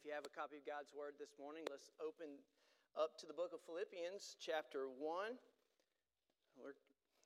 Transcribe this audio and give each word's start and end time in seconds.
If 0.00 0.08
you 0.08 0.16
have 0.16 0.24
a 0.24 0.32
copy 0.32 0.56
of 0.56 0.64
God's 0.64 0.96
Word 0.96 1.20
this 1.20 1.36
morning, 1.36 1.68
let's 1.68 1.92
open 2.00 2.40
up 2.96 3.20
to 3.20 3.28
the 3.28 3.36
book 3.36 3.52
of 3.52 3.60
Philippians, 3.68 4.40
chapter 4.40 4.88
1. 4.88 5.36
We're 6.56 6.72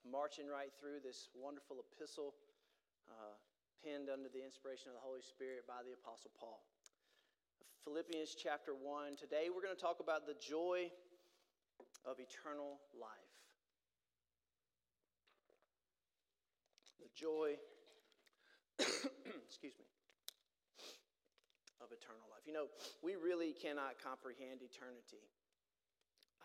marching 0.02 0.50
right 0.50 0.74
through 0.74 0.98
this 0.98 1.30
wonderful 1.38 1.78
epistle 1.78 2.34
uh, 3.06 3.38
penned 3.78 4.10
under 4.10 4.26
the 4.26 4.42
inspiration 4.42 4.90
of 4.90 4.98
the 4.98 5.04
Holy 5.06 5.22
Spirit 5.22 5.70
by 5.70 5.86
the 5.86 5.94
Apostle 5.94 6.34
Paul. 6.34 6.66
Philippians 7.86 8.34
chapter 8.34 8.74
1. 8.74 9.22
Today 9.22 9.54
we're 9.54 9.62
going 9.62 9.78
to 9.78 9.78
talk 9.78 10.02
about 10.02 10.26
the 10.26 10.34
joy 10.42 10.90
of 12.02 12.18
eternal 12.18 12.82
life. 12.90 13.38
The 16.98 17.06
joy, 17.14 17.54
excuse 19.46 19.78
me, 19.78 19.86
eternal 21.94 22.26
life. 22.28 22.42
You 22.44 22.52
know, 22.52 22.66
we 23.00 23.14
really 23.14 23.54
cannot 23.54 24.02
comprehend 24.02 24.60
eternity. 24.60 25.22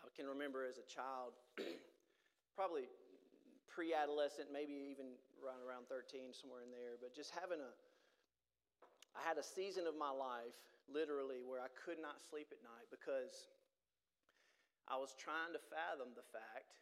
I 0.00 0.08
can 0.14 0.30
remember 0.30 0.64
as 0.64 0.78
a 0.78 0.86
child, 0.86 1.36
probably 2.58 2.88
pre 3.68 3.92
adolescent, 3.92 4.48
maybe 4.48 4.72
even 4.90 5.18
around, 5.42 5.60
around 5.66 5.84
13, 5.90 6.32
somewhere 6.32 6.62
in 6.62 6.70
there, 6.72 6.96
but 6.98 7.12
just 7.12 7.34
having 7.34 7.60
a, 7.60 7.72
I 9.12 9.22
had 9.26 9.36
a 9.36 9.44
season 9.44 9.84
of 9.90 9.98
my 9.98 10.10
life, 10.10 10.56
literally, 10.88 11.42
where 11.44 11.60
I 11.60 11.70
could 11.74 11.98
not 11.98 12.22
sleep 12.22 12.48
at 12.54 12.62
night 12.62 12.88
because 12.88 13.50
I 14.90 14.98
was 14.98 15.14
trying 15.14 15.54
to 15.54 15.62
fathom 15.70 16.14
the 16.18 16.26
fact 16.34 16.74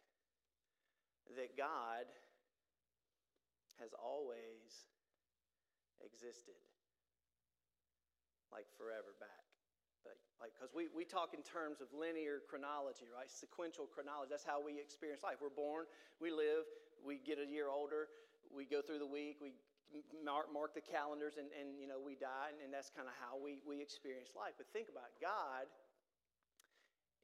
that 1.37 1.53
God 1.53 2.09
has 3.77 3.93
always 3.93 4.89
existed 6.01 6.57
like 8.51 8.67
forever 8.77 9.15
back. 9.19 9.49
Like, 10.39 10.55
because 10.55 10.71
we, 10.71 10.87
we 10.95 11.03
talk 11.03 11.35
in 11.35 11.43
terms 11.43 11.83
of 11.83 11.91
linear 11.91 12.39
chronology, 12.47 13.11
right? 13.11 13.27
Sequential 13.27 13.91
chronology. 13.91 14.31
That's 14.31 14.47
how 14.47 14.63
we 14.63 14.79
experience 14.79 15.19
life. 15.19 15.43
We're 15.43 15.51
born, 15.51 15.83
we 16.23 16.31
live, 16.31 16.63
we 17.03 17.19
get 17.19 17.43
a 17.43 17.47
year 17.47 17.67
older, 17.67 18.07
we 18.47 18.63
go 18.63 18.79
through 18.79 19.03
the 19.03 19.11
week, 19.11 19.43
we 19.43 19.51
mark, 20.23 20.47
mark 20.47 20.71
the 20.71 20.85
calendars, 20.85 21.35
and, 21.35 21.51
and, 21.51 21.75
you 21.75 21.91
know, 21.91 21.99
we 21.99 22.15
die, 22.15 22.55
and, 22.55 22.63
and 22.63 22.71
that's 22.71 22.87
kind 22.87 23.11
of 23.11 23.15
how 23.19 23.35
we, 23.35 23.59
we 23.67 23.83
experience 23.83 24.31
life. 24.31 24.55
But 24.55 24.71
think 24.71 24.87
about 24.87 25.11
it. 25.11 25.19
God 25.19 25.67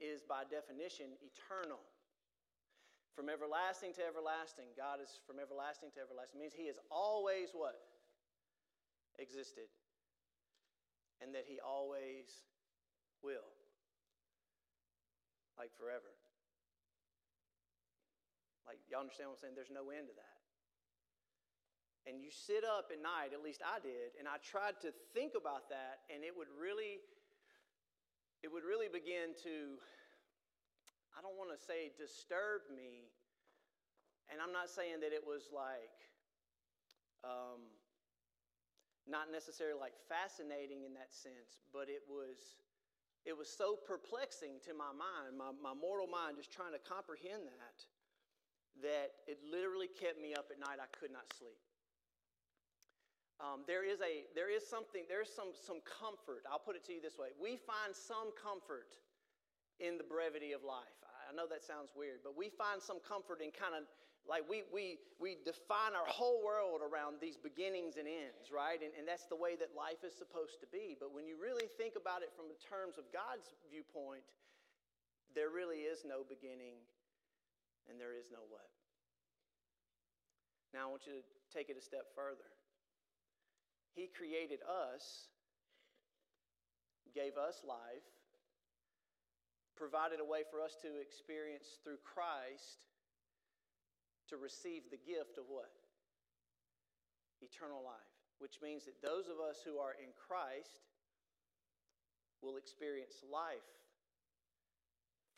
is, 0.03 0.19
by 0.19 0.44
definition, 0.44 1.16
eternal. 1.23 1.79
From 3.16 3.31
everlasting 3.31 3.95
to 3.95 4.03
everlasting, 4.03 4.75
God 4.75 4.99
is 4.99 5.23
from 5.23 5.39
everlasting 5.39 5.88
to 5.95 6.03
everlasting. 6.03 6.35
It 6.35 6.51
means 6.51 6.51
He 6.51 6.67
has 6.67 6.75
always 6.91 7.55
what? 7.55 7.79
Existed 9.16 9.72
and 11.21 11.33
that 11.35 11.45
He 11.47 11.59
always 11.59 12.45
will. 13.23 13.49
Like 15.57 15.71
forever. 15.79 16.11
Like, 18.67 18.81
y'all 18.89 19.05
understand 19.05 19.29
what 19.29 19.39
I'm 19.39 19.53
saying? 19.53 19.55
There's 19.55 19.71
no 19.71 19.93
end 19.93 20.09
to 20.09 20.15
that. 20.17 20.35
And 22.05 22.21
you 22.21 22.29
sit 22.29 22.61
up 22.61 22.93
at 22.93 23.01
night, 23.01 23.33
at 23.33 23.41
least 23.41 23.65
I 23.65 23.81
did, 23.81 24.13
and 24.17 24.29
I 24.29 24.37
tried 24.41 24.77
to 24.85 24.93
think 25.13 25.33
about 25.33 25.73
that, 25.73 26.05
and 26.13 26.21
it 26.21 26.33
would 26.33 26.49
really, 26.53 27.01
it 28.45 28.49
would 28.49 28.61
really 28.61 28.89
begin 28.89 29.33
to, 29.41 29.81
I 31.17 31.25
don't 31.25 31.33
want 31.33 31.49
to 31.49 31.57
say 31.57 31.93
disturb 31.97 32.69
me. 32.69 33.09
And 34.29 34.37
I'm 34.37 34.53
not 34.53 34.69
saying 34.69 35.01
that 35.01 35.13
it 35.13 35.25
was 35.25 35.49
like, 35.53 35.97
um, 37.25 37.65
not 39.05 39.29
necessarily 39.31 39.77
like 39.77 39.93
fascinating 40.09 40.83
in 40.83 40.93
that 40.97 41.13
sense, 41.13 41.61
but 41.73 41.89
it 41.89 42.01
was 42.09 42.57
it 43.25 43.33
was 43.33 43.49
so 43.49 43.73
perplexing 43.73 44.61
to 44.69 44.77
my 44.77 44.93
mind, 44.93 45.33
my, 45.33 45.49
my 45.57 45.73
mortal 45.73 46.05
mind, 46.05 46.38
just 46.38 46.53
trying 46.53 46.77
to 46.77 46.81
comprehend 46.85 47.49
that, 47.49 47.77
that 48.85 49.25
it 49.25 49.41
literally 49.41 49.89
kept 49.89 50.21
me 50.21 50.38
up 50.38 50.53
at 50.53 50.61
night. 50.61 50.77
I 50.77 50.85
could 50.93 51.09
not 51.09 51.25
sleep. 51.33 51.57
Um, 53.41 53.66
there 53.66 53.83
is 53.83 53.99
a 53.99 54.29
there 54.31 54.47
is 54.47 54.63
something 54.63 55.03
there's 55.11 55.27
some 55.27 55.51
some 55.51 55.83
comfort. 55.83 56.47
I'll 56.47 56.61
put 56.61 56.79
it 56.79 56.85
to 56.87 56.93
you 56.95 57.01
this 57.01 57.19
way: 57.19 57.35
we 57.35 57.59
find 57.59 57.91
some 57.91 58.31
comfort 58.31 58.95
in 59.83 59.99
the 59.99 60.07
brevity 60.07 60.55
of 60.55 60.63
life. 60.63 60.95
I 61.03 61.33
know 61.35 61.49
that 61.49 61.66
sounds 61.66 61.91
weird, 61.97 62.23
but 62.23 62.37
we 62.37 62.47
find 62.47 62.79
some 62.79 63.01
comfort 63.03 63.41
in 63.43 63.51
kind 63.51 63.75
of 63.75 63.89
like 64.25 64.41
we, 64.49 64.65
we, 64.73 64.97
we 65.21 65.37
define 65.45 65.93
our 65.93 66.09
whole 66.09 66.41
world 66.41 66.81
around 66.81 67.21
these 67.21 67.37
beginnings 67.37 68.01
and 68.01 68.09
ends, 68.09 68.49
right? 68.49 68.81
And, 68.81 68.89
and 68.97 69.05
that's 69.05 69.29
the 69.29 69.37
way 69.37 69.53
that 69.61 69.77
life 69.77 70.01
is 70.01 70.17
supposed 70.17 70.57
to 70.65 70.67
be. 70.73 70.97
But 70.97 71.13
when 71.13 71.29
you 71.29 71.37
really 71.37 71.69
think 71.77 71.93
about 71.93 72.25
it 72.25 72.33
from 72.33 72.49
the 72.49 72.57
terms 72.57 72.97
of 72.97 73.05
God's 73.13 73.53
viewpoint, 73.69 74.25
there 75.37 75.53
really 75.53 75.85
is 75.85 76.01
no 76.01 76.25
beginning 76.25 76.81
and 77.85 78.01
there 78.01 78.17
is 78.17 78.33
no 78.33 78.41
what. 78.49 78.65
Now 80.73 80.89
I 80.89 80.97
want 80.97 81.05
you 81.05 81.21
to 81.21 81.25
take 81.53 81.69
it 81.69 81.77
a 81.77 81.85
step 81.85 82.09
further. 82.17 82.49
He 83.93 84.09
created 84.09 84.59
us, 84.65 85.29
gave 87.13 87.37
us 87.37 87.61
life, 87.61 88.09
provided 89.77 90.17
a 90.19 90.25
way 90.25 90.41
for 90.49 90.59
us 90.59 90.73
to 90.81 90.89
experience 90.99 91.77
through 91.85 92.01
Christ 92.01 92.81
to 94.29 94.37
receive 94.37 94.89
the 94.89 95.01
gift 95.01 95.37
of 95.37 95.45
what? 95.47 95.71
Eternal 97.41 97.83
life, 97.85 98.13
which 98.39 98.61
means 98.63 98.85
that 98.85 99.01
those 99.03 99.29
of 99.29 99.37
us 99.37 99.61
who 99.61 99.77
are 99.77 99.93
in 99.99 100.09
Christ 100.15 100.81
will 102.41 102.57
experience 102.57 103.21
life 103.25 103.69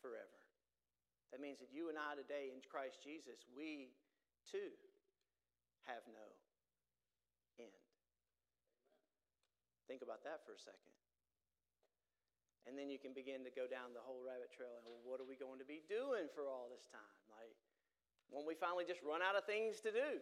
forever. 0.00 0.38
That 1.32 1.44
means 1.44 1.60
that 1.60 1.68
you 1.68 1.92
and 1.92 2.00
I 2.00 2.16
today 2.16 2.54
in 2.54 2.64
Christ 2.64 3.04
Jesus, 3.04 3.44
we 3.52 3.92
too 4.48 4.72
have 5.84 6.00
no 6.08 6.26
end. 7.60 7.84
Think 9.88 10.00
about 10.00 10.24
that 10.24 10.44
for 10.44 10.56
a 10.56 10.60
second. 10.60 10.92
And 12.68 12.76
then 12.76 12.92
you 12.92 13.00
can 13.00 13.16
begin 13.16 13.44
to 13.48 13.52
go 13.52 13.64
down 13.64 13.96
the 13.96 14.04
whole 14.04 14.20
rabbit 14.20 14.52
trail 14.52 14.76
and 14.76 14.84
well, 14.84 15.00
what 15.00 15.24
are 15.24 15.28
we 15.28 15.40
going 15.40 15.56
to 15.56 15.68
be 15.68 15.80
doing 15.88 16.28
for 16.36 16.52
all 16.52 16.68
this 16.68 16.84
time? 16.92 17.20
Like, 17.32 17.56
when 18.30 18.44
we 18.44 18.54
finally 18.54 18.84
just 18.84 19.00
run 19.02 19.24
out 19.24 19.36
of 19.36 19.44
things 19.48 19.80
to 19.84 19.90
do? 19.90 20.20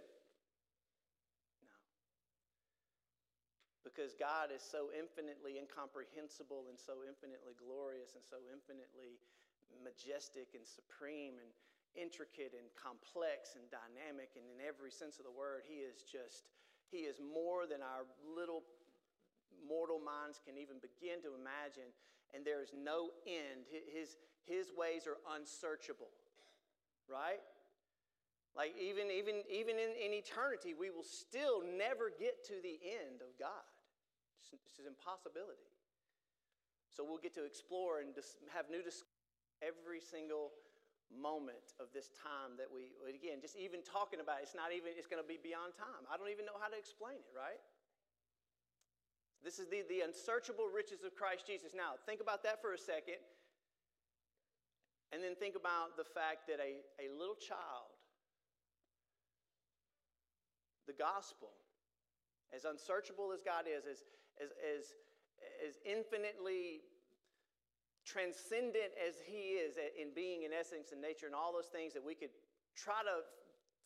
No. 1.62 1.78
Because 3.82 4.14
God 4.14 4.54
is 4.54 4.62
so 4.62 4.94
infinitely 4.94 5.58
incomprehensible 5.58 6.70
and 6.70 6.78
so 6.78 7.02
infinitely 7.02 7.54
glorious 7.58 8.14
and 8.14 8.22
so 8.22 8.42
infinitely 8.50 9.18
majestic 9.82 10.54
and 10.54 10.64
supreme 10.64 11.36
and 11.42 11.50
intricate 11.96 12.52
and 12.52 12.68
complex 12.76 13.56
and 13.56 13.64
dynamic 13.72 14.36
and 14.36 14.44
in 14.52 14.60
every 14.60 14.92
sense 14.92 15.16
of 15.16 15.24
the 15.24 15.32
word 15.32 15.64
he 15.64 15.80
is 15.80 16.04
just 16.04 16.52
he 16.92 17.08
is 17.08 17.16
more 17.18 17.64
than 17.64 17.80
our 17.80 18.04
little 18.36 18.62
mortal 19.64 19.96
minds 19.96 20.36
can 20.44 20.60
even 20.60 20.76
begin 20.84 21.24
to 21.24 21.32
imagine 21.32 21.88
and 22.36 22.44
there 22.44 22.60
is 22.60 22.76
no 22.76 23.08
end 23.24 23.64
his 23.72 24.20
his 24.44 24.68
ways 24.76 25.08
are 25.08 25.16
unsearchable 25.32 26.12
right 27.08 27.40
like 28.56 28.72
even, 28.80 29.12
even, 29.12 29.44
even 29.52 29.76
in, 29.76 29.92
in 30.00 30.16
eternity, 30.16 30.72
we 30.72 30.88
will 30.88 31.04
still 31.04 31.60
never 31.60 32.08
get 32.08 32.40
to 32.48 32.56
the 32.64 32.80
end 32.82 33.20
of 33.20 33.36
God. 33.36 33.68
It's, 34.40 34.80
an 34.80 34.88
impossibility. 34.88 35.68
So 36.88 37.04
we'll 37.04 37.20
get 37.20 37.36
to 37.36 37.44
explore 37.44 38.00
and 38.00 38.14
dis- 38.16 38.40
have 38.54 38.72
new 38.72 38.80
discoveries 38.80 39.12
every 39.64 40.00
single 40.00 40.52
moment 41.08 41.76
of 41.78 41.88
this 41.94 42.10
time 42.18 42.58
that 42.58 42.66
we, 42.66 42.92
again, 43.06 43.38
just 43.38 43.54
even 43.56 43.80
talking 43.80 44.18
about 44.18 44.42
it, 44.42 44.50
it's 44.50 44.58
not 44.58 44.74
even, 44.74 44.92
it's 44.98 45.08
going 45.08 45.22
to 45.22 45.26
be 45.26 45.38
beyond 45.38 45.72
time. 45.78 46.02
I 46.10 46.18
don't 46.18 46.32
even 46.32 46.44
know 46.44 46.58
how 46.58 46.68
to 46.68 46.76
explain 46.76 47.22
it, 47.22 47.32
right? 47.32 47.60
This 49.46 49.62
is 49.62 49.70
the, 49.70 49.86
the 49.86 50.02
unsearchable 50.02 50.66
riches 50.66 51.06
of 51.06 51.14
Christ 51.14 51.46
Jesus. 51.46 51.70
Now, 51.76 51.94
think 52.04 52.18
about 52.18 52.42
that 52.42 52.58
for 52.58 52.74
a 52.74 52.80
second. 52.80 53.22
And 55.14 55.22
then 55.22 55.38
think 55.38 55.54
about 55.54 55.94
the 55.94 56.04
fact 56.04 56.50
that 56.50 56.58
a, 56.58 56.82
a 56.98 57.06
little 57.14 57.38
child 57.38 57.85
the 60.86 60.94
gospel, 60.94 61.50
as 62.54 62.64
unsearchable 62.64 63.34
as 63.34 63.42
God 63.42 63.66
is, 63.66 63.84
as, 63.86 64.06
as, 64.38 64.50
as, 64.62 64.82
as 65.62 65.74
infinitely 65.82 66.86
transcendent 68.06 68.94
as 68.94 69.18
He 69.26 69.58
is 69.58 69.74
in 69.76 70.14
being, 70.14 70.46
in 70.46 70.54
essence, 70.54 70.94
and 70.94 71.02
nature, 71.02 71.26
and 71.26 71.34
all 71.34 71.52
those 71.52 71.70
things 71.74 71.92
that 71.94 72.04
we 72.04 72.14
could 72.14 72.30
try 72.78 73.02
to 73.02 73.26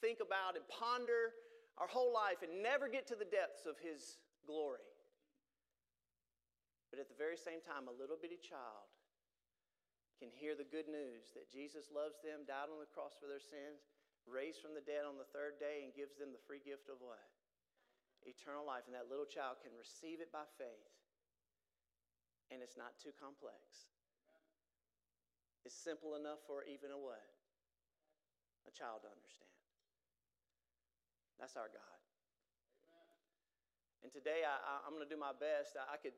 think 0.05 0.20
about 0.20 0.56
and 0.56 0.64
ponder 0.69 1.32
our 1.81 1.88
whole 1.88 2.12
life 2.12 2.44
and 2.44 2.61
never 2.61 2.88
get 2.88 3.08
to 3.08 3.17
the 3.17 3.25
depths 3.25 3.64
of 3.64 3.81
His 3.81 4.20
glory. 4.44 4.85
But 6.93 7.00
at 7.00 7.08
the 7.08 7.17
very 7.17 7.41
same 7.41 7.64
time, 7.64 7.88
a 7.88 7.97
little 7.97 8.20
bitty 8.20 8.43
child 8.43 8.91
can 10.20 10.29
hear 10.29 10.52
the 10.52 10.69
good 10.69 10.85
news 10.85 11.32
that 11.32 11.49
Jesus 11.49 11.88
loves 11.88 12.20
them, 12.20 12.44
died 12.44 12.69
on 12.69 12.76
the 12.76 12.93
cross 12.93 13.17
for 13.17 13.25
their 13.25 13.41
sins, 13.41 13.88
raised 14.29 14.61
from 14.61 14.77
the 14.77 14.85
dead 14.85 15.09
on 15.09 15.21
the 15.21 15.29
third 15.31 15.61
day 15.61 15.85
and 15.85 15.97
gives 15.97 16.17
them 16.17 16.33
the 16.33 16.43
free 16.45 16.61
gift 16.61 16.89
of 16.89 17.01
what? 17.01 17.23
Eternal 18.25 18.65
life. 18.65 18.85
And 18.89 18.95
that 18.97 19.09
little 19.09 19.29
child 19.29 19.61
can 19.65 19.73
receive 19.77 20.21
it 20.21 20.29
by 20.29 20.45
faith 20.61 21.01
and 22.51 22.59
it's 22.63 22.77
not 22.77 22.99
too 22.99 23.15
complex. 23.15 23.87
It's 25.63 25.75
simple 25.75 26.19
enough 26.19 26.43
for 26.47 26.67
even 26.67 26.91
a 26.91 26.99
what? 26.99 27.23
A 28.67 28.73
child 28.75 29.07
to 29.07 29.11
understand. 29.11 29.55
That's 31.39 31.57
our 31.57 31.71
God. 31.71 31.99
And 34.03 34.11
today 34.11 34.43
I, 34.45 34.81
am 34.89 34.97
going 34.97 35.05
to 35.05 35.13
do 35.13 35.21
my 35.21 35.37
best. 35.37 35.77
I, 35.77 35.95
I, 35.95 35.97
could, 36.01 36.17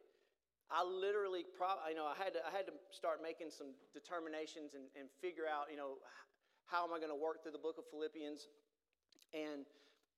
I 0.70 0.86
literally, 0.86 1.42
pro, 1.42 1.74
you 1.90 1.98
know, 1.98 2.06
I 2.06 2.14
had 2.14 2.32
to, 2.38 2.40
I 2.46 2.54
had 2.54 2.66
to 2.70 2.74
start 2.94 3.18
making 3.18 3.50
some 3.50 3.74
determinations 3.90 4.78
and, 4.78 4.86
and 4.94 5.10
figure 5.18 5.50
out, 5.50 5.66
you 5.66 5.74
know, 5.74 5.98
how 6.66 6.86
am 6.86 6.92
I 6.94 6.98
going 6.98 7.12
to 7.12 7.18
work 7.18 7.42
through 7.42 7.56
the 7.56 7.62
book 7.62 7.76
of 7.78 7.86
Philippians? 7.90 8.48
And 9.32 9.66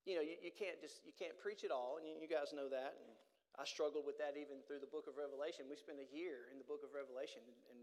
you 0.05 0.15
know, 0.19 0.25
you, 0.25 0.37
you 0.41 0.53
can't 0.53 0.77
just 0.81 1.01
you 1.05 1.17
can't 1.17 1.35
preach 1.41 1.65
it 1.65 1.73
all, 1.73 1.97
and 1.97 2.05
you, 2.05 2.15
you 2.21 2.29
guys 2.29 2.53
know 2.53 2.69
that. 2.69 3.01
And 3.01 3.09
I 3.57 3.65
struggled 3.65 4.05
with 4.05 4.19
that 4.19 4.35
even 4.35 4.61
through 4.67 4.83
the 4.83 4.91
book 4.91 5.07
of 5.07 5.17
Revelation. 5.17 5.71
We 5.71 5.79
spent 5.79 6.03
a 6.03 6.09
year 6.11 6.51
in 6.51 6.59
the 6.59 6.67
book 6.67 6.83
of 6.83 6.91
Revelation 6.93 7.41
and, 7.47 7.59
and 7.73 7.81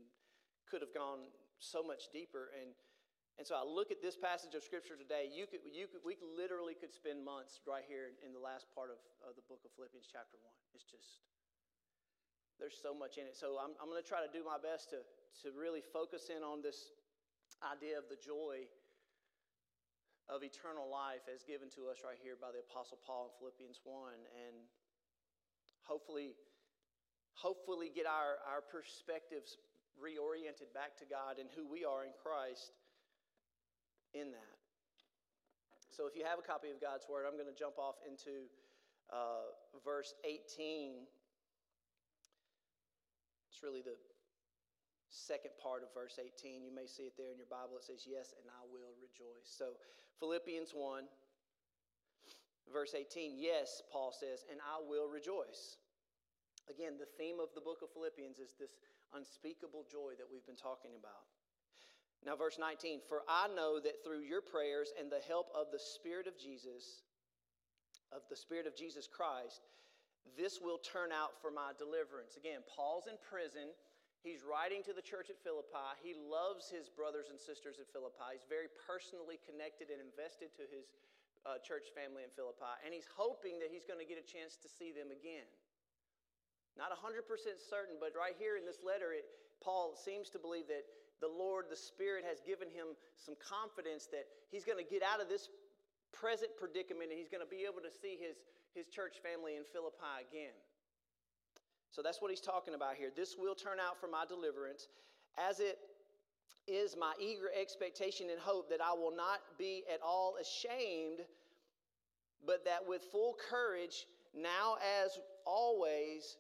could 0.67 0.83
have 0.83 0.93
gone 0.93 1.31
so 1.57 1.81
much 1.81 2.11
deeper. 2.11 2.51
And 2.53 2.75
and 3.39 3.47
so 3.47 3.55
I 3.55 3.63
look 3.63 3.89
at 3.89 4.03
this 4.03 4.13
passage 4.19 4.53
of 4.53 4.61
scripture 4.61 4.99
today. 4.99 5.31
You 5.31 5.47
could, 5.47 5.63
you 5.65 5.87
could, 5.87 6.03
we 6.03 6.19
literally 6.21 6.75
could 6.75 6.93
spend 6.93 7.23
months 7.23 7.63
right 7.63 7.81
here 7.87 8.13
in 8.21 8.35
the 8.35 8.43
last 8.43 8.69
part 8.75 8.91
of, 8.91 8.99
of 9.23 9.33
the 9.39 9.45
book 9.47 9.63
of 9.63 9.71
Philippians, 9.73 10.05
chapter 10.05 10.37
one. 10.43 10.53
It's 10.75 10.85
just 10.85 11.25
there's 12.61 12.77
so 12.77 12.93
much 12.93 13.17
in 13.17 13.25
it. 13.25 13.33
So 13.33 13.57
I'm, 13.57 13.73
I'm 13.81 13.89
going 13.89 13.97
to 13.97 14.05
try 14.05 14.21
to 14.21 14.29
do 14.29 14.45
my 14.45 14.61
best 14.61 14.93
to 14.93 15.01
to 15.41 15.55
really 15.55 15.81
focus 15.81 16.29
in 16.29 16.43
on 16.43 16.61
this 16.61 16.91
idea 17.61 17.97
of 17.97 18.09
the 18.09 18.17
joy 18.17 18.65
of 20.25 20.41
eternal 20.41 20.89
life 20.89 21.29
as 21.29 21.45
given 21.45 21.69
to 21.77 21.85
us 21.93 22.01
right 22.01 22.17
here 22.17 22.33
by 22.33 22.49
the 22.49 22.61
apostle 22.65 22.97
paul 23.05 23.29
in 23.29 23.33
philippians 23.37 23.81
1 23.85 24.17
and 24.33 24.57
hopefully 25.85 26.33
hopefully 27.37 27.93
get 27.93 28.09
our, 28.09 28.41
our 28.49 28.61
perspectives 28.65 29.61
reoriented 29.97 30.73
back 30.73 30.97
to 30.97 31.05
god 31.05 31.37
and 31.37 31.49
who 31.53 31.69
we 31.69 31.85
are 31.85 32.01
in 32.01 32.13
christ 32.17 32.73
in 34.11 34.31
that. 34.35 34.59
So 35.87 36.03
if 36.03 36.19
you 36.19 36.27
have 36.27 36.39
a 36.39 36.45
copy 36.45 36.73
of 36.73 36.81
god's 36.81 37.05
word 37.05 37.29
i'm 37.29 37.37
going 37.37 37.51
to 37.51 37.57
jump 37.57 37.77
off 37.77 38.01
into 38.01 38.49
uh, 39.13 39.53
verse 39.85 40.17
18 40.25 41.05
it's 43.51 43.61
really 43.61 43.85
the 43.85 43.99
second 45.11 45.51
part 45.59 45.83
of 45.83 45.91
verse 45.93 46.17
18. 46.17 46.63
You 46.63 46.71
may 46.73 46.87
see 46.87 47.11
it 47.11 47.19
there 47.19 47.29
in 47.29 47.37
your 47.37 47.51
Bible. 47.51 47.75
It 47.75 47.83
says, 47.83 48.07
Yes, 48.07 48.31
and 48.39 48.47
I 48.47 48.63
will 48.71 48.95
rejoice. 49.03 49.45
So, 49.45 49.75
Philippians 50.19 50.71
1, 50.71 51.03
verse 52.71 52.95
18. 52.95 53.35
Yes, 53.35 53.83
Paul 53.91 54.15
says, 54.15 54.47
and 54.49 54.63
I 54.63 54.79
will 54.79 55.11
rejoice. 55.11 55.77
Again, 56.71 56.95
the 56.95 57.09
theme 57.19 57.43
of 57.43 57.51
the 57.53 57.61
book 57.61 57.83
of 57.83 57.91
Philippians 57.91 58.39
is 58.39 58.55
this 58.55 58.79
unspeakable 59.11 59.83
joy 59.91 60.15
that 60.15 60.27
we've 60.31 60.45
been 60.47 60.59
talking 60.59 60.95
about. 60.95 61.27
Now, 62.23 62.39
verse 62.39 62.55
19 62.55 63.03
For 63.09 63.27
I 63.27 63.51
know 63.51 63.79
that 63.83 64.03
through 64.05 64.23
your 64.23 64.41
prayers 64.41 64.95
and 64.95 65.11
the 65.11 65.23
help 65.27 65.51
of 65.51 65.67
the 65.71 65.81
Spirit 65.81 66.27
of 66.27 66.39
Jesus, 66.39 67.03
of 68.15 68.23
the 68.29 68.39
Spirit 68.39 68.67
of 68.67 68.75
Jesus 68.75 69.09
Christ, 69.09 69.67
this 70.37 70.61
will 70.61 70.77
turn 70.77 71.11
out 71.11 71.33
for 71.41 71.49
my 71.49 71.73
deliverance. 71.77 72.37
Again, 72.37 72.61
Paul's 72.69 73.07
in 73.09 73.17
prison. 73.25 73.73
He's 74.21 74.45
writing 74.45 74.85
to 74.85 74.94
the 74.94 75.01
church 75.01 75.33
at 75.33 75.41
Philippi. 75.41 75.97
He 76.06 76.13
loves 76.13 76.69
his 76.69 76.94
brothers 76.94 77.33
and 77.33 77.41
sisters 77.41 77.81
at 77.81 77.89
Philippi. 77.89 78.38
He's 78.38 78.45
very 78.45 78.69
personally 78.85 79.41
connected 79.41 79.89
and 79.89 79.97
invested 79.97 80.53
to 80.62 80.69
his 80.69 80.94
uh, 81.41 81.57
church 81.65 81.89
family 81.97 82.21
in 82.21 82.29
Philippi. 82.29 82.69
And 82.85 82.94
he's 82.94 83.09
hoping 83.09 83.57
that 83.65 83.73
he's 83.73 83.81
going 83.81 83.97
to 83.97 84.06
get 84.06 84.21
a 84.21 84.25
chance 84.25 84.62
to 84.62 84.69
see 84.69 84.94
them 84.94 85.09
again. 85.09 85.50
Not 86.77 86.94
100% 86.94 87.25
certain, 87.57 87.97
but 87.97 88.13
right 88.13 88.38
here 88.38 88.62
in 88.62 88.63
this 88.63 88.85
letter, 88.85 89.12
it, 89.12 89.25
Paul 89.57 89.97
seems 89.97 90.29
to 90.38 90.39
believe 90.39 90.69
that 90.69 90.85
the 91.19 91.29
Lord, 91.29 91.67
the 91.74 91.77
Spirit, 91.77 92.21
has 92.25 92.45
given 92.45 92.69
him 92.69 92.94
some 93.17 93.33
confidence 93.41 94.06
that 94.13 94.29
he's 94.53 94.63
going 94.63 94.77
to 94.77 94.85
get 94.85 95.01
out 95.01 95.17
of 95.17 95.27
this 95.33 95.50
present 96.13 96.53
predicament 96.62 97.09
and 97.09 97.17
he's 97.17 97.29
going 97.29 97.44
to 97.44 97.50
be 97.50 97.65
able 97.65 97.81
to 97.81 97.91
see 97.91 98.21
his, 98.21 98.45
his 98.77 98.85
church 98.85 99.17
family 99.19 99.57
in 99.57 99.65
Philippi 99.65 100.29
again. 100.29 100.56
So 101.91 102.01
that's 102.01 102.21
what 102.21 102.31
he's 102.31 102.41
talking 102.41 102.73
about 102.73 102.95
here. 102.95 103.11
This 103.15 103.35
will 103.38 103.55
turn 103.55 103.77
out 103.79 103.99
for 103.99 104.07
my 104.07 104.23
deliverance, 104.25 104.88
as 105.38 105.59
it 105.59 105.77
is 106.67 106.95
my 106.97 107.13
eager 107.19 107.49
expectation 107.59 108.27
and 108.29 108.39
hope 108.39 108.69
that 108.69 108.79
I 108.81 108.93
will 108.93 109.13
not 109.15 109.39
be 109.57 109.83
at 109.93 109.99
all 110.01 110.35
ashamed, 110.39 111.19
but 112.45 112.63
that 112.65 112.88
with 112.88 113.03
full 113.11 113.35
courage, 113.49 114.05
now 114.33 114.75
as 115.03 115.19
always, 115.45 116.38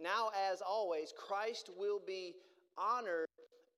now 0.00 0.30
as 0.50 0.62
always, 0.62 1.12
Christ 1.16 1.70
will 1.76 2.00
be 2.04 2.34
honored 2.78 3.26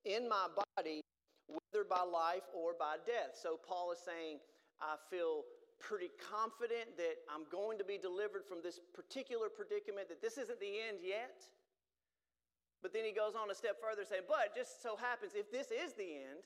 in 0.05 0.29
my 0.29 0.47
body, 0.77 1.01
whether 1.47 1.83
by 1.83 2.01
life 2.01 2.43
or 2.53 2.73
by 2.79 2.95
death. 3.05 3.37
So 3.41 3.59
Paul 3.67 3.91
is 3.91 3.99
saying, 4.05 4.39
I 4.81 4.95
feel 5.09 5.43
pretty 5.79 6.11
confident 6.19 6.99
that 6.99 7.23
I'm 7.31 7.47
going 7.51 7.79
to 7.79 7.87
be 7.87 7.97
delivered 7.97 8.45
from 8.45 8.59
this 8.61 8.79
particular 8.93 9.47
predicament, 9.49 10.09
that 10.09 10.21
this 10.21 10.37
isn't 10.37 10.59
the 10.59 10.75
end 10.87 10.99
yet. 11.01 11.41
But 12.81 12.93
then 12.93 13.03
he 13.03 13.11
goes 13.11 13.35
on 13.35 13.51
a 13.51 13.55
step 13.55 13.79
further 13.79 14.03
saying, 14.07 14.27
But 14.27 14.55
just 14.55 14.83
so 14.83 14.95
happens, 14.95 15.33
if 15.35 15.51
this 15.51 15.71
is 15.71 15.93
the 15.93 16.23
end, 16.27 16.43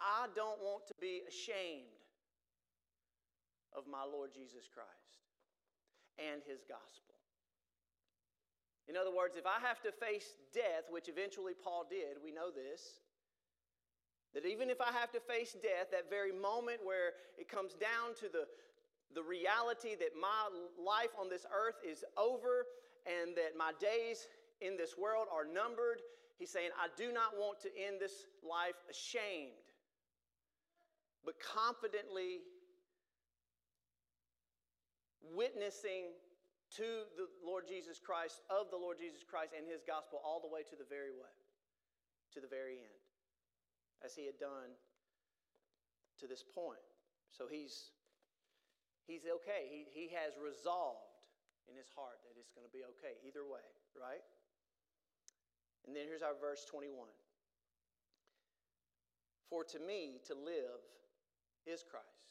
I 0.00 0.26
don't 0.34 0.60
want 0.60 0.86
to 0.88 0.94
be 1.00 1.22
ashamed 1.28 1.92
of 3.76 3.84
my 3.88 4.04
Lord 4.04 4.32
Jesus 4.32 4.68
Christ 4.68 5.24
and 6.18 6.42
his 6.44 6.64
gospel. 6.64 7.16
In 8.88 8.96
other 8.96 9.14
words, 9.14 9.36
if 9.38 9.46
I 9.46 9.62
have 9.62 9.80
to 9.82 9.92
face 9.92 10.36
death, 10.52 10.90
which 10.90 11.08
eventually 11.08 11.52
Paul 11.54 11.86
did, 11.88 12.18
we 12.18 12.32
know 12.32 12.50
this, 12.50 13.01
that 14.34 14.46
even 14.46 14.70
if 14.70 14.80
I 14.80 14.92
have 14.92 15.12
to 15.12 15.20
face 15.20 15.52
death, 15.52 15.92
that 15.92 16.08
very 16.08 16.32
moment 16.32 16.80
where 16.82 17.12
it 17.36 17.48
comes 17.48 17.74
down 17.74 18.16
to 18.20 18.32
the, 18.32 18.48
the 19.14 19.22
reality 19.22 19.94
that 20.00 20.16
my 20.18 20.48
life 20.80 21.12
on 21.20 21.28
this 21.28 21.44
earth 21.52 21.76
is 21.84 22.04
over 22.16 22.64
and 23.04 23.36
that 23.36 23.56
my 23.56 23.72
days 23.78 24.26
in 24.60 24.76
this 24.76 24.96
world 24.96 25.28
are 25.28 25.44
numbered, 25.44 26.00
he's 26.38 26.50
saying, 26.50 26.70
I 26.80 26.88
do 26.96 27.12
not 27.12 27.36
want 27.36 27.60
to 27.62 27.70
end 27.76 28.00
this 28.00 28.24
life 28.40 28.80
ashamed, 28.88 29.68
but 31.24 31.34
confidently 31.36 32.40
witnessing 35.36 36.16
to 36.80 37.04
the 37.20 37.28
Lord 37.44 37.68
Jesus 37.68 38.00
Christ, 38.00 38.40
of 38.48 38.72
the 38.72 38.80
Lord 38.80 38.96
Jesus 38.96 39.20
Christ 39.28 39.52
and 39.52 39.68
his 39.68 39.84
gospel 39.84 40.24
all 40.24 40.40
the 40.40 40.48
way 40.48 40.64
to 40.64 40.76
the 40.76 40.88
very 40.88 41.12
what? 41.12 41.36
To 42.32 42.40
the 42.40 42.48
very 42.48 42.80
end 42.80 43.01
as 44.04 44.14
he 44.14 44.26
had 44.26 44.38
done 44.38 44.74
to 46.20 46.26
this 46.26 46.42
point. 46.42 46.82
So 47.30 47.46
he's, 47.50 47.90
he's 49.06 49.24
okay. 49.26 49.66
He, 49.70 49.86
he 49.90 50.12
has 50.14 50.36
resolved 50.36 51.22
in 51.70 51.74
his 51.78 51.88
heart 51.94 52.20
that 52.26 52.34
it's 52.38 52.50
going 52.50 52.66
to 52.66 52.74
be 52.74 52.84
okay 52.98 53.18
either 53.26 53.46
way, 53.46 53.64
right? 53.94 54.22
And 55.86 55.96
then 55.96 56.06
here's 56.06 56.22
our 56.22 56.36
verse 56.38 56.66
21. 56.68 56.94
For 59.50 59.64
to 59.64 59.78
me, 59.78 60.22
to 60.26 60.34
live 60.34 60.80
is 61.66 61.84
Christ, 61.84 62.30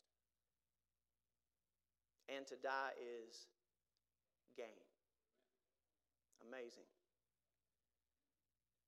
and 2.27 2.47
to 2.47 2.55
die 2.55 2.95
is 2.97 3.45
gain. 4.57 4.81
Amazing. 6.47 6.89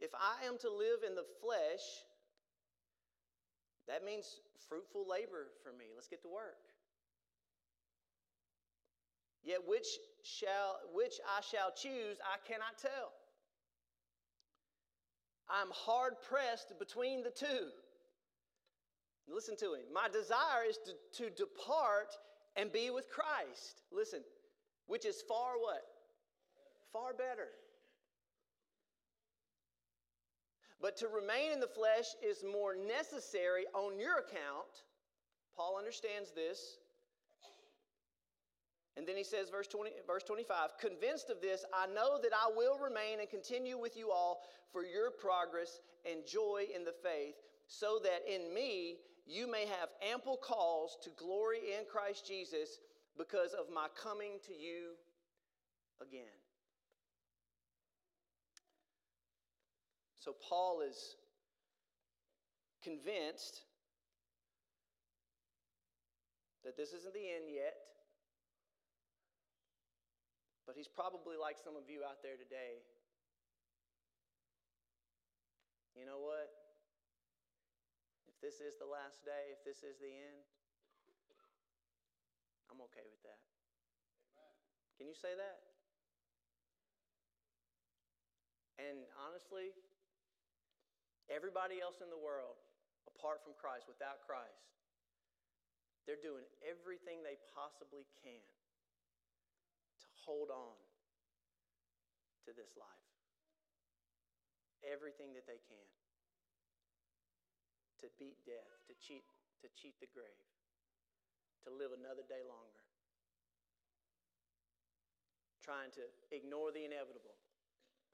If 0.02 0.12
I 0.16 0.46
am 0.48 0.58
to 0.60 0.70
live 0.70 1.06
in 1.08 1.16
the 1.16 1.24
flesh, 1.40 1.86
that 3.88 4.06
means 4.06 4.40
fruitful 4.70 5.06
labor 5.10 5.52
for 5.63 5.72
me. 5.72 5.86
Let's 5.96 6.08
get 6.08 6.22
to 6.24 6.30
work. 6.30 6.58
Yet 9.44 9.60
which 9.68 9.88
shall 10.24 10.80
which 10.94 11.20
I 11.28 11.42
shall 11.42 11.72
choose, 11.75 12.18
I 12.24 12.38
cannot 12.48 12.78
tell. 12.82 13.12
I'm 15.50 15.68
hard 15.72 16.13
pressed 16.22 16.74
between 16.80 17.24
the 17.24 17.30
two. 17.30 17.70
Listen 19.28 19.56
to 19.58 19.74
him. 19.74 19.82
My 19.94 20.08
desire 20.12 20.66
is 20.68 20.78
to, 20.86 21.24
to 21.24 21.30
depart 21.30 22.16
and 22.56 22.72
be 22.72 22.90
with 22.90 23.10
Christ. 23.10 23.82
Listen, 23.92 24.22
which 24.88 25.06
is 25.06 25.24
far 25.28 25.58
what? 25.60 25.84
Far 26.92 27.13
better. 27.13 27.50
But 30.84 30.98
to 30.98 31.08
remain 31.08 31.54
in 31.54 31.62
the 31.62 31.68
flesh 31.68 32.08
is 32.22 32.44
more 32.44 32.75
necessary 32.75 33.63
on 33.74 33.98
your 33.98 34.20
account. 34.20 34.84
Paul 35.56 35.78
understands 35.80 36.32
this. 36.36 36.60
And 38.98 39.08
then 39.08 39.16
he 39.16 39.24
says, 39.24 39.50
verse, 39.50 39.68
20, 39.68 39.92
verse 40.06 40.24
25, 40.24 40.78
convinced 40.78 41.30
of 41.30 41.40
this, 41.40 41.63
I 41.74 41.88
know 41.88 42.20
that 42.22 42.32
I 42.34 42.52
will 42.54 42.78
remain 42.78 43.22
and 43.22 43.30
continue 43.30 43.78
with 43.80 43.96
you 43.96 44.12
all 44.12 44.42
for 44.74 44.84
your 44.84 45.10
progress 45.10 45.80
and 46.06 46.28
joy 46.28 46.66
in 46.75 46.84
the 46.84 46.94
faith, 47.02 47.36
so 47.68 47.98
that 48.04 48.22
in 48.28 48.54
me 48.54 48.98
you 49.25 49.50
may 49.50 49.66
have 49.66 49.88
ample 50.12 50.36
cause 50.36 50.98
to 51.04 51.10
glory 51.16 51.60
in 51.80 51.86
Christ 51.90 52.28
Jesus 52.28 52.80
because 53.18 53.54
of 53.54 53.74
my 53.74 53.88
coming 53.96 54.34
to 54.48 54.54
you 54.54 54.96
again. 56.02 56.43
So 60.24 60.32
Paul 60.39 60.80
is 60.80 61.20
convinced 62.80 63.68
that 66.63 66.80
this 66.80 66.96
isn't 66.96 67.12
the 67.12 67.27
end 67.27 67.51
yet. 67.51 67.75
But 70.63 70.80
he's 70.80 70.88
probably 70.88 71.36
like 71.36 71.60
some 71.60 71.75
of 71.75 71.92
you 71.92 72.08
out 72.08 72.24
there 72.24 72.39
today. 72.39 72.80
You 75.92 76.08
know 76.08 76.24
what? 76.24 76.48
If 78.32 78.39
this 78.39 78.63
is 78.63 78.80
the 78.80 78.88
last 78.88 79.27
day, 79.27 79.51
if 79.51 79.60
this 79.68 79.84
is 79.84 80.00
the 80.00 80.08
end, 80.08 80.39
I'm 82.72 82.80
okay 82.88 83.03
with 83.12 83.20
that. 83.27 83.44
Can 84.96 85.12
you 85.12 85.20
say 85.20 85.36
that? 85.36 85.60
And 88.80 89.03
honestly, 89.20 89.75
everybody 91.34 91.82
else 91.82 91.98
in 92.06 92.13
the 92.13 92.22
world, 92.22 92.62
apart 93.10 93.42
from 93.42 93.58
Christ, 93.58 93.90
without 93.90 94.22
Christ, 94.30 94.70
they're 96.06 96.22
doing 96.22 96.46
everything 96.62 97.25
they 97.25 97.42
possibly 97.58 98.06
can 98.22 98.46
to 100.04 100.08
hold 100.22 100.54
on 100.54 100.78
to 102.46 102.54
this 102.54 102.78
life. 102.78 103.10
Everything 104.86 105.34
that 105.34 105.48
they 105.48 105.63
can 105.66 105.88
to 108.04 108.12
beat 108.20 108.36
death, 108.44 108.68
to 108.92 108.94
cheat, 109.00 109.24
to 109.63 109.72
cheat 109.80 109.96
the 110.04 110.12
grave, 110.12 110.52
to 111.63 111.72
live 111.72 111.96
another 111.96 112.28
day 112.28 112.44
longer. 112.44 112.84
Trying 115.63 115.96
to 115.96 116.04
ignore 116.36 116.75
the 116.75 116.84
inevitable. 116.84 117.40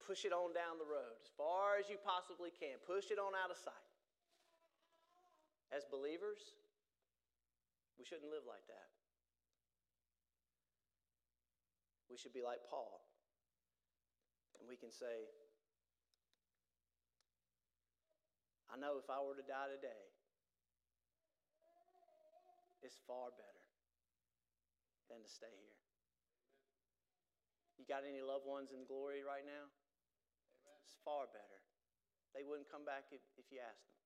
Push 0.09 0.25
it 0.25 0.33
on 0.33 0.49
down 0.57 0.81
the 0.81 0.89
road 0.89 1.13
as 1.21 1.29
far 1.37 1.77
as 1.77 1.85
you 1.85 1.93
possibly 2.01 2.49
can. 2.49 2.81
Push 2.89 3.13
it 3.13 3.21
on 3.21 3.37
out 3.37 3.53
of 3.53 3.61
sight. 3.61 3.93
As 5.69 5.85
believers, 5.85 6.57
we 7.93 8.09
shouldn't 8.09 8.33
live 8.33 8.41
like 8.49 8.65
that. 8.73 8.89
We 12.09 12.17
should 12.17 12.33
be 12.33 12.41
like 12.41 12.65
Paul. 12.65 13.05
And 14.57 14.65
we 14.65 14.73
can 14.73 14.89
say, 14.89 15.29
I 18.65 18.81
know 18.81 18.97
if 18.97 19.13
I 19.13 19.21
were 19.21 19.37
to 19.37 19.45
die 19.45 19.69
today, 19.69 20.09
it's 22.81 22.97
far 23.05 23.29
better 23.37 23.65
than 25.05 25.21
to 25.21 25.29
stay 25.29 25.53
here. 25.53 25.77
You 27.77 27.85
got 27.85 28.01
any 28.09 28.25
loved 28.25 28.49
ones 28.49 28.73
in 28.73 28.89
glory 28.89 29.21
right 29.21 29.45
now? 29.45 29.69
Far 31.05 31.29
better. 31.29 31.59
They 32.33 32.45
wouldn't 32.45 32.69
come 32.69 32.85
back 32.85 33.09
if, 33.09 33.21
if 33.37 33.49
you 33.49 33.61
asked 33.61 33.85
them. 33.89 33.99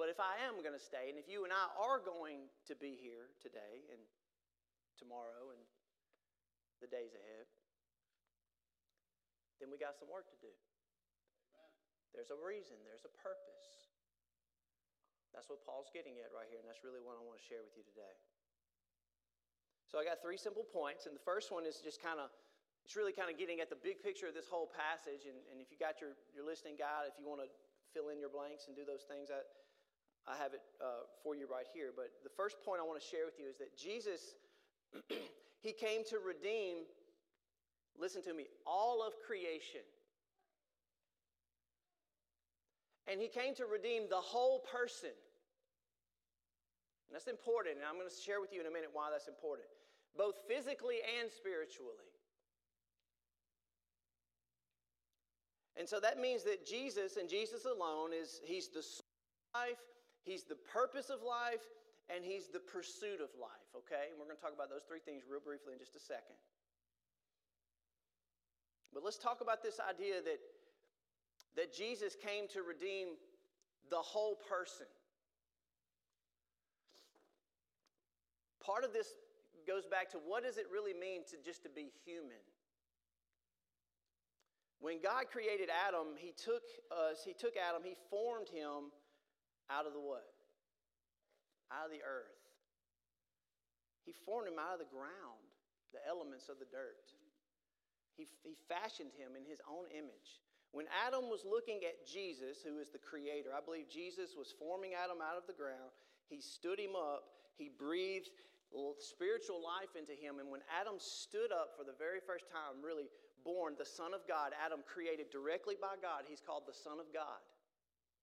But 0.00 0.08
if 0.08 0.16
I 0.16 0.40
am 0.48 0.64
going 0.64 0.72
to 0.72 0.80
stay, 0.80 1.12
and 1.12 1.20
if 1.20 1.28
you 1.28 1.44
and 1.44 1.52
I 1.52 1.68
are 1.76 2.00
going 2.00 2.48
to 2.70 2.74
be 2.78 2.96
here 2.96 3.28
today 3.36 3.84
and 3.92 4.00
tomorrow 4.96 5.52
and 5.52 5.60
the 6.80 6.88
days 6.88 7.12
ahead, 7.12 7.44
then 9.60 9.68
we 9.68 9.76
got 9.76 10.00
some 10.00 10.08
work 10.08 10.24
to 10.32 10.38
do. 10.40 10.48
Amen. 11.52 11.72
There's 12.16 12.32
a 12.32 12.40
reason, 12.40 12.80
there's 12.88 13.04
a 13.04 13.12
purpose. 13.12 13.92
That's 15.36 15.52
what 15.52 15.60
Paul's 15.68 15.92
getting 15.92 16.16
at 16.24 16.32
right 16.32 16.48
here, 16.48 16.64
and 16.64 16.66
that's 16.66 16.80
really 16.80 17.04
what 17.04 17.20
I 17.20 17.22
want 17.22 17.36
to 17.36 17.44
share 17.44 17.60
with 17.60 17.76
you 17.76 17.84
today. 17.84 18.16
So 19.84 20.00
I 20.00 20.06
got 20.08 20.24
three 20.24 20.40
simple 20.40 20.64
points, 20.64 21.04
and 21.04 21.12
the 21.12 21.22
first 21.28 21.52
one 21.52 21.68
is 21.68 21.84
just 21.84 22.00
kind 22.00 22.16
of 22.16 22.32
it's 22.90 22.98
really 22.98 23.14
kind 23.14 23.30
of 23.30 23.38
getting 23.38 23.62
at 23.62 23.70
the 23.70 23.78
big 23.78 24.02
picture 24.02 24.26
of 24.26 24.34
this 24.34 24.50
whole 24.50 24.66
passage. 24.66 25.22
And, 25.22 25.38
and 25.54 25.62
if 25.62 25.70
you 25.70 25.78
got 25.78 26.02
your, 26.02 26.18
your 26.34 26.42
listening 26.42 26.74
guide, 26.74 27.06
if 27.06 27.14
you 27.14 27.22
want 27.22 27.38
to 27.38 27.46
fill 27.94 28.10
in 28.10 28.18
your 28.18 28.34
blanks 28.34 28.66
and 28.66 28.74
do 28.74 28.82
those 28.82 29.06
things, 29.06 29.30
I, 29.30 29.46
I 30.26 30.34
have 30.42 30.58
it 30.58 30.66
uh, 30.82 31.06
for 31.22 31.38
you 31.38 31.46
right 31.46 31.70
here. 31.70 31.94
But 31.94 32.10
the 32.26 32.34
first 32.34 32.58
point 32.66 32.82
I 32.82 32.84
want 32.84 32.98
to 32.98 33.06
share 33.06 33.30
with 33.30 33.38
you 33.38 33.46
is 33.46 33.62
that 33.62 33.78
Jesus 33.78 34.34
he 35.62 35.70
came 35.70 36.02
to 36.10 36.18
redeem, 36.18 36.82
listen 37.94 38.26
to 38.26 38.34
me, 38.34 38.50
all 38.66 39.06
of 39.06 39.14
creation. 39.22 39.86
And 43.06 43.22
he 43.22 43.30
came 43.30 43.54
to 43.62 43.70
redeem 43.70 44.10
the 44.10 44.18
whole 44.18 44.66
person. 44.66 45.14
And 47.06 47.14
that's 47.14 47.30
important, 47.30 47.78
and 47.78 47.86
I'm 47.86 47.94
going 47.94 48.10
to 48.10 48.18
share 48.18 48.42
with 48.42 48.50
you 48.50 48.58
in 48.58 48.66
a 48.66 48.74
minute 48.74 48.90
why 48.90 49.14
that's 49.14 49.30
important, 49.30 49.70
both 50.18 50.42
physically 50.50 50.98
and 51.06 51.30
spiritually. 51.30 52.09
And 55.80 55.88
so 55.88 55.98
that 55.98 56.20
means 56.20 56.44
that 56.44 56.66
Jesus 56.68 57.16
and 57.16 57.26
Jesus 57.26 57.64
alone 57.64 58.10
is 58.12 58.38
he's 58.44 58.68
the 58.68 58.84
life, 59.56 59.80
he's 60.24 60.44
the 60.44 60.60
purpose 60.68 61.08
of 61.08 61.24
life, 61.24 61.64
and 62.14 62.22
he's 62.22 62.48
the 62.52 62.60
pursuit 62.60 63.24
of 63.24 63.32
life, 63.40 63.72
okay? 63.72 64.12
And 64.12 64.20
we're 64.20 64.26
going 64.28 64.36
to 64.36 64.42
talk 64.44 64.52
about 64.52 64.68
those 64.68 64.84
three 64.84 65.00
things 65.00 65.24
real 65.24 65.40
briefly 65.40 65.72
in 65.72 65.78
just 65.80 65.96
a 65.96 66.04
second. 66.04 66.36
But 68.92 69.02
let's 69.02 69.16
talk 69.16 69.40
about 69.40 69.62
this 69.62 69.80
idea 69.80 70.20
that, 70.20 70.36
that 71.56 71.72
Jesus 71.72 72.12
came 72.12 72.44
to 72.52 72.60
redeem 72.60 73.16
the 73.88 74.04
whole 74.04 74.36
person. 74.36 74.84
Part 78.60 78.84
of 78.84 78.92
this 78.92 79.16
goes 79.66 79.86
back 79.86 80.10
to 80.10 80.18
what 80.28 80.44
does 80.44 80.58
it 80.58 80.66
really 80.70 80.92
mean 80.92 81.24
to 81.32 81.40
just 81.42 81.62
to 81.62 81.70
be 81.70 81.88
human? 82.04 82.44
When 84.80 85.00
God 85.00 85.28
created 85.30 85.68
Adam, 85.68 86.16
he 86.16 86.32
took 86.32 86.64
us, 86.90 87.20
he 87.24 87.36
took 87.36 87.52
Adam, 87.56 87.82
he 87.84 87.94
formed 88.08 88.48
him 88.48 88.88
out 89.68 89.86
of 89.86 89.92
the 89.92 90.00
what? 90.00 90.24
out 91.70 91.86
of 91.86 91.94
the 91.94 92.02
earth. 92.02 92.34
He 94.02 94.12
formed 94.26 94.50
him 94.50 94.58
out 94.58 94.74
of 94.74 94.82
the 94.82 94.90
ground, 94.90 95.46
the 95.94 96.02
elements 96.02 96.50
of 96.50 96.58
the 96.58 96.66
dirt. 96.66 97.14
He, 98.18 98.26
he 98.42 98.58
fashioned 98.66 99.14
him 99.14 99.38
in 99.38 99.46
his 99.46 99.62
own 99.70 99.86
image. 99.94 100.42
When 100.74 100.86
Adam 100.90 101.30
was 101.30 101.42
looking 101.46 101.82
at 101.86 102.06
Jesus, 102.06 102.62
who 102.62 102.78
is 102.78 102.90
the 102.90 103.02
creator, 103.02 103.50
I 103.54 103.62
believe 103.62 103.90
Jesus 103.90 104.38
was 104.38 104.54
forming 104.54 104.94
Adam 104.94 105.18
out 105.18 105.38
of 105.38 105.46
the 105.46 105.56
ground. 105.56 105.90
He 106.30 106.38
stood 106.38 106.78
him 106.78 106.94
up, 106.94 107.26
he 107.58 107.70
breathed 107.70 108.30
spiritual 109.02 109.58
life 109.58 109.98
into 109.98 110.14
him. 110.14 110.38
And 110.38 110.46
when 110.46 110.62
Adam 110.70 110.94
stood 111.02 111.50
up 111.50 111.74
for 111.74 111.82
the 111.82 111.96
very 111.98 112.22
first 112.22 112.46
time, 112.46 112.78
really 112.78 113.10
born, 113.44 113.74
the 113.78 113.88
Son 113.88 114.12
of 114.12 114.26
God, 114.28 114.52
Adam 114.56 114.80
created 114.86 115.30
directly 115.30 115.74
by 115.80 115.96
God, 116.00 116.28
he's 116.28 116.42
called 116.42 116.64
the 116.66 116.76
Son 116.76 117.00
of 117.00 117.08
God. 117.12 117.40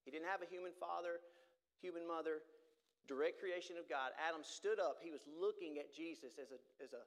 He 0.05 0.11
didn't 0.11 0.29
have 0.31 0.41
a 0.41 0.49
human 0.49 0.71
father, 0.79 1.19
human 1.81 2.07
mother 2.07 2.41
direct 3.07 3.39
creation 3.39 3.79
of 3.79 3.87
God, 3.87 4.11
Adam 4.19 4.43
stood 4.43 4.77
up. 4.77 4.99
He 4.99 5.09
was 5.09 5.23
looking 5.25 5.79
at 5.79 5.95
Jesus 5.95 6.35
as 6.35 6.51
a, 6.51 6.59
as 6.83 6.91
a, 6.91 7.01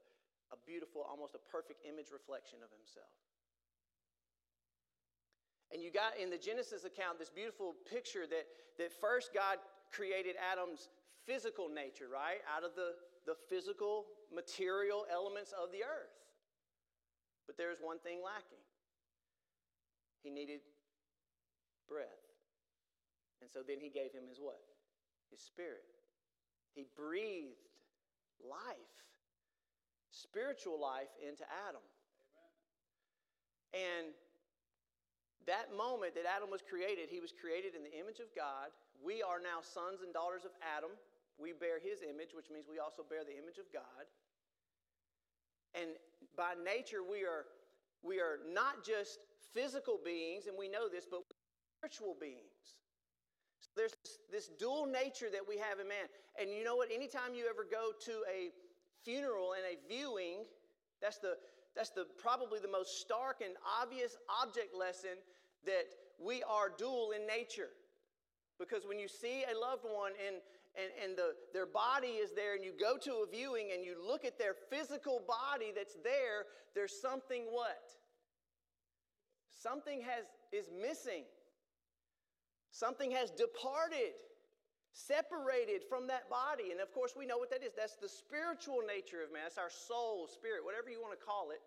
a 0.50 0.58
beautiful, 0.64 1.04
almost 1.04 1.36
a 1.36 1.42
perfect 1.52 1.84
image 1.84 2.08
reflection 2.10 2.64
of 2.64 2.72
himself. 2.72 3.12
And 5.70 5.78
you 5.78 5.92
got 5.92 6.18
in 6.18 6.32
the 6.32 6.40
Genesis 6.40 6.82
account 6.82 7.20
this 7.20 7.30
beautiful 7.30 7.78
picture 7.86 8.26
that, 8.26 8.48
that 8.80 8.90
first 8.90 9.30
God 9.30 9.62
created 9.94 10.34
Adam's 10.34 10.90
physical 11.28 11.70
nature, 11.70 12.10
right? 12.10 12.42
Out 12.50 12.66
of 12.66 12.74
the, 12.74 12.98
the 13.22 13.38
physical, 13.46 14.10
material 14.34 15.06
elements 15.06 15.54
of 15.54 15.70
the 15.70 15.86
earth. 15.86 16.19
But 17.50 17.58
there's 17.58 17.82
one 17.82 17.98
thing 17.98 18.22
lacking 18.22 18.62
he 20.22 20.30
needed 20.30 20.62
breath. 21.90 22.22
And 23.42 23.50
so 23.50 23.66
then 23.66 23.82
he 23.82 23.90
gave 23.90 24.12
him 24.14 24.28
his 24.30 24.38
what? 24.38 24.60
his 25.30 25.40
spirit. 25.40 25.86
He 26.74 26.86
breathed 26.98 27.70
life, 28.42 28.94
spiritual 30.10 30.78
life 30.78 31.10
into 31.22 31.46
Adam. 31.66 31.82
Amen. 32.18 32.52
And 33.86 34.06
that 35.46 35.70
moment 35.74 36.18
that 36.18 36.26
Adam 36.26 36.50
was 36.50 36.62
created, 36.62 37.08
he 37.08 37.22
was 37.22 37.32
created 37.32 37.78
in 37.78 37.82
the 37.86 37.94
image 37.94 38.18
of 38.18 38.28
God. 38.34 38.74
We 39.00 39.22
are 39.22 39.40
now 39.40 39.62
sons 39.62 40.02
and 40.02 40.12
daughters 40.12 40.44
of 40.44 40.52
Adam. 40.60 40.92
We 41.40 41.56
bear 41.56 41.80
his 41.80 42.04
image, 42.04 42.36
which 42.36 42.52
means 42.52 42.68
we 42.68 42.82
also 42.82 43.06
bear 43.06 43.24
the 43.24 43.34
image 43.34 43.56
of 43.56 43.70
God. 43.72 44.04
And 45.72 45.96
by 46.40 46.56
nature, 46.64 47.04
we 47.04 47.20
are, 47.28 47.44
we 48.00 48.16
are 48.16 48.40
not 48.48 48.80
just 48.80 49.20
physical 49.52 50.00
beings, 50.02 50.48
and 50.48 50.56
we 50.56 50.72
know 50.72 50.88
this, 50.88 51.04
but 51.04 51.20
spiritual 51.76 52.16
beings. 52.16 52.80
So 53.60 53.68
there's 53.76 53.92
this 54.32 54.48
dual 54.58 54.86
nature 54.86 55.28
that 55.30 55.44
we 55.46 55.58
have 55.58 55.78
in 55.78 55.88
man. 55.88 56.08
And 56.40 56.48
you 56.48 56.64
know 56.64 56.76
what? 56.76 56.88
Anytime 56.88 57.36
you 57.36 57.44
ever 57.44 57.68
go 57.68 57.92
to 58.08 58.24
a 58.24 58.48
funeral 59.04 59.52
and 59.52 59.68
a 59.68 59.76
viewing, 59.84 60.48
that's 61.02 61.18
the 61.18 61.36
that's 61.76 61.90
the 61.90 62.06
probably 62.18 62.58
the 62.58 62.72
most 62.72 63.00
stark 63.00 63.42
and 63.44 63.54
obvious 63.80 64.16
object 64.42 64.74
lesson 64.74 65.20
that 65.66 65.92
we 66.18 66.42
are 66.42 66.72
dual 66.76 67.12
in 67.14 67.26
nature. 67.26 67.68
Because 68.58 68.86
when 68.88 68.98
you 68.98 69.08
see 69.08 69.44
a 69.44 69.56
loved 69.56 69.84
one 69.84 70.12
and 70.26 70.36
and, 70.76 70.90
and 71.02 71.18
the, 71.18 71.34
their 71.52 71.66
body 71.66 72.20
is 72.22 72.32
there, 72.32 72.54
and 72.54 72.64
you 72.64 72.72
go 72.78 72.96
to 72.98 73.24
a 73.24 73.26
viewing 73.30 73.70
and 73.74 73.84
you 73.84 73.96
look 74.00 74.24
at 74.24 74.38
their 74.38 74.54
physical 74.70 75.22
body 75.26 75.72
that's 75.74 75.96
there, 76.04 76.46
there's 76.74 77.00
something 77.00 77.46
what? 77.50 77.90
something 79.60 80.00
has, 80.00 80.24
is 80.52 80.72
missing. 80.72 81.24
Something 82.72 83.10
has 83.12 83.30
departed, 83.30 84.16
separated 84.92 85.82
from 85.88 86.06
that 86.08 86.30
body. 86.30 86.72
And 86.72 86.80
of 86.80 86.92
course, 86.92 87.12
we 87.16 87.26
know 87.26 87.36
what 87.36 87.50
that 87.50 87.62
is. 87.62 87.72
That's 87.76 87.96
the 87.96 88.08
spiritual 88.08 88.80
nature 88.86 89.20
of 89.22 89.32
man. 89.32 89.44
That's 89.44 89.58
our 89.58 89.70
soul, 89.72 90.26
spirit, 90.26 90.64
whatever 90.64 90.88
you 90.88 91.00
want 91.00 91.18
to 91.18 91.22
call 91.22 91.50
it. 91.52 91.60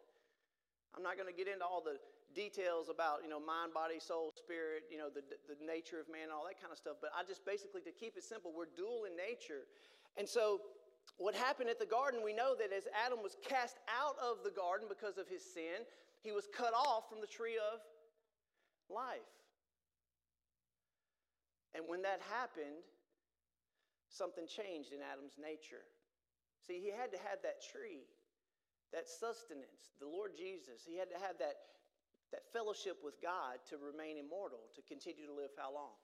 I'm 0.95 1.03
not 1.03 1.17
going 1.17 1.29
to 1.29 1.36
get 1.36 1.48
into 1.48 1.65
all 1.65 1.81
the 1.81 1.98
details 2.36 2.90
about, 2.90 3.22
you 3.24 3.30
know, 3.30 3.40
mind, 3.40 3.74
body, 3.74 4.02
soul, 4.02 4.34
spirit, 4.36 4.90
you 4.92 4.98
know, 4.98 5.10
the, 5.10 5.22
the 5.48 5.58
nature 5.62 6.02
of 6.02 6.10
man, 6.10 6.34
all 6.34 6.46
that 6.50 6.60
kind 6.60 6.72
of 6.72 6.78
stuff. 6.78 6.98
But 7.00 7.12
I 7.16 7.24
just 7.24 7.46
basically, 7.46 7.82
to 7.86 7.94
keep 7.94 8.18
it 8.18 8.24
simple, 8.24 8.52
we're 8.52 8.70
dual 8.75 9.06
in 9.06 9.16
nature. 9.16 9.70
And 10.18 10.28
so, 10.28 10.62
what 11.18 11.36
happened 11.36 11.70
at 11.70 11.80
the 11.80 11.90
garden, 11.90 12.22
we 12.24 12.34
know 12.34 12.56
that 12.58 12.74
as 12.74 12.88
Adam 12.94 13.22
was 13.22 13.36
cast 13.44 13.78
out 13.92 14.16
of 14.18 14.44
the 14.44 14.52
garden 14.52 14.88
because 14.90 15.18
of 15.18 15.28
his 15.28 15.44
sin, 15.44 15.86
he 16.22 16.32
was 16.32 16.48
cut 16.50 16.74
off 16.74 17.10
from 17.10 17.22
the 17.22 17.28
tree 17.28 17.60
of 17.60 17.80
life. 18.90 19.28
And 21.75 21.86
when 21.88 22.02
that 22.04 22.22
happened, 22.30 22.86
something 24.10 24.46
changed 24.46 24.94
in 24.94 25.02
Adam's 25.02 25.36
nature. 25.42 25.84
See, 26.62 26.80
he 26.80 26.94
had 26.94 27.12
to 27.12 27.20
have 27.20 27.42
that 27.44 27.60
tree, 27.60 28.08
that 28.94 29.10
sustenance, 29.10 29.92
the 30.00 30.08
Lord 30.08 30.38
Jesus. 30.38 30.86
He 30.86 30.96
had 30.96 31.10
to 31.12 31.20
have 31.20 31.36
that, 31.44 31.60
that 32.34 32.50
fellowship 32.52 33.00
with 33.06 33.22
God 33.22 33.62
to 33.70 33.78
remain 33.78 34.18
immortal, 34.18 34.66
to 34.75 34.82
continue 34.84 35.30
to 35.30 35.36
live 35.38 35.54
how 35.54 35.70
long? 35.70 35.96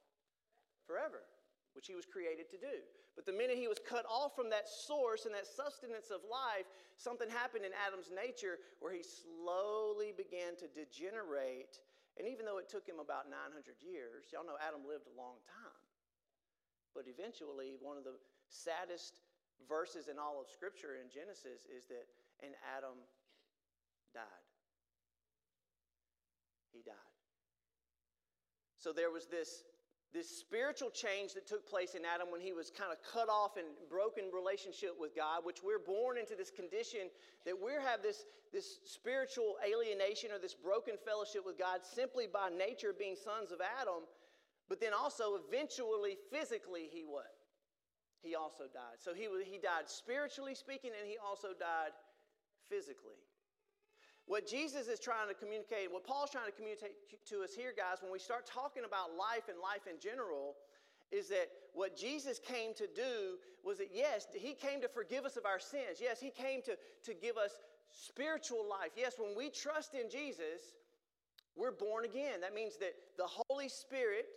Forever, 0.85 1.25
which 1.73 1.89
he 1.89 1.97
was 1.97 2.05
created 2.05 2.47
to 2.53 2.57
do. 2.61 2.85
But 3.17 3.25
the 3.25 3.35
minute 3.35 3.57
he 3.57 3.67
was 3.67 3.81
cut 3.81 4.05
off 4.07 4.37
from 4.37 4.47
that 4.53 4.69
source 4.69 5.25
and 5.25 5.35
that 5.35 5.49
sustenance 5.49 6.13
of 6.13 6.21
life, 6.29 6.69
something 6.95 7.27
happened 7.27 7.65
in 7.65 7.73
Adam's 7.75 8.13
nature 8.13 8.61
where 8.79 8.93
he 8.93 9.03
slowly 9.03 10.13
began 10.15 10.55
to 10.61 10.69
degenerate 10.71 11.81
and 12.19 12.27
even 12.27 12.43
though 12.43 12.59
it 12.59 12.67
took 12.67 12.83
him 12.83 12.99
about 12.99 13.31
900 13.31 13.79
years, 13.79 14.27
y'all 14.35 14.43
know 14.43 14.59
Adam 14.59 14.83
lived 14.83 15.07
a 15.07 15.15
long 15.15 15.39
time. 15.47 15.83
But 16.91 17.07
eventually, 17.07 17.79
one 17.79 17.95
of 17.95 18.03
the 18.03 18.19
saddest 18.51 19.23
verses 19.63 20.11
in 20.11 20.19
all 20.19 20.43
of 20.43 20.51
Scripture 20.51 20.99
in 20.99 21.07
Genesis 21.07 21.63
is 21.71 21.87
that, 21.87 22.11
and 22.43 22.51
Adam 22.75 22.99
died. 24.11 24.48
He 26.71 26.81
died. 26.81 26.95
So 28.77 28.93
there 28.93 29.11
was 29.11 29.27
this 29.27 29.63
this 30.11 30.27
spiritual 30.27 30.89
change 30.89 31.33
that 31.35 31.45
took 31.45 31.69
place 31.69 31.93
in 31.93 32.01
Adam 32.03 32.31
when 32.31 32.41
he 32.41 32.51
was 32.51 32.71
kind 32.71 32.91
of 32.91 32.97
cut 33.05 33.29
off 33.29 33.57
and 33.57 33.67
broken 33.89 34.25
relationship 34.33 34.97
with 34.99 35.15
God, 35.15 35.45
which 35.45 35.61
we're 35.61 35.77
born 35.77 36.17
into 36.17 36.35
this 36.35 36.49
condition 36.49 37.13
that 37.45 37.53
we 37.53 37.73
have 37.73 38.01
this, 38.01 38.25
this 38.51 38.79
spiritual 38.85 39.57
alienation 39.61 40.31
or 40.31 40.39
this 40.39 40.55
broken 40.55 40.95
fellowship 41.05 41.45
with 41.45 41.59
God 41.59 41.81
simply 41.85 42.25
by 42.25 42.49
nature 42.49 42.89
being 42.89 43.15
sons 43.15 43.51
of 43.51 43.61
Adam. 43.61 44.09
But 44.67 44.81
then 44.81 44.93
also, 44.97 45.37
eventually, 45.37 46.17
physically, 46.33 46.89
he 46.91 47.05
what? 47.05 47.29
He 48.21 48.33
also 48.33 48.65
died. 48.65 48.97
So 48.97 49.13
he, 49.13 49.29
he 49.45 49.59
died 49.59 49.85
spiritually 49.85 50.55
speaking, 50.55 50.91
and 50.97 51.07
he 51.07 51.17
also 51.21 51.49
died 51.49 51.93
physically. 52.67 53.21
What 54.29 54.45
Jesus 54.45 54.87
is 54.87 54.99
trying 54.99 55.27
to 55.27 55.33
communicate, 55.33 55.91
what 55.91 56.05
Paul's 56.05 56.29
trying 56.29 56.45
to 56.45 56.51
communicate 56.51 56.93
to 57.33 57.41
us 57.41 57.55
here, 57.57 57.73
guys, 57.75 57.97
when 57.99 58.11
we 58.11 58.19
start 58.19 58.45
talking 58.45 58.83
about 58.85 59.17
life 59.17 59.49
and 59.49 59.57
life 59.57 59.89
in 59.89 59.97
general, 59.99 60.53
is 61.11 61.29
that 61.29 61.49
what 61.73 61.97
Jesus 61.97 62.37
came 62.37 62.75
to 62.75 62.85
do 62.85 63.41
was 63.65 63.79
that, 63.79 63.89
yes, 63.91 64.27
he 64.37 64.53
came 64.53 64.81
to 64.81 64.87
forgive 64.87 65.25
us 65.25 65.35
of 65.35 65.47
our 65.47 65.57
sins. 65.57 65.97
Yes, 65.99 66.21
he 66.21 66.29
came 66.29 66.61
to, 66.61 66.77
to 67.05 67.17
give 67.17 67.37
us 67.37 67.57
spiritual 67.89 68.69
life. 68.69 68.93
Yes, 68.95 69.15
when 69.17 69.35
we 69.35 69.49
trust 69.49 69.95
in 69.95 70.11
Jesus, 70.11 70.77
we're 71.57 71.71
born 71.71 72.05
again. 72.05 72.39
That 72.41 72.53
means 72.53 72.77
that 72.77 72.93
the 73.17 73.25
Holy 73.49 73.67
Spirit, 73.67 74.27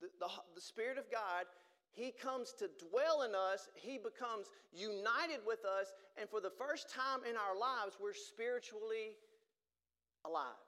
the, 0.00 0.06
the, 0.20 0.30
the 0.54 0.60
Spirit 0.60 0.98
of 0.98 1.10
God, 1.10 1.50
he 1.90 2.12
comes 2.12 2.54
to 2.60 2.70
dwell 2.78 3.22
in 3.22 3.34
us. 3.34 3.68
He 3.74 3.98
becomes 3.98 4.46
united 4.72 5.42
with 5.44 5.64
us. 5.64 5.92
And 6.16 6.30
for 6.30 6.40
the 6.40 6.54
first 6.56 6.94
time 6.94 7.26
in 7.28 7.34
our 7.34 7.58
lives, 7.58 7.98
we're 8.00 8.14
spiritually 8.14 9.18
alive. 10.24 10.62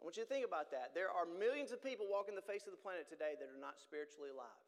want 0.00 0.16
you 0.16 0.24
to 0.24 0.32
think 0.32 0.48
about 0.48 0.72
that. 0.72 0.96
There 0.96 1.12
are 1.12 1.28
millions 1.28 1.76
of 1.76 1.84
people 1.84 2.08
walking 2.08 2.32
the 2.32 2.44
face 2.44 2.64
of 2.64 2.72
the 2.72 2.80
planet 2.80 3.04
today 3.04 3.36
that 3.36 3.48
are 3.52 3.60
not 3.60 3.76
spiritually 3.76 4.32
alive. 4.32 4.64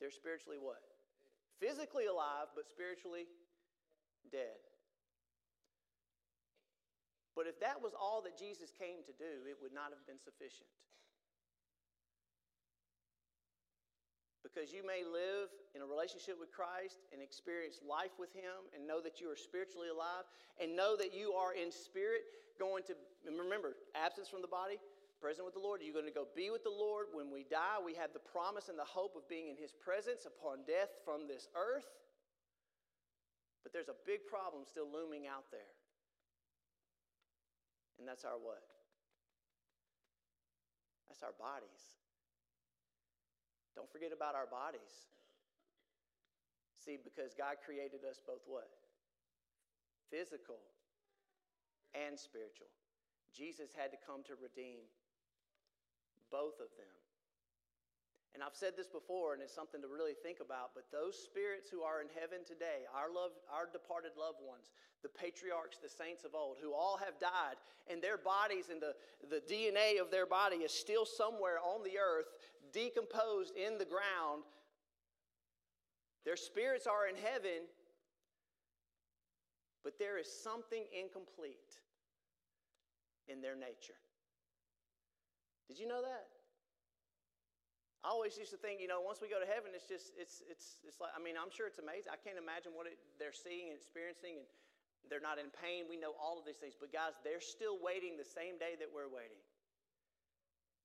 They're 0.00 0.14
spiritually 0.14 0.56
what? 0.56 0.80
Physically 1.60 2.08
alive, 2.08 2.48
but 2.56 2.64
spiritually 2.64 3.28
dead. 4.32 4.56
But 7.36 7.46
if 7.46 7.60
that 7.60 7.78
was 7.78 7.92
all 7.92 8.24
that 8.24 8.40
Jesus 8.40 8.72
came 8.72 9.04
to 9.04 9.14
do, 9.14 9.44
it 9.44 9.60
would 9.60 9.76
not 9.76 9.92
have 9.92 10.02
been 10.08 10.18
sufficient. 10.18 10.72
Because 14.58 14.74
you 14.74 14.82
may 14.82 15.06
live 15.06 15.54
in 15.78 15.86
a 15.86 15.86
relationship 15.86 16.34
with 16.34 16.50
Christ 16.50 17.06
and 17.14 17.22
experience 17.22 17.78
life 17.78 18.18
with 18.18 18.34
Him 18.34 18.66
and 18.74 18.82
know 18.82 18.98
that 18.98 19.22
you 19.22 19.30
are 19.30 19.38
spiritually 19.38 19.86
alive 19.86 20.26
and 20.58 20.74
know 20.74 20.98
that 20.98 21.14
you 21.14 21.30
are 21.38 21.54
in 21.54 21.70
spirit 21.70 22.26
going 22.58 22.82
to, 22.90 22.98
remember, 23.22 23.78
absence 23.94 24.26
from 24.26 24.42
the 24.42 24.50
body, 24.50 24.82
present 25.22 25.46
with 25.46 25.54
the 25.54 25.62
Lord. 25.62 25.78
You're 25.78 25.94
going 25.94 26.10
to 26.10 26.14
go 26.14 26.26
be 26.34 26.50
with 26.50 26.66
the 26.66 26.74
Lord. 26.74 27.14
When 27.14 27.30
we 27.30 27.46
die, 27.46 27.78
we 27.78 27.94
have 28.02 28.10
the 28.10 28.18
promise 28.18 28.66
and 28.66 28.74
the 28.74 28.88
hope 28.88 29.14
of 29.14 29.30
being 29.30 29.46
in 29.46 29.54
His 29.54 29.70
presence 29.70 30.26
upon 30.26 30.66
death 30.66 30.90
from 31.06 31.30
this 31.30 31.46
earth. 31.54 31.86
But 33.62 33.70
there's 33.70 33.86
a 33.86 33.98
big 34.10 34.26
problem 34.26 34.66
still 34.66 34.90
looming 34.90 35.30
out 35.30 35.46
there. 35.54 35.70
And 38.02 38.10
that's 38.10 38.26
our 38.26 38.42
what? 38.42 38.66
That's 41.06 41.22
our 41.22 41.34
bodies. 41.38 42.07
Don't 43.78 43.86
forget 43.86 44.10
about 44.10 44.34
our 44.34 44.50
bodies. 44.50 45.06
See, 46.82 46.98
because 46.98 47.30
God 47.30 47.62
created 47.62 48.02
us 48.02 48.18
both 48.18 48.42
what? 48.50 48.66
Physical 50.10 50.58
and 51.94 52.18
spiritual. 52.18 52.66
Jesus 53.30 53.70
had 53.70 53.94
to 53.94 53.98
come 54.02 54.26
to 54.26 54.34
redeem 54.34 54.82
both 56.26 56.58
of 56.58 56.74
them. 56.74 56.90
And 58.34 58.46
I've 58.46 58.54
said 58.54 58.78
this 58.78 58.86
before, 58.86 59.34
and 59.34 59.42
it's 59.42 59.54
something 59.54 59.82
to 59.82 59.90
really 59.90 60.14
think 60.14 60.38
about, 60.38 60.70
but 60.70 60.86
those 60.94 61.18
spirits 61.18 61.66
who 61.66 61.82
are 61.82 62.02
in 62.02 62.06
heaven 62.14 62.46
today, 62.46 62.86
our, 62.94 63.10
loved, 63.10 63.34
our 63.50 63.66
departed 63.66 64.14
loved 64.14 64.38
ones, 64.38 64.70
the 65.02 65.10
patriarchs, 65.10 65.78
the 65.82 65.88
saints 65.88 66.22
of 66.22 66.38
old, 66.38 66.54
who 66.62 66.70
all 66.70 66.98
have 67.02 67.18
died, 67.18 67.58
and 67.90 67.98
their 67.98 68.18
bodies 68.18 68.70
and 68.70 68.78
the, 68.78 68.94
the 69.26 69.42
DNA 69.50 69.98
of 69.98 70.10
their 70.10 70.26
body 70.26 70.62
is 70.62 70.70
still 70.70 71.02
somewhere 71.02 71.58
on 71.58 71.82
the 71.82 71.98
earth, 71.98 72.30
decomposed 72.72 73.54
in 73.56 73.78
the 73.78 73.84
ground. 73.84 74.44
Their 76.24 76.36
spirits 76.36 76.86
are 76.86 77.08
in 77.08 77.16
heaven, 77.16 77.64
but 79.84 79.98
there 79.98 80.18
is 80.18 80.28
something 80.28 80.84
incomplete 80.92 81.80
in 83.28 83.40
their 83.40 83.56
nature. 83.56 83.96
Did 85.68 85.78
you 85.78 85.86
know 85.86 86.02
that? 86.02 86.28
I 88.04 88.08
always 88.14 88.38
used 88.38 88.54
to 88.54 88.60
think, 88.60 88.80
you 88.80 88.86
know, 88.86 89.02
once 89.02 89.18
we 89.20 89.28
go 89.28 89.42
to 89.42 89.48
heaven, 89.48 89.74
it's 89.74 89.84
just, 89.84 90.14
it's, 90.14 90.40
it's, 90.46 90.80
it's 90.86 91.02
like, 91.02 91.10
I 91.12 91.20
mean, 91.20 91.34
I'm 91.34 91.50
sure 91.50 91.66
it's 91.66 91.82
amazing. 91.82 92.08
I 92.14 92.16
can't 92.16 92.38
imagine 92.38 92.72
what 92.72 92.86
it, 92.86 92.96
they're 93.18 93.36
seeing 93.36 93.68
and 93.68 93.76
experiencing, 93.76 94.38
and 94.38 94.46
they're 95.10 95.24
not 95.24 95.36
in 95.36 95.50
pain. 95.50 95.90
We 95.90 95.98
know 95.98 96.14
all 96.16 96.38
of 96.38 96.46
these 96.46 96.62
things. 96.62 96.78
But 96.78 96.94
guys, 96.94 97.18
they're 97.26 97.42
still 97.42 97.76
waiting 97.82 98.14
the 98.14 98.24
same 98.24 98.56
day 98.56 98.78
that 98.78 98.88
we're 98.88 99.10
waiting. 99.10 99.42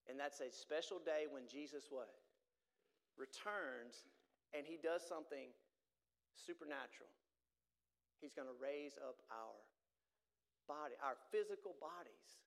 And 0.09 0.19
that's 0.19 0.39
a 0.43 0.51
special 0.51 0.99
day 0.99 1.31
when 1.31 1.47
Jesus 1.47 1.87
what? 1.89 2.11
Returns 3.15 4.07
and 4.51 4.67
he 4.67 4.77
does 4.77 5.01
something 5.01 5.49
supernatural. 6.35 7.09
He's 8.19 8.33
going 8.33 8.47
to 8.47 8.57
raise 8.59 8.95
up 9.01 9.19
our 9.31 9.57
body. 10.67 10.95
Our 11.03 11.19
physical 11.31 11.75
bodies 11.79 12.39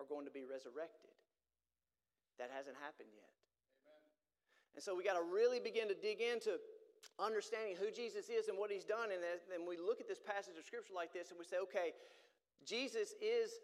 are 0.00 0.06
going 0.06 0.26
to 0.26 0.34
be 0.34 0.44
resurrected. 0.44 1.14
That 2.36 2.50
hasn't 2.50 2.76
happened 2.82 3.14
yet. 3.14 3.30
Amen. 3.86 4.10
And 4.76 4.82
so 4.82 4.92
we 4.92 5.06
got 5.06 5.16
to 5.16 5.24
really 5.24 5.62
begin 5.62 5.86
to 5.88 5.96
dig 5.96 6.18
into 6.20 6.58
understanding 7.16 7.78
who 7.78 7.94
Jesus 7.94 8.26
is 8.26 8.50
and 8.50 8.58
what 8.58 8.74
he's 8.74 8.84
done. 8.84 9.14
And 9.14 9.22
then 9.22 9.62
we 9.62 9.78
look 9.78 10.02
at 10.02 10.08
this 10.10 10.18
passage 10.18 10.58
of 10.58 10.66
scripture 10.66 10.96
like 10.96 11.14
this 11.14 11.30
and 11.30 11.38
we 11.38 11.46
say, 11.46 11.62
okay, 11.62 11.94
Jesus 12.66 13.14
is 13.22 13.62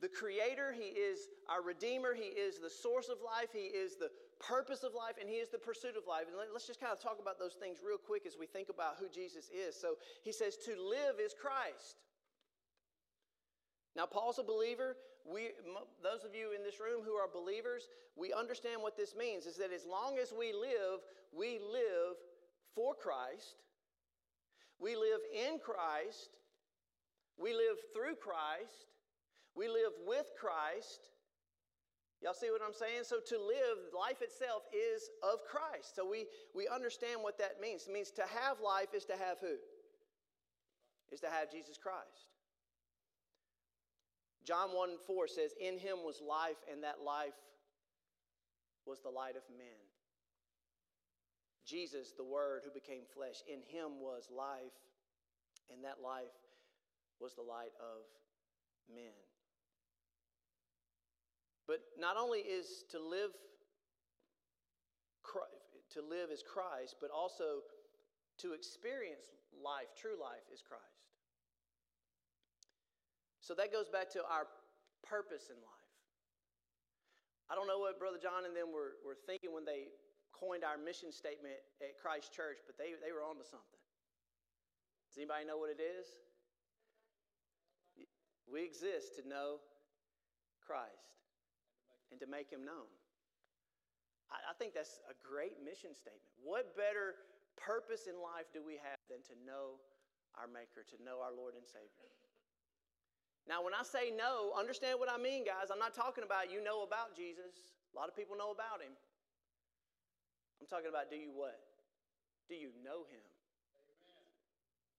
the 0.00 0.08
creator, 0.08 0.72
He 0.72 0.94
is 0.94 1.28
our 1.48 1.62
redeemer, 1.62 2.14
He 2.14 2.30
is 2.30 2.58
the 2.58 2.70
source 2.70 3.08
of 3.08 3.18
life, 3.24 3.50
He 3.52 3.66
is 3.66 3.96
the 3.96 4.10
purpose 4.38 4.84
of 4.84 4.94
life, 4.94 5.16
and 5.20 5.28
He 5.28 5.36
is 5.36 5.48
the 5.48 5.58
pursuit 5.58 5.96
of 5.96 6.06
life. 6.06 6.24
And 6.28 6.36
let's 6.52 6.66
just 6.66 6.80
kind 6.80 6.92
of 6.92 7.02
talk 7.02 7.18
about 7.20 7.38
those 7.38 7.54
things 7.54 7.78
real 7.84 7.98
quick 7.98 8.22
as 8.26 8.36
we 8.38 8.46
think 8.46 8.68
about 8.68 8.96
who 8.98 9.08
Jesus 9.08 9.50
is. 9.50 9.74
So 9.74 9.94
He 10.22 10.32
says, 10.32 10.56
To 10.64 10.72
live 10.78 11.18
is 11.18 11.34
Christ. 11.34 11.98
Now, 13.96 14.06
Paul's 14.06 14.38
a 14.38 14.44
believer. 14.44 14.96
We, 15.26 15.50
those 16.02 16.24
of 16.24 16.34
you 16.34 16.54
in 16.56 16.62
this 16.62 16.80
room 16.80 17.02
who 17.04 17.14
are 17.14 17.28
believers, 17.28 17.88
we 18.16 18.32
understand 18.32 18.80
what 18.80 18.96
this 18.96 19.14
means 19.14 19.44
is 19.44 19.56
that 19.56 19.72
as 19.74 19.84
long 19.84 20.16
as 20.16 20.32
we 20.32 20.52
live, 20.52 21.02
we 21.36 21.58
live 21.58 22.16
for 22.74 22.94
Christ, 22.94 23.56
we 24.78 24.94
live 24.94 25.20
in 25.34 25.58
Christ, 25.58 26.38
we 27.36 27.52
live 27.52 27.76
through 27.92 28.14
Christ, 28.16 28.86
We 29.58 29.66
live 29.66 29.90
with 30.06 30.26
Christ. 30.38 31.10
Y'all 32.22 32.34
see 32.34 32.50
what 32.50 32.62
I'm 32.64 32.72
saying? 32.74 33.02
So 33.02 33.18
to 33.18 33.42
live, 33.42 33.90
life 33.90 34.22
itself 34.22 34.62
is 34.70 35.10
of 35.22 35.42
Christ. 35.50 35.96
So 35.96 36.08
we, 36.08 36.26
we 36.54 36.68
understand 36.68 37.22
what 37.22 37.38
that 37.38 37.60
means. 37.60 37.86
It 37.88 37.92
means 37.92 38.12
to 38.12 38.22
have 38.22 38.60
life 38.62 38.94
is 38.94 39.04
to 39.06 39.14
have 39.14 39.38
who? 39.40 39.58
Is 41.10 41.18
to 41.20 41.26
have 41.26 41.50
Jesus 41.50 41.76
Christ. 41.76 42.30
John 44.46 44.70
1 44.70 44.90
4 45.04 45.26
says, 45.26 45.50
In 45.60 45.76
him 45.76 46.06
was 46.06 46.22
life, 46.22 46.62
and 46.70 46.84
that 46.84 47.02
life 47.04 47.36
was 48.86 49.00
the 49.00 49.10
light 49.10 49.34
of 49.34 49.42
men. 49.58 49.82
Jesus, 51.66 52.14
the 52.16 52.24
Word 52.24 52.62
who 52.64 52.70
became 52.70 53.02
flesh, 53.12 53.42
in 53.46 53.60
him 53.66 54.00
was 54.00 54.28
life, 54.30 54.78
and 55.70 55.84
that 55.84 55.98
life 56.02 56.32
was 57.20 57.34
the 57.34 57.42
light 57.42 57.74
of 57.80 58.06
men. 58.94 59.27
But 61.68 61.84
not 62.00 62.16
only 62.16 62.40
is 62.40 62.88
to 62.90 62.98
live 62.98 63.30
to 65.92 66.00
live 66.00 66.32
is 66.32 66.44
Christ, 66.44 66.96
but 67.00 67.12
also 67.12 67.64
to 68.40 68.52
experience 68.52 69.32
life, 69.52 69.92
true 69.96 70.16
life 70.20 70.44
is 70.52 70.60
Christ. 70.64 71.04
So 73.40 73.52
that 73.56 73.72
goes 73.72 73.88
back 73.88 74.08
to 74.16 74.24
our 74.24 74.48
purpose 75.04 75.48
in 75.48 75.56
life. 75.56 75.92
I 77.48 77.56
don't 77.56 77.68
know 77.68 77.80
what 77.80 77.96
Brother 78.00 78.20
John 78.20 78.44
and 78.44 78.52
them 78.52 78.68
were, 78.72 79.00
were 79.00 79.16
thinking 79.16 79.52
when 79.52 79.64
they 79.64 79.88
coined 80.32 80.64
our 80.64 80.76
mission 80.76 81.12
statement 81.12 81.56
at 81.80 81.96
Christ 81.96 82.32
Church, 82.32 82.60
but 82.68 82.76
they, 82.76 82.92
they 83.00 83.12
were 83.12 83.24
onto 83.24 83.44
something. 83.44 83.80
Does 85.08 85.16
anybody 85.16 85.48
know 85.48 85.56
what 85.56 85.72
it 85.72 85.80
is? 85.80 86.08
We 88.44 88.64
exist 88.64 89.16
to 89.20 89.28
know 89.28 89.60
Christ 90.60 91.17
and 92.10 92.18
to 92.20 92.26
make 92.26 92.48
him 92.48 92.64
known. 92.64 92.88
I, 94.32 94.52
I 94.52 94.54
think 94.56 94.72
that's 94.72 95.00
a 95.08 95.16
great 95.20 95.60
mission 95.60 95.92
statement. 95.92 96.32
What 96.40 96.76
better 96.76 97.18
purpose 97.56 98.06
in 98.08 98.16
life 98.20 98.48
do 98.52 98.60
we 98.64 98.80
have 98.80 99.00
than 99.08 99.24
to 99.32 99.34
know 99.44 99.80
our 100.36 100.46
Maker, 100.46 100.84
to 100.94 100.96
know 101.02 101.20
our 101.24 101.32
Lord 101.34 101.56
and 101.56 101.66
Savior? 101.66 102.08
Now, 103.48 103.64
when 103.64 103.72
I 103.72 103.80
say 103.80 104.12
know, 104.12 104.52
understand 104.52 105.00
what 105.00 105.08
I 105.08 105.16
mean, 105.16 105.40
guys. 105.48 105.72
I'm 105.72 105.80
not 105.80 105.96
talking 105.96 106.20
about 106.20 106.52
you 106.52 106.60
know 106.60 106.84
about 106.84 107.16
Jesus. 107.16 107.80
A 107.90 107.94
lot 107.96 108.12
of 108.12 108.14
people 108.14 108.36
know 108.36 108.52
about 108.52 108.84
him. 108.84 108.92
I'm 110.60 110.68
talking 110.68 110.92
about 110.92 111.08
do 111.08 111.16
you 111.16 111.32
what? 111.32 111.56
Do 112.52 112.54
you 112.56 112.76
know 112.84 113.08
him? 113.08 113.24
Amen. 113.88 114.28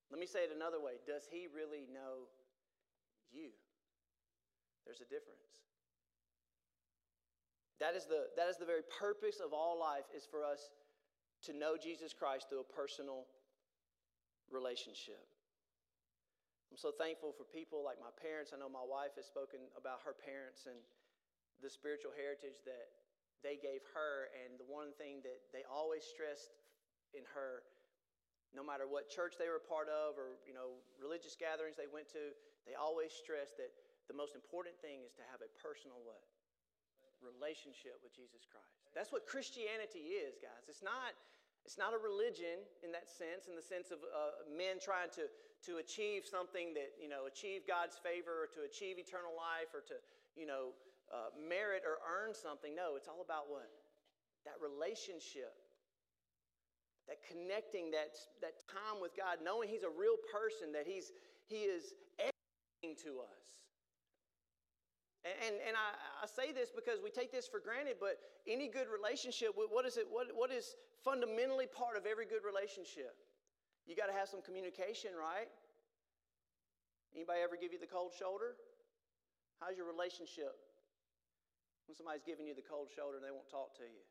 Let 0.10 0.18
me 0.18 0.26
say 0.26 0.50
it 0.50 0.52
another 0.54 0.82
way. 0.82 0.98
Does 1.06 1.30
he 1.30 1.46
really 1.46 1.86
know 1.94 2.26
you? 3.30 3.54
There's 4.82 5.06
a 5.06 5.10
difference. 5.10 5.69
That 7.80 7.96
is 7.96 8.06
the, 8.06 8.28
that 8.36 8.52
is 8.52 8.60
the 8.60 8.68
very 8.68 8.84
purpose 8.84 9.40
of 9.40 9.56
all 9.56 9.80
life 9.80 10.12
is 10.12 10.28
for 10.28 10.44
us 10.44 10.72
to 11.48 11.56
know 11.56 11.80
Jesus 11.80 12.12
Christ 12.12 12.52
through 12.52 12.68
a 12.68 12.72
personal 12.76 13.24
relationship. 14.52 15.24
I'm 16.70 16.78
so 16.78 16.92
thankful 16.94 17.34
for 17.34 17.48
people 17.48 17.82
like 17.82 17.98
my 17.98 18.14
parents. 18.14 18.52
I 18.54 18.60
know 18.60 18.70
my 18.70 18.84
wife 18.84 19.18
has 19.18 19.26
spoken 19.26 19.72
about 19.74 20.06
her 20.06 20.14
parents 20.14 20.68
and 20.70 20.78
the 21.64 21.72
spiritual 21.72 22.14
heritage 22.14 22.62
that 22.68 22.94
they 23.42 23.58
gave 23.58 23.82
her. 23.96 24.30
And 24.38 24.60
the 24.60 24.68
one 24.70 24.94
thing 25.00 25.24
that 25.26 25.40
they 25.50 25.66
always 25.66 26.06
stressed 26.06 26.54
in 27.16 27.26
her, 27.34 27.66
no 28.54 28.62
matter 28.62 28.86
what 28.86 29.10
church 29.10 29.40
they 29.40 29.50
were 29.50 29.62
part 29.62 29.90
of 29.90 30.20
or 30.20 30.38
you 30.46 30.54
know 30.54 30.78
religious 31.02 31.34
gatherings 31.34 31.74
they 31.74 31.90
went 31.90 32.06
to, 32.14 32.38
they 32.70 32.78
always 32.78 33.10
stressed 33.10 33.58
that 33.58 33.74
the 34.06 34.14
most 34.14 34.38
important 34.38 34.78
thing 34.78 35.02
is 35.02 35.14
to 35.18 35.26
have 35.34 35.42
a 35.42 35.50
personal 35.58 35.98
what? 36.06 36.22
Relationship 37.20 38.00
with 38.02 38.16
Jesus 38.16 38.48
Christ. 38.48 38.92
That's 38.96 39.12
what 39.12 39.28
Christianity 39.28 40.16
is, 40.18 40.40
guys. 40.40 40.68
It's 40.72 40.84
not 40.84 41.14
it's 41.66 41.78
not 41.78 41.94
a 41.94 42.02
religion 42.02 42.66
in 42.82 42.92
that 42.98 43.06
sense, 43.06 43.46
in 43.46 43.54
the 43.54 43.62
sense 43.62 43.92
of 43.92 44.02
uh, 44.02 44.48
men 44.50 44.80
trying 44.82 45.12
to, 45.14 45.28
to 45.70 45.78
achieve 45.78 46.26
something 46.26 46.74
that, 46.74 46.96
you 46.98 47.06
know, 47.06 47.28
achieve 47.28 47.68
God's 47.68 48.00
favor 48.00 48.32
or 48.42 48.50
to 48.58 48.66
achieve 48.66 48.98
eternal 48.98 49.36
life 49.36 49.70
or 49.76 49.86
to, 49.86 50.02
you 50.34 50.48
know, 50.50 50.74
uh, 51.14 51.30
merit 51.38 51.86
or 51.86 52.02
earn 52.02 52.34
something. 52.34 52.74
No, 52.74 52.98
it's 52.98 53.06
all 53.06 53.22
about 53.22 53.50
what? 53.54 53.70
That 54.50 54.58
relationship. 54.58 55.54
That 57.06 57.22
connecting, 57.26 57.90
that, 57.94 58.14
that 58.42 58.62
time 58.70 59.02
with 59.02 59.18
God, 59.18 59.42
knowing 59.42 59.70
He's 59.70 59.86
a 59.86 59.94
real 59.94 60.18
person, 60.30 60.74
that 60.74 60.86
He's, 60.86 61.14
He 61.50 61.66
is 61.66 61.98
everything 62.18 62.98
to 63.06 63.26
us. 63.26 63.69
And, 65.28 65.60
and, 65.68 65.76
I, 65.76 66.24
I, 66.24 66.26
say 66.32 66.56
this 66.56 66.72
because 66.72 67.04
we 67.04 67.12
take 67.12 67.28
this 67.28 67.44
for 67.44 67.60
granted, 67.60 68.00
but 68.00 68.24
any 68.48 68.72
good 68.72 68.88
relationship, 68.88 69.52
what 69.52 69.84
is 69.84 70.00
it? 70.00 70.08
What, 70.08 70.32
what 70.32 70.48
is 70.48 70.80
fundamentally 71.04 71.68
part 71.68 72.00
of 72.00 72.08
every 72.08 72.24
good 72.24 72.48
relationship? 72.48 73.20
You 73.84 74.00
got 74.00 74.08
to 74.08 74.16
have 74.16 74.32
some 74.32 74.40
communication, 74.40 75.12
right? 75.20 75.52
Anybody 77.12 77.44
ever 77.44 77.60
give 77.60 77.76
you 77.76 77.84
the 77.84 77.90
cold 77.90 78.16
shoulder? 78.16 78.56
How's 79.60 79.76
your 79.76 79.92
relationship 79.92 80.56
when 81.84 82.00
somebody's 82.00 82.24
giving 82.24 82.48
you 82.48 82.56
the 82.56 82.64
cold 82.64 82.88
shoulder 82.88 83.20
and 83.20 83.26
they 83.26 83.36
won't 83.36 83.52
talk 83.52 83.76
to 83.84 83.84
you? 83.84 84.04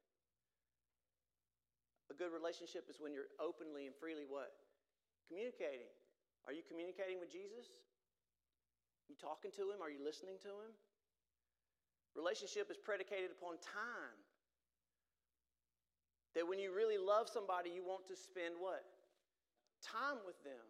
A 2.12 2.14
good 2.16 2.37
relationship 2.37 2.85
is 2.92 3.01
when 3.01 3.16
you're 3.16 3.33
openly 3.40 3.88
and 3.88 3.97
freely 3.97 4.29
what? 4.29 4.53
Communicating. 5.25 5.88
Are 6.44 6.53
you 6.53 6.61
communicating 6.68 7.16
with 7.16 7.33
Jesus? 7.33 7.73
You 9.09 9.16
talking 9.16 9.53
to 9.57 9.73
him? 9.73 9.81
Are 9.81 9.88
you 9.88 10.05
listening 10.05 10.37
to 10.44 10.53
him? 10.53 10.73
Relationship 12.19 12.67
is 12.67 12.75
predicated 12.75 13.31
upon 13.31 13.63
time. 13.63 14.19
That 16.35 16.43
when 16.43 16.59
you 16.59 16.75
really 16.75 16.99
love 16.99 17.31
somebody, 17.31 17.71
you 17.71 17.87
want 17.87 18.11
to 18.11 18.19
spend 18.19 18.59
what? 18.59 18.83
Time 19.79 20.19
with 20.27 20.35
them. 20.43 20.67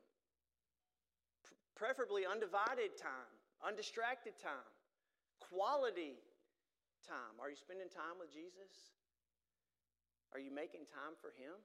Preferably 1.72 2.28
undivided 2.28 3.00
time, 3.00 3.32
undistracted 3.64 4.36
time, 4.36 4.68
quality 5.40 6.20
time. 7.00 7.40
Are 7.40 7.48
you 7.48 7.56
spending 7.56 7.88
time 7.88 8.20
with 8.20 8.28
Jesus? 8.28 8.92
Are 10.36 10.42
you 10.42 10.52
making 10.52 10.84
time 10.92 11.16
for 11.16 11.32
Him? 11.32 11.56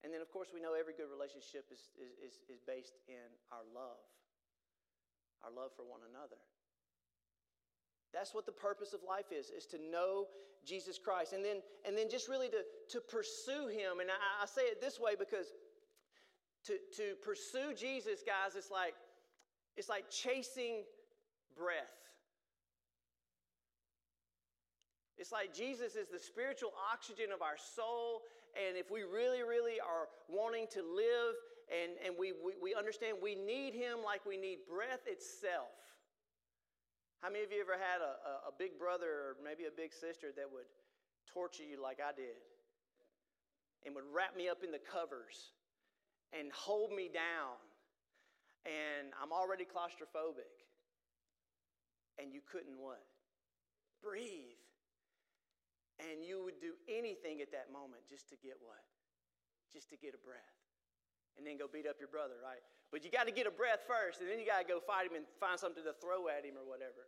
And 0.00 0.08
then, 0.08 0.24
of 0.24 0.32
course, 0.32 0.56
we 0.56 0.64
know 0.64 0.72
every 0.72 0.96
good 0.96 1.12
relationship 1.12 1.68
is, 1.68 1.92
is, 2.16 2.40
is 2.48 2.64
based 2.64 2.96
in 3.04 3.28
our 3.52 3.66
love, 3.76 4.00
our 5.44 5.52
love 5.52 5.76
for 5.76 5.84
one 5.84 6.00
another. 6.08 6.40
That's 8.12 8.34
what 8.34 8.46
the 8.46 8.52
purpose 8.52 8.92
of 8.92 9.00
life 9.06 9.32
is, 9.32 9.50
is 9.50 9.66
to 9.66 9.78
know 9.78 10.26
Jesus 10.66 10.98
Christ. 10.98 11.32
And 11.32 11.44
then, 11.44 11.62
and 11.86 11.96
then 11.96 12.10
just 12.10 12.28
really 12.28 12.48
to, 12.48 12.62
to 12.90 13.00
pursue 13.00 13.68
him. 13.68 14.00
And 14.00 14.10
I, 14.10 14.42
I 14.42 14.46
say 14.46 14.62
it 14.62 14.80
this 14.80 14.98
way 14.98 15.12
because 15.18 15.46
to, 16.66 16.74
to 16.96 17.14
pursue 17.22 17.74
Jesus, 17.76 18.20
guys, 18.26 18.56
it's 18.56 18.70
like, 18.70 18.94
it's 19.76 19.88
like 19.88 20.10
chasing 20.10 20.82
breath. 21.56 22.00
It's 25.16 25.32
like 25.32 25.54
Jesus 25.54 25.96
is 25.96 26.08
the 26.08 26.18
spiritual 26.18 26.72
oxygen 26.92 27.26
of 27.32 27.42
our 27.42 27.56
soul. 27.56 28.22
And 28.56 28.76
if 28.76 28.90
we 28.90 29.02
really, 29.02 29.42
really 29.42 29.78
are 29.78 30.08
wanting 30.28 30.66
to 30.72 30.80
live 30.80 31.36
and, 31.70 31.92
and 32.04 32.14
we, 32.18 32.32
we, 32.44 32.52
we 32.60 32.74
understand 32.74 33.18
we 33.22 33.34
need 33.34 33.74
Him 33.74 33.98
like 34.04 34.26
we 34.26 34.36
need 34.36 34.58
breath 34.66 35.06
itself, 35.06 35.70
how 37.20 37.28
many 37.28 37.44
of 37.44 37.52
you 37.52 37.60
ever 37.60 37.76
had 37.76 38.00
a, 38.00 38.48
a, 38.48 38.52
big 38.56 38.80
brother 38.80 39.08
or 39.08 39.36
maybe 39.44 39.68
a 39.68 39.74
big 39.74 39.92
sister 39.92 40.32
that 40.32 40.48
would 40.48 40.64
torture 41.28 41.64
you 41.64 41.76
like 41.76 42.00
I 42.00 42.16
did 42.16 42.40
and 43.84 43.94
would 43.94 44.08
wrap 44.08 44.36
me 44.36 44.48
up 44.48 44.64
in 44.64 44.72
the 44.72 44.80
covers 44.80 45.52
and 46.32 46.48
hold 46.52 46.92
me 46.92 47.12
down? 47.12 47.60
And 48.64 49.12
I'm 49.20 49.32
already 49.32 49.64
claustrophobic. 49.64 50.52
And 52.20 52.32
you 52.32 52.40
couldn't 52.44 52.76
what? 52.76 53.04
Breathe. 54.04 54.60
And 56.00 56.24
you 56.24 56.44
would 56.44 56.60
do 56.60 56.76
anything 56.88 57.40
at 57.40 57.52
that 57.52 57.72
moment 57.72 58.04
just 58.08 58.28
to 58.32 58.36
get 58.36 58.56
what? 58.60 58.84
Just 59.72 59.88
to 59.90 59.96
get 59.96 60.12
a 60.16 60.20
breath. 60.24 60.59
And 61.38 61.46
then 61.46 61.56
go 61.56 61.70
beat 61.70 61.86
up 61.86 61.96
your 61.98 62.10
brother, 62.10 62.36
right? 62.42 62.60
But 62.90 63.06
you 63.06 63.10
got 63.10 63.30
to 63.30 63.34
get 63.34 63.46
a 63.46 63.54
breath 63.54 63.86
first, 63.86 64.20
and 64.20 64.28
then 64.28 64.38
you 64.42 64.46
got 64.46 64.60
to 64.60 64.68
go 64.68 64.82
fight 64.82 65.06
him 65.06 65.14
and 65.14 65.24
find 65.38 65.56
something 65.56 65.84
to 65.86 65.94
throw 66.02 66.26
at 66.28 66.42
him 66.42 66.58
or 66.58 66.66
whatever. 66.66 67.06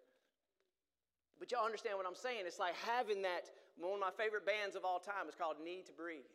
But 1.43 1.51
y'all 1.51 1.67
understand 1.67 1.99
what 1.99 2.07
I'm 2.07 2.15
saying? 2.15 2.47
It's 2.47 2.63
like 2.63 2.79
having 2.87 3.23
that. 3.23 3.51
One 3.81 3.99
of 3.99 4.05
my 4.05 4.15
favorite 4.15 4.47
bands 4.47 4.77
of 4.77 4.85
all 4.85 5.01
time 5.01 5.27
is 5.27 5.35
called 5.35 5.57
Need 5.59 5.91
to 5.91 5.97
Breathe. 5.97 6.29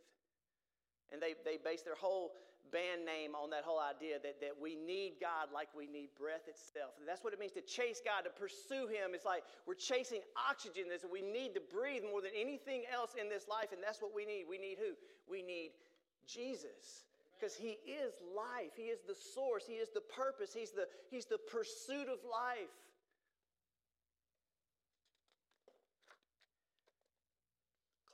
And 1.14 1.22
they, 1.22 1.38
they 1.46 1.56
base 1.56 1.82
their 1.82 1.96
whole 1.96 2.36
band 2.72 3.08
name 3.08 3.32
on 3.32 3.50
that 3.52 3.64
whole 3.64 3.80
idea 3.80 4.20
that, 4.20 4.42
that 4.44 4.52
we 4.52 4.76
need 4.76 5.16
God 5.22 5.48
like 5.54 5.72
we 5.72 5.88
need 5.88 6.12
breath 6.20 6.52
itself. 6.52 7.00
And 7.00 7.08
that's 7.08 7.24
what 7.24 7.32
it 7.32 7.40
means 7.40 7.56
to 7.56 7.64
chase 7.64 8.02
God, 8.04 8.28
to 8.28 8.34
pursue 8.34 8.92
Him. 8.92 9.16
It's 9.16 9.24
like 9.24 9.48
we're 9.64 9.80
chasing 9.80 10.20
oxygen. 10.36 10.92
That 10.92 11.08
we 11.08 11.22
need 11.22 11.56
to 11.56 11.64
breathe 11.64 12.04
more 12.04 12.20
than 12.20 12.36
anything 12.36 12.84
else 12.92 13.16
in 13.16 13.30
this 13.30 13.48
life. 13.48 13.72
And 13.72 13.80
that's 13.80 14.02
what 14.02 14.12
we 14.12 14.26
need. 14.26 14.44
We 14.50 14.58
need 14.58 14.76
who? 14.76 15.00
We 15.30 15.40
need 15.40 15.72
Jesus. 16.28 17.08
Because 17.38 17.56
He 17.56 17.78
is 17.86 18.14
life. 18.36 18.74
He 18.76 18.90
is 18.90 19.00
the 19.08 19.16
source. 19.16 19.64
He 19.68 19.76
is 19.76 19.90
the 19.94 20.02
purpose. 20.02 20.54
He's 20.54 20.72
the, 20.72 20.88
he's 21.12 21.26
the 21.26 21.38
pursuit 21.38 22.10
of 22.10 22.20
life. 22.26 22.74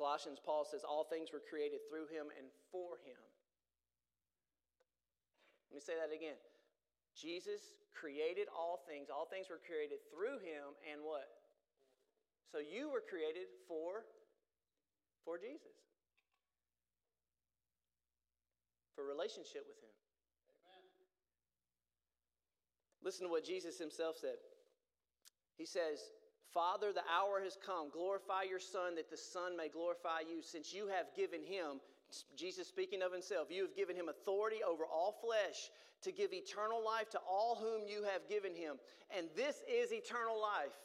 Colossians, 0.04 0.40
Paul 0.44 0.68
says, 0.68 0.84
All 0.84 1.08
things 1.08 1.32
were 1.32 1.40
created 1.40 1.80
through 1.88 2.12
Him 2.12 2.28
and 2.36 2.52
for 2.72 3.00
Him. 3.08 3.16
Let 5.72 5.80
me 5.80 5.82
say 5.82 5.94
that 5.96 6.12
again. 6.14 6.36
Jesus 7.16 7.72
created 7.96 8.52
all 8.52 8.84
things. 8.84 9.08
All 9.08 9.24
things 9.24 9.48
were 9.48 9.64
created 9.64 10.04
through 10.12 10.44
Him 10.44 10.76
and 10.92 11.00
what? 11.08 11.32
So 12.52 12.60
you 12.60 12.92
were 12.92 13.02
created 13.02 13.48
for, 13.66 14.04
for 15.24 15.40
Jesus. 15.40 15.74
For 18.94 19.03
relationship 19.14 19.70
with 19.70 19.78
Him. 19.78 19.94
Amen. 20.50 20.84
Listen 23.06 23.30
to 23.30 23.32
what 23.32 23.46
Jesus 23.46 23.78
Himself 23.78 24.18
said. 24.18 24.42
He 25.56 25.66
says, 25.66 26.02
Father, 26.54 26.94
the 26.94 27.06
hour 27.10 27.42
has 27.42 27.58
come. 27.58 27.90
Glorify 27.90 28.44
your 28.50 28.60
Son, 28.60 28.96
that 28.96 29.10
the 29.10 29.18
Son 29.18 29.58
may 29.58 29.70
glorify 29.70 30.22
you, 30.22 30.42
since 30.42 30.74
you 30.74 30.88
have 30.88 31.10
given 31.18 31.42
him, 31.42 31.82
Jesus 32.38 32.68
speaking 32.68 33.02
of 33.02 33.12
himself, 33.12 33.48
you 33.50 33.64
have 33.64 33.76
given 33.76 33.96
him 33.96 34.08
authority 34.08 34.62
over 34.62 34.86
all 34.86 35.18
flesh 35.18 35.74
to 36.04 36.12
give 36.12 36.32
eternal 36.32 36.84
life 36.86 37.10
to 37.10 37.20
all 37.28 37.56
whom 37.56 37.88
you 37.88 38.04
have 38.04 38.30
given 38.30 38.54
him. 38.54 38.76
And 39.10 39.28
this 39.36 39.64
is 39.66 39.92
eternal 39.92 40.40
life. 40.40 40.78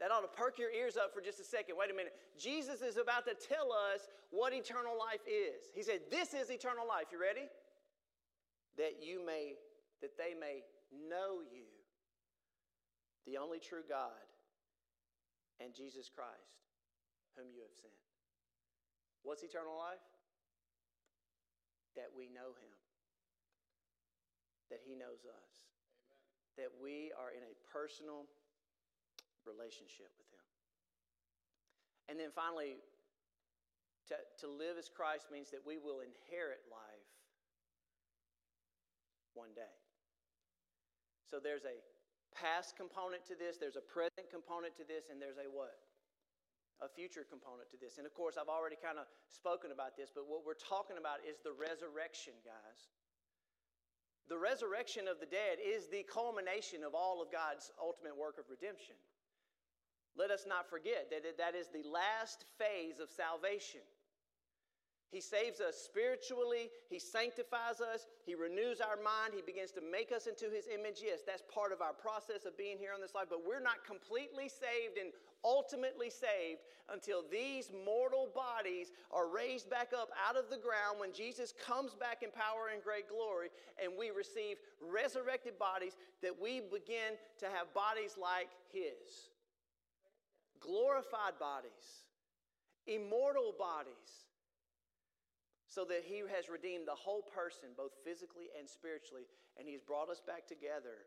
That 0.00 0.12
ought 0.12 0.20
to 0.20 0.28
perk 0.28 0.58
your 0.58 0.70
ears 0.70 0.96
up 0.96 1.12
for 1.12 1.20
just 1.20 1.40
a 1.40 1.44
second. 1.44 1.74
Wait 1.76 1.90
a 1.90 1.94
minute. 1.94 2.14
Jesus 2.38 2.82
is 2.82 2.96
about 2.96 3.26
to 3.26 3.34
tell 3.34 3.72
us 3.72 4.06
what 4.30 4.52
eternal 4.52 4.94
life 4.94 5.22
is. 5.26 5.74
He 5.74 5.82
said, 5.82 6.06
This 6.10 6.34
is 6.34 6.50
eternal 6.50 6.86
life. 6.86 7.10
You 7.10 7.20
ready? 7.20 7.50
That 8.76 9.02
you 9.02 9.24
may, 9.24 9.58
that 10.00 10.16
they 10.16 10.38
may 10.38 10.62
know 10.94 11.42
you, 11.42 11.66
the 13.26 13.38
only 13.38 13.58
true 13.58 13.82
God, 13.88 14.22
and 15.58 15.74
Jesus 15.74 16.08
Christ, 16.08 16.62
whom 17.36 17.50
you 17.50 17.66
have 17.66 17.74
sent. 17.74 17.98
What's 19.26 19.42
eternal 19.42 19.74
life? 19.74 20.02
That 21.98 22.14
we 22.14 22.30
know 22.30 22.54
him, 22.54 22.78
that 24.70 24.78
he 24.86 24.94
knows 24.94 25.26
us, 25.26 25.50
Amen. 26.06 26.22
that 26.62 26.70
we 26.78 27.10
are 27.18 27.34
in 27.34 27.42
a 27.42 27.58
personal 27.66 28.30
relationship 29.48 30.12
with 30.20 30.28
him. 30.28 30.46
And 32.12 32.20
then 32.20 32.28
finally, 32.36 32.76
to, 34.12 34.16
to 34.44 34.46
live 34.48 34.76
as 34.76 34.92
Christ 34.92 35.32
means 35.32 35.48
that 35.52 35.64
we 35.64 35.80
will 35.80 36.04
inherit 36.04 36.64
life 36.68 37.08
one 39.32 39.52
day. 39.56 39.76
So 41.28 41.36
there's 41.36 41.68
a 41.68 41.76
past 42.32 42.76
component 42.76 43.24
to 43.28 43.36
this, 43.36 43.60
there's 43.60 43.76
a 43.76 43.84
present 43.84 44.32
component 44.32 44.72
to 44.80 44.84
this, 44.88 45.12
and 45.12 45.20
there's 45.20 45.36
a 45.36 45.48
what? 45.52 45.76
A 46.80 46.88
future 46.88 47.26
component 47.26 47.68
to 47.74 47.78
this. 47.80 47.98
And 47.98 48.06
of 48.06 48.14
course, 48.14 48.40
I've 48.40 48.48
already 48.48 48.78
kind 48.80 48.96
of 48.96 49.04
spoken 49.28 49.74
about 49.74 49.98
this, 49.98 50.08
but 50.14 50.24
what 50.24 50.46
we're 50.46 50.56
talking 50.56 50.96
about 50.96 51.20
is 51.26 51.42
the 51.42 51.52
resurrection, 51.52 52.38
guys. 52.46 52.88
The 54.30 54.38
resurrection 54.38 55.08
of 55.08 55.20
the 55.20 55.26
dead 55.28 55.58
is 55.58 55.88
the 55.88 56.04
culmination 56.04 56.84
of 56.84 56.94
all 56.94 57.20
of 57.20 57.32
God's 57.32 57.72
ultimate 57.80 58.16
work 58.16 58.36
of 58.36 58.46
redemption. 58.48 58.94
Let 60.18 60.30
us 60.30 60.44
not 60.48 60.68
forget 60.68 61.10
that 61.10 61.38
that 61.38 61.54
is 61.54 61.68
the 61.68 61.88
last 61.88 62.44
phase 62.58 62.98
of 62.98 63.08
salvation. 63.08 63.80
He 65.10 65.22
saves 65.22 65.60
us 65.60 65.76
spiritually. 65.76 66.68
He 66.90 66.98
sanctifies 66.98 67.80
us. 67.80 68.04
He 68.26 68.34
renews 68.34 68.82
our 68.82 69.00
mind. 69.00 69.32
He 69.32 69.40
begins 69.40 69.70
to 69.72 69.80
make 69.80 70.12
us 70.12 70.26
into 70.26 70.50
His 70.52 70.68
image. 70.68 71.00
Yes, 71.00 71.20
that's 71.24 71.42
part 71.48 71.72
of 71.72 71.80
our 71.80 71.94
process 71.94 72.44
of 72.44 72.58
being 72.58 72.76
here 72.76 72.92
on 72.92 73.00
this 73.00 73.14
life, 73.14 73.28
but 73.30 73.40
we're 73.46 73.62
not 73.62 73.86
completely 73.86 74.50
saved 74.50 74.98
and 75.00 75.12
ultimately 75.44 76.10
saved 76.10 76.60
until 76.92 77.22
these 77.30 77.70
mortal 77.86 78.28
bodies 78.34 78.92
are 79.10 79.32
raised 79.32 79.70
back 79.70 79.92
up 79.96 80.10
out 80.28 80.36
of 80.36 80.50
the 80.50 80.58
ground 80.58 81.00
when 81.00 81.14
Jesus 81.14 81.54
comes 81.56 81.94
back 81.94 82.22
in 82.22 82.30
power 82.30 82.68
and 82.74 82.82
great 82.82 83.08
glory 83.08 83.48
and 83.80 83.92
we 83.96 84.10
receive 84.10 84.58
resurrected 84.82 85.58
bodies 85.58 85.96
that 86.20 86.34
we 86.36 86.60
begin 86.60 87.16
to 87.38 87.46
have 87.46 87.72
bodies 87.72 88.18
like 88.20 88.50
His. 88.72 89.30
Glorified 90.60 91.38
bodies, 91.38 92.06
immortal 92.86 93.54
bodies 93.58 94.28
so 95.68 95.84
that 95.84 96.02
He 96.04 96.24
has 96.34 96.48
redeemed 96.48 96.88
the 96.88 96.96
whole 96.96 97.22
person, 97.22 97.76
both 97.76 97.92
physically 98.02 98.48
and 98.58 98.68
spiritually, 98.68 99.28
and 99.58 99.68
He's 99.68 99.82
brought 99.82 100.08
us 100.08 100.20
back 100.24 100.48
together 100.48 101.04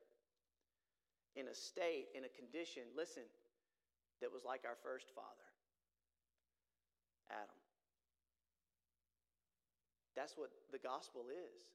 in 1.36 1.48
a 1.48 1.56
state, 1.56 2.08
in 2.14 2.24
a 2.24 2.32
condition, 2.32 2.84
listen, 2.96 3.24
that 4.22 4.32
was 4.32 4.46
like 4.46 4.62
our 4.66 4.78
first 4.84 5.10
father, 5.16 5.50
Adam. 7.32 7.62
That's 10.16 10.38
what 10.38 10.52
the 10.72 10.78
gospel 10.78 11.26
is. 11.32 11.66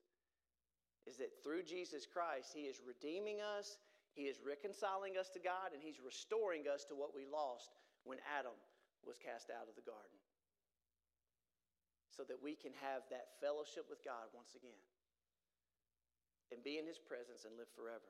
Is 1.10 1.18
that 1.18 1.42
through 1.42 1.62
Jesus 1.62 2.06
Christ, 2.06 2.52
He 2.54 2.70
is 2.70 2.80
redeeming 2.86 3.38
us, 3.40 3.78
He 4.16 4.32
is 4.32 4.40
reconciling 4.40 5.20
us 5.20 5.28
to 5.36 5.40
God, 5.40 5.76
and 5.76 5.84
He's 5.84 6.00
restoring 6.00 6.64
us 6.64 6.88
to 6.88 6.96
what 6.96 7.12
we 7.12 7.28
lost 7.28 7.76
when 8.08 8.16
Adam 8.24 8.56
was 9.04 9.20
cast 9.20 9.52
out 9.52 9.68
of 9.68 9.76
the 9.76 9.84
garden 9.84 10.16
so 12.08 12.24
that 12.24 12.40
we 12.40 12.56
can 12.56 12.72
have 12.80 13.04
that 13.12 13.36
fellowship 13.44 13.84
with 13.92 14.00
God 14.00 14.32
once 14.32 14.56
again 14.56 14.80
and 16.48 16.64
be 16.64 16.80
in 16.80 16.88
His 16.88 16.96
presence 16.96 17.44
and 17.44 17.52
live 17.60 17.68
forever. 17.76 18.08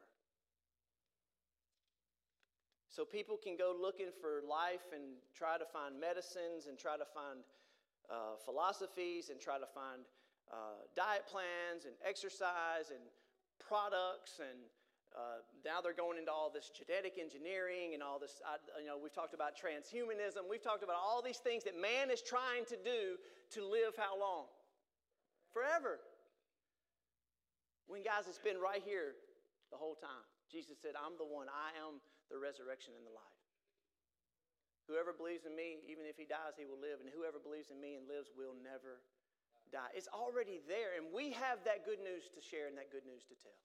So 2.87 3.05
people 3.05 3.37
can 3.37 3.59
go 3.59 3.75
looking 3.75 4.15
for 4.15 4.47
life 4.47 4.95
and 4.95 5.19
try 5.35 5.59
to 5.59 5.67
find 5.67 5.99
medicines 5.99 6.71
and 6.71 6.79
try 6.79 6.97
to 6.97 7.05
find 7.05 7.43
uh, 8.07 8.39
philosophies 8.47 9.29
and 9.29 9.43
try 9.43 9.59
to 9.59 9.67
find 9.67 10.07
uh, 10.55 10.87
diet 10.95 11.27
plans 11.27 11.85
and 11.85 11.99
exercise 12.07 12.95
and 12.95 13.03
products 13.59 14.39
and 14.39 14.71
uh, 15.17 15.41
now 15.65 15.81
they're 15.81 15.97
going 15.97 16.21
into 16.21 16.29
all 16.29 16.53
this 16.53 16.69
genetic 16.69 17.17
engineering 17.17 17.97
and 17.97 18.05
all 18.05 18.21
this. 18.21 18.37
I, 18.45 18.61
you 18.77 18.85
know, 18.85 19.01
we've 19.01 19.17
talked 19.17 19.33
about 19.33 19.57
transhumanism. 19.57 20.45
We've 20.45 20.61
talked 20.61 20.85
about 20.85 21.01
all 21.01 21.25
these 21.25 21.41
things 21.41 21.65
that 21.65 21.73
man 21.73 22.13
is 22.13 22.21
trying 22.21 22.69
to 22.69 22.77
do 22.77 23.17
to 23.57 23.65
live 23.65 23.97
how 23.97 24.13
long? 24.21 24.53
Forever. 25.57 26.05
When, 27.89 28.05
guys, 28.05 28.29
it's 28.29 28.43
been 28.43 28.61
right 28.61 28.85
here 28.85 29.17
the 29.73 29.81
whole 29.81 29.97
time. 29.97 30.29
Jesus 30.53 30.77
said, 30.77 30.93
I'm 31.01 31.17
the 31.17 31.25
one. 31.25 31.49
I 31.49 31.73
am 31.81 31.97
the 32.29 32.37
resurrection 32.37 32.93
and 32.93 33.09
the 33.09 33.15
life. 33.17 33.41
Whoever 34.85 35.17
believes 35.17 35.49
in 35.49 35.57
me, 35.57 35.81
even 35.89 36.05
if 36.05 36.21
he 36.21 36.29
dies, 36.29 36.61
he 36.61 36.69
will 36.69 36.79
live. 36.79 37.01
And 37.01 37.09
whoever 37.09 37.41
believes 37.41 37.73
in 37.73 37.81
me 37.81 37.97
and 37.97 38.05
lives 38.05 38.37
will 38.37 38.55
never 38.61 39.01
die. 39.73 39.91
It's 39.97 40.13
already 40.13 40.61
there. 40.69 40.95
And 41.01 41.09
we 41.09 41.33
have 41.33 41.65
that 41.65 41.89
good 41.89 42.05
news 42.05 42.29
to 42.37 42.41
share 42.45 42.69
and 42.69 42.77
that 42.77 42.93
good 42.93 43.09
news 43.09 43.25
to 43.33 43.35
tell. 43.41 43.57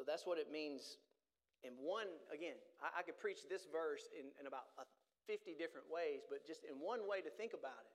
So 0.00 0.08
that's 0.08 0.24
what 0.24 0.40
it 0.40 0.48
means. 0.48 0.96
In 1.60 1.76
one, 1.76 2.08
again, 2.32 2.56
I, 2.80 2.88
I 2.88 3.02
could 3.04 3.20
preach 3.20 3.44
this 3.52 3.68
verse 3.68 4.08
in, 4.16 4.32
in 4.40 4.48
about 4.48 4.72
50 5.28 5.60
different 5.60 5.92
ways, 5.92 6.24
but 6.24 6.40
just 6.48 6.64
in 6.64 6.80
one 6.80 7.04
way 7.04 7.20
to 7.20 7.28
think 7.28 7.52
about 7.52 7.84
it. 7.84 7.92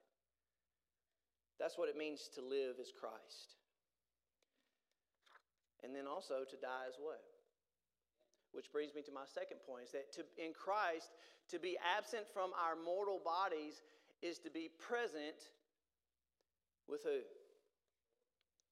That's 1.57 1.81
what 1.81 1.89
it 1.89 1.97
means 1.97 2.29
to 2.37 2.45
live 2.45 2.77
as 2.77 2.93
Christ. 2.93 3.57
And 5.81 5.97
then 5.97 6.05
also 6.05 6.45
to 6.45 6.57
die 6.61 6.85
as 6.85 7.01
what? 7.01 7.25
Which 8.53 8.69
brings 8.69 8.93
me 8.93 9.01
to 9.01 9.11
my 9.11 9.25
second 9.25 9.65
point 9.65 9.89
is 9.89 9.97
that 9.97 10.13
to, 10.13 10.29
in 10.37 10.53
Christ, 10.53 11.09
to 11.49 11.57
be 11.57 11.73
absent 11.81 12.29
from 12.29 12.53
our 12.53 12.77
mortal 12.77 13.17
bodies 13.17 13.81
is 14.21 14.37
to 14.45 14.53
be 14.53 14.69
present 14.77 15.49
with 16.85 17.01
who? 17.01 17.25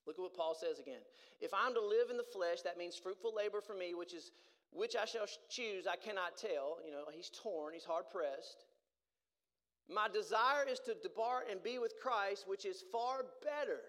Look 0.05 0.17
at 0.17 0.21
what 0.21 0.35
Paul 0.35 0.55
says 0.55 0.79
again. 0.79 0.99
If 1.39 1.53
I'm 1.53 1.73
to 1.73 1.81
live 1.81 2.09
in 2.11 2.17
the 2.17 2.23
flesh, 2.23 2.61
that 2.61 2.77
means 2.77 2.95
fruitful 2.95 3.33
labor 3.35 3.61
for 3.61 3.73
me, 3.73 3.93
which 3.93 4.13
is 4.13 4.31
which 4.75 4.95
I 4.95 5.05
shall 5.05 5.27
choose, 5.49 5.85
I 5.85 5.95
cannot 5.95 6.35
tell. 6.35 6.79
You 6.83 6.91
know, 6.91 7.05
he's 7.13 7.29
torn, 7.29 7.73
he's 7.73 7.85
hard 7.85 8.05
pressed. 8.11 8.65
My 9.89 10.07
desire 10.07 10.65
is 10.67 10.79
to 10.81 10.95
depart 10.95 11.47
and 11.51 11.61
be 11.61 11.77
with 11.77 11.93
Christ, 12.01 12.45
which 12.47 12.65
is 12.65 12.83
far 12.91 13.25
better. 13.43 13.81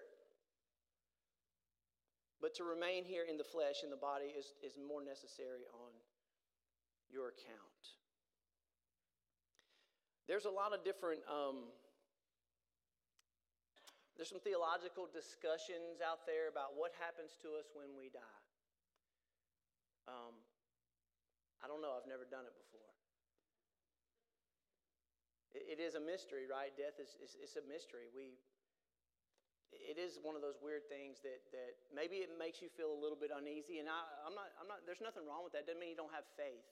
But 2.41 2.53
to 2.55 2.63
remain 2.63 3.03
here 3.03 3.23
in 3.27 3.37
the 3.37 3.43
flesh, 3.43 3.81
in 3.83 3.89
the 3.89 3.97
body, 3.97 4.25
is, 4.25 4.53
is 4.61 4.77
more 4.77 5.03
necessary 5.03 5.65
on 5.73 5.89
your 7.09 7.29
account. 7.29 7.81
There's 10.27 10.45
a 10.45 10.51
lot 10.51 10.73
of 10.73 10.83
different 10.83 11.21
um, 11.31 11.71
there's 14.15 14.31
some 14.31 14.39
theological 14.39 15.11
discussions 15.11 15.99
out 15.99 16.23
there 16.23 16.47
about 16.47 16.79
what 16.79 16.95
happens 16.95 17.35
to 17.43 17.59
us 17.59 17.67
when 17.75 17.91
we 17.99 18.07
die. 18.07 18.41
Um, 20.07 20.35
I 21.59 21.67
don't 21.67 21.83
know, 21.83 21.91
I've 21.91 22.07
never 22.07 22.23
done 22.23 22.47
it 22.47 22.55
before. 22.55 22.91
It 25.55 25.79
is 25.79 25.95
a 25.95 26.03
mystery, 26.03 26.51
right? 26.51 26.75
Death 26.75 26.99
is, 26.99 27.15
is, 27.23 27.39
is 27.39 27.55
a 27.55 27.63
mystery. 27.63 28.11
We, 28.11 28.35
it 29.71 29.95
is 29.95 30.19
one 30.19 30.35
of 30.35 30.43
those 30.43 30.59
weird 30.59 30.87
things 30.91 31.23
that, 31.23 31.39
that 31.55 31.79
maybe 31.95 32.19
it 32.23 32.31
makes 32.35 32.59
you 32.59 32.67
feel 32.67 32.91
a 32.91 32.99
little 32.99 33.15
bit 33.15 33.31
uneasy. 33.31 33.79
And 33.79 33.87
I, 33.87 34.03
I'm 34.27 34.35
not, 34.35 34.51
I'm 34.59 34.67
not, 34.67 34.83
there's 34.83 34.99
nothing 34.99 35.23
wrong 35.23 35.47
with 35.47 35.55
that. 35.55 35.63
Doesn't 35.63 35.79
mean 35.79 35.95
you 35.95 35.99
don't 35.99 36.11
have 36.11 36.27
faith. 36.35 36.67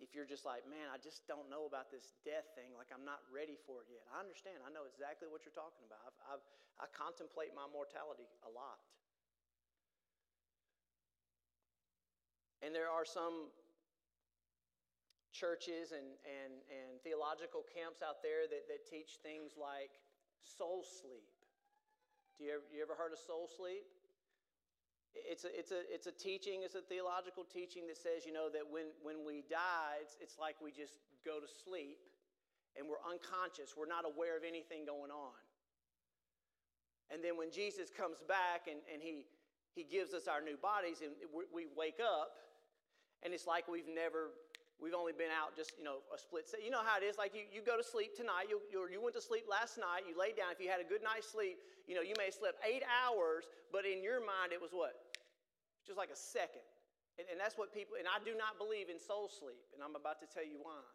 If 0.00 0.16
you're 0.16 0.26
just 0.26 0.48
like, 0.48 0.64
man, 0.64 0.88
I 0.88 0.96
just 0.96 1.28
don't 1.28 1.52
know 1.52 1.68
about 1.68 1.92
this 1.92 2.16
death 2.24 2.48
thing, 2.56 2.72
like 2.72 2.88
I'm 2.88 3.04
not 3.04 3.20
ready 3.28 3.60
for 3.68 3.84
it 3.84 3.88
yet. 3.92 4.02
I 4.08 4.24
understand. 4.24 4.64
I 4.64 4.72
know 4.72 4.88
exactly 4.88 5.28
what 5.28 5.44
you're 5.44 5.54
talking 5.54 5.84
about. 5.84 6.00
I've, 6.08 6.40
I've, 6.40 6.44
I 6.80 6.86
contemplate 6.96 7.52
my 7.52 7.68
mortality 7.68 8.24
a 8.40 8.50
lot. 8.50 8.80
And 12.64 12.72
there 12.72 12.88
are 12.88 13.04
some 13.04 13.52
churches 15.32 15.92
and, 15.92 16.16
and, 16.24 16.60
and 16.68 17.00
theological 17.00 17.64
camps 17.64 18.00
out 18.00 18.20
there 18.20 18.44
that, 18.48 18.68
that 18.68 18.88
teach 18.88 19.20
things 19.24 19.56
like 19.56 20.00
soul 20.40 20.84
sleep. 20.84 21.28
Do 22.36 22.48
you 22.48 22.56
ever, 22.56 22.66
you 22.72 22.80
ever 22.80 22.96
heard 22.96 23.12
of 23.12 23.20
soul 23.20 23.48
sleep? 23.48 23.84
It's 25.14 25.42
a, 25.42 25.50
it's, 25.50 25.72
a, 25.74 25.82
it's 25.90 26.06
a 26.06 26.14
teaching, 26.14 26.62
it's 26.62 26.78
a 26.78 26.84
theological 26.86 27.42
teaching 27.42 27.86
that 27.90 27.98
says, 27.98 28.22
you 28.22 28.32
know, 28.32 28.46
that 28.50 28.62
when, 28.62 28.94
when 29.02 29.26
we 29.26 29.42
die, 29.50 29.98
it's, 30.02 30.14
it's 30.20 30.38
like 30.38 30.54
we 30.62 30.70
just 30.70 31.02
go 31.26 31.42
to 31.42 31.50
sleep 31.50 31.98
and 32.78 32.86
we're 32.86 33.02
unconscious. 33.02 33.74
We're 33.74 33.90
not 33.90 34.06
aware 34.06 34.38
of 34.38 34.46
anything 34.46 34.86
going 34.86 35.10
on. 35.10 35.34
And 37.10 37.26
then 37.26 37.34
when 37.34 37.50
Jesus 37.50 37.90
comes 37.90 38.22
back 38.22 38.70
and, 38.70 38.78
and 38.86 39.02
he, 39.02 39.26
he 39.74 39.82
gives 39.82 40.14
us 40.14 40.30
our 40.30 40.38
new 40.38 40.54
bodies 40.54 41.02
and 41.02 41.10
we, 41.34 41.66
wake 41.74 41.98
up, 41.98 42.38
and 43.26 43.34
it's 43.34 43.50
like 43.50 43.66
we've 43.66 43.90
never 43.90 44.30
We've 44.80 44.96
only 44.96 45.12
been 45.12 45.28
out 45.28 45.52
just, 45.52 45.76
you 45.76 45.84
know, 45.84 46.00
a 46.08 46.16
split 46.16 46.48
second. 46.48 46.64
You 46.64 46.72
know 46.72 46.80
how 46.80 46.96
it 46.96 47.04
is. 47.04 47.20
Like 47.20 47.36
you, 47.36 47.44
you 47.52 47.60
go 47.60 47.76
to 47.76 47.84
sleep 47.84 48.16
tonight. 48.16 48.48
You, 48.48 48.64
you, 48.72 48.88
you 48.88 48.96
went 48.96 49.12
to 49.12 49.20
sleep 49.20 49.44
last 49.44 49.76
night. 49.76 50.08
You 50.08 50.16
lay 50.16 50.32
down. 50.32 50.56
If 50.56 50.58
you 50.58 50.72
had 50.72 50.80
a 50.80 50.88
good 50.88 51.04
night's 51.04 51.28
sleep, 51.28 51.60
you 51.90 51.98
know, 51.98 52.06
you 52.06 52.14
may 52.14 52.30
have 52.30 52.38
slept 52.38 52.62
eight 52.62 52.86
hours, 52.86 53.50
but 53.74 53.82
in 53.82 53.98
your 53.98 54.22
mind 54.22 54.54
it 54.54 54.62
was 54.62 54.70
what? 54.70 54.94
Just 55.82 55.98
like 55.98 56.14
a 56.14 56.16
second. 56.16 56.62
And, 57.18 57.26
and 57.34 57.36
that's 57.42 57.58
what 57.58 57.74
people, 57.74 57.98
and 57.98 58.06
I 58.06 58.22
do 58.22 58.38
not 58.38 58.62
believe 58.62 58.86
in 58.86 59.02
soul 59.02 59.26
sleep. 59.26 59.66
And 59.74 59.82
I'm 59.82 59.98
about 59.98 60.22
to 60.22 60.30
tell 60.30 60.46
you 60.46 60.62
why. 60.62 60.86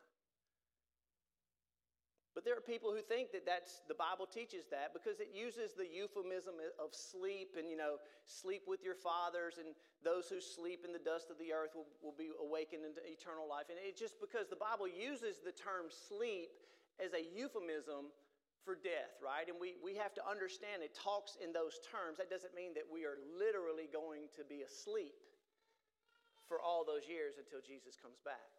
But 2.31 2.47
there 2.47 2.55
are 2.55 2.63
people 2.63 2.95
who 2.95 3.03
think 3.03 3.35
that 3.35 3.43
that's 3.43 3.83
the 3.91 3.95
Bible 3.95 4.23
teaches 4.23 4.67
that 4.71 4.95
because 4.95 5.19
it 5.19 5.31
uses 5.35 5.75
the 5.75 5.87
euphemism 5.87 6.59
of 6.79 6.91
sleep 6.91 7.55
and 7.55 7.71
you 7.71 7.79
know 7.79 7.95
sleep 8.27 8.67
with 8.67 8.83
your 8.83 8.95
fathers 8.95 9.55
and 9.55 9.71
those 10.03 10.27
who 10.27 10.43
sleep 10.43 10.83
in 10.83 10.91
the 10.91 10.99
dust 10.99 11.31
of 11.31 11.39
the 11.39 11.55
earth 11.55 11.71
will, 11.71 11.87
will 12.03 12.15
be 12.19 12.35
awakened 12.35 12.83
into 12.83 12.99
eternal 13.07 13.47
life. 13.47 13.71
And 13.71 13.79
it's 13.79 13.95
just 13.95 14.19
because 14.19 14.51
the 14.51 14.59
Bible 14.59 14.83
uses 14.87 15.39
the 15.39 15.55
term 15.55 15.87
sleep 15.87 16.51
as 16.99 17.15
a 17.15 17.23
euphemism 17.23 18.11
for 18.65 18.73
death, 18.73 19.21
right? 19.21 19.45
And 19.45 19.61
we, 19.61 19.77
we 19.77 19.93
have 19.95 20.17
to 20.17 20.23
understand 20.25 20.81
it 20.81 20.97
talks 20.97 21.37
in 21.37 21.53
those 21.53 21.77
terms. 21.85 22.17
That 22.17 22.33
doesn't 22.33 22.57
mean 22.57 22.73
that 22.73 22.89
we 22.89 23.05
are 23.05 23.21
literally 23.37 23.85
going 23.85 24.33
to 24.35 24.43
be 24.43 24.65
asleep 24.65 25.13
for 26.49 26.57
all 26.57 26.81
those 26.81 27.05
years 27.05 27.37
until 27.37 27.61
Jesus 27.61 27.93
comes 27.93 28.17
back. 28.25 28.49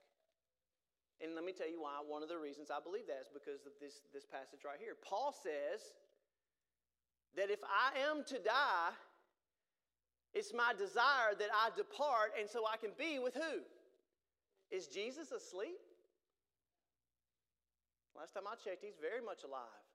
And 1.19 1.35
let 1.35 1.43
me 1.43 1.51
tell 1.51 1.67
you 1.67 1.83
why. 1.83 1.99
One 2.07 2.23
of 2.23 2.31
the 2.31 2.39
reasons 2.39 2.71
I 2.71 2.79
believe 2.79 3.11
that 3.11 3.27
is 3.27 3.31
because 3.35 3.67
of 3.67 3.75
this, 3.83 4.07
this 4.15 4.25
passage 4.25 4.63
right 4.63 4.79
here. 4.79 4.95
Paul 4.95 5.35
says 5.35 5.83
that 7.35 7.51
if 7.51 7.61
I 7.67 7.99
am 8.07 8.23
to 8.31 8.39
die, 8.39 8.95
it's 10.37 10.53
my 10.53 10.71
desire 10.77 11.35
that 11.35 11.51
I 11.51 11.75
depart 11.75 12.39
and 12.39 12.47
so 12.47 12.63
I 12.63 12.77
can 12.77 12.95
be 12.95 13.19
with 13.19 13.35
who? 13.35 13.65
Is 14.71 14.87
Jesus 14.87 15.33
asleep? 15.33 15.81
Last 18.13 18.35
time 18.35 18.45
I 18.45 18.57
checked, 18.57 18.85
he's 18.85 19.01
very 19.01 19.25
much 19.25 19.45
alive. 19.45 19.86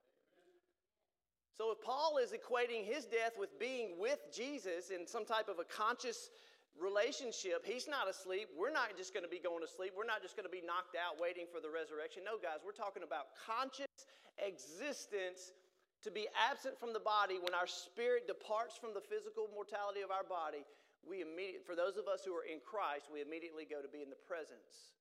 So 1.62 1.70
if 1.70 1.78
Paul 1.78 2.18
is 2.18 2.34
equating 2.34 2.90
his 2.90 3.06
death 3.06 3.38
with 3.38 3.54
being 3.62 4.02
with 4.02 4.18
Jesus 4.34 4.90
in 4.90 5.06
some 5.06 5.30
type 5.30 5.46
of 5.46 5.62
a 5.62 5.68
conscious 5.70 6.34
relationship. 6.74 7.62
He's 7.62 7.86
not 7.86 8.10
asleep. 8.10 8.50
We're 8.58 8.74
not 8.74 8.98
just 8.98 9.14
going 9.14 9.22
to 9.22 9.30
be 9.30 9.38
going 9.38 9.62
to 9.62 9.70
sleep. 9.70 9.94
We're 9.94 10.10
not 10.10 10.26
just 10.26 10.34
going 10.34 10.50
to 10.50 10.50
be 10.50 10.66
knocked 10.66 10.98
out 10.98 11.22
waiting 11.22 11.46
for 11.46 11.62
the 11.62 11.70
resurrection. 11.70 12.26
No, 12.26 12.42
guys, 12.42 12.66
we're 12.66 12.74
talking 12.74 13.06
about 13.06 13.38
conscious 13.38 14.10
existence 14.42 15.54
to 16.02 16.10
be 16.10 16.26
absent 16.34 16.82
from 16.82 16.98
the 16.98 17.04
body 17.04 17.38
when 17.38 17.54
our 17.54 17.70
spirit 17.70 18.26
departs 18.26 18.74
from 18.74 18.98
the 18.98 19.04
physical 19.06 19.46
mortality 19.54 20.02
of 20.02 20.10
our 20.10 20.26
body. 20.26 20.66
We 21.06 21.22
immediately, 21.22 21.62
for 21.62 21.78
those 21.78 21.94
of 21.94 22.10
us 22.10 22.26
who 22.26 22.34
are 22.34 22.48
in 22.50 22.58
Christ, 22.58 23.14
we 23.14 23.22
immediately 23.22 23.70
go 23.70 23.86
to 23.86 23.92
be 23.92 24.02
in 24.02 24.10
the 24.10 24.18
presence 24.26 24.98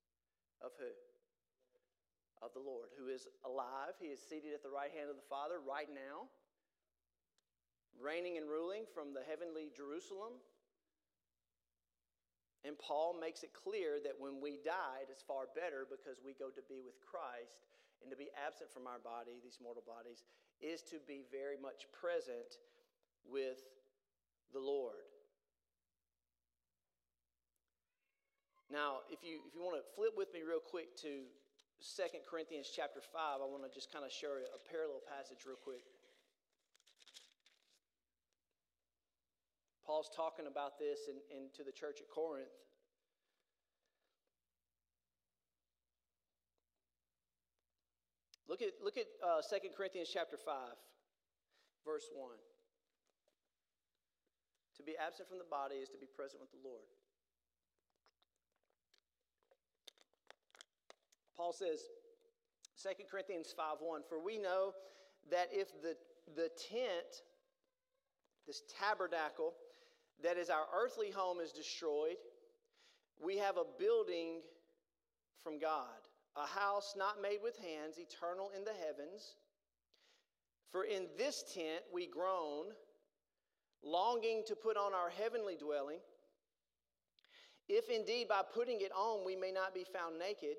of 0.61 0.77
who? 0.77 0.92
Of 2.44 2.53
the 2.53 2.61
Lord, 2.61 2.92
who 3.01 3.09
is 3.09 3.25
alive. 3.49 3.96
He 3.96 4.12
is 4.12 4.20
seated 4.20 4.53
at 4.53 4.61
the 4.61 4.68
right 4.68 4.92
hand 4.92 5.09
of 5.09 5.16
the 5.16 5.29
Father 5.33 5.57
right 5.64 5.88
now, 5.88 6.29
reigning 7.98 8.37
and 8.37 8.48
ruling 8.48 8.85
from 8.94 9.14
the 9.14 9.24
heavenly 9.26 9.72
Jerusalem 9.74 10.38
and 12.64 12.76
Paul 12.76 13.16
makes 13.16 13.42
it 13.42 13.57
clear 13.57 13.96
that 14.05 14.20
when 14.20 14.40
we 14.40 14.61
die, 14.61 15.00
it 15.00 15.09
is 15.09 15.24
far 15.24 15.48
better 15.57 15.88
because 15.88 16.20
we 16.20 16.37
go 16.37 16.53
to 16.53 16.61
be 16.68 16.85
with 16.85 17.00
Christ. 17.00 17.64
And 18.00 18.09
to 18.09 18.16
be 18.16 18.33
absent 18.33 18.72
from 18.72 18.88
our 18.88 19.00
body, 19.00 19.37
these 19.44 19.61
mortal 19.61 19.85
bodies, 19.85 20.24
is 20.61 20.81
to 20.88 20.96
be 21.05 21.24
very 21.29 21.61
much 21.61 21.85
present 21.92 22.61
with 23.29 23.61
the 24.57 24.61
Lord. 24.61 25.05
Now, 28.72 29.05
if 29.12 29.20
you, 29.20 29.44
if 29.44 29.53
you 29.53 29.61
want 29.61 29.76
to 29.76 29.85
flip 29.96 30.16
with 30.16 30.33
me 30.33 30.40
real 30.40 30.64
quick 30.64 30.96
to 31.05 31.29
2 31.81 32.24
Corinthians 32.24 32.72
chapter 32.72 33.05
5, 33.05 33.44
I 33.44 33.44
want 33.44 33.68
to 33.68 33.72
just 33.72 33.92
kind 33.92 34.05
of 34.05 34.12
show 34.12 34.33
a 34.33 34.61
parallel 34.64 35.05
passage 35.05 35.44
real 35.44 35.61
quick. 35.61 35.85
Paul's 39.90 40.09
talking 40.14 40.46
about 40.46 40.79
this 40.79 41.11
in, 41.11 41.18
in, 41.35 41.50
to 41.50 41.64
the 41.64 41.72
church 41.72 41.98
at 41.98 42.07
Corinth. 42.09 42.46
Look 48.48 48.62
at, 48.62 48.68
look 48.85 48.96
at 48.96 49.07
uh, 49.19 49.42
2 49.42 49.75
Corinthians 49.77 50.08
chapter 50.15 50.37
5, 50.37 50.54
verse 51.85 52.06
1. 52.15 52.31
To 54.77 54.83
be 54.85 54.94
absent 54.94 55.29
from 55.29 55.38
the 55.38 55.50
body 55.50 55.83
is 55.83 55.88
to 55.88 55.98
be 55.98 56.06
present 56.06 56.40
with 56.40 56.52
the 56.52 56.62
Lord. 56.62 56.87
Paul 61.37 61.52
says, 61.52 61.90
2 62.81 62.90
Corinthians 63.10 63.52
5 63.56 63.83
1, 63.83 64.02
For 64.08 64.23
we 64.23 64.38
know 64.38 64.71
that 65.33 65.48
if 65.50 65.67
the, 65.83 65.96
the 66.37 66.48
tent, 66.71 67.27
this 68.46 68.62
tabernacle, 68.79 69.54
that 70.23 70.37
is, 70.37 70.50
our 70.50 70.66
earthly 70.75 71.10
home 71.10 71.38
is 71.40 71.52
destroyed, 71.52 72.16
we 73.23 73.37
have 73.38 73.56
a 73.56 73.64
building 73.79 74.40
from 75.42 75.58
God, 75.58 75.87
a 76.37 76.46
house 76.46 76.94
not 76.96 77.23
made 77.23 77.38
with 77.42 77.56
hands, 77.58 77.98
eternal 77.98 78.50
in 78.56 78.64
the 78.64 78.73
heavens. 78.87 79.37
For 80.71 80.85
in 80.85 81.06
this 81.18 81.44
tent 81.54 81.83
we 81.92 82.06
groan, 82.06 82.66
longing 83.83 84.42
to 84.46 84.54
put 84.54 84.77
on 84.77 84.94
our 84.94 85.10
heavenly 85.10 85.56
dwelling. 85.56 85.98
If 87.68 87.88
indeed 87.88 88.29
by 88.29 88.42
putting 88.54 88.81
it 88.81 88.92
on 88.92 89.25
we 89.25 89.37
may 89.37 89.52
not 89.52 89.75
be 89.75 89.85
found 89.85 90.18
naked. 90.18 90.56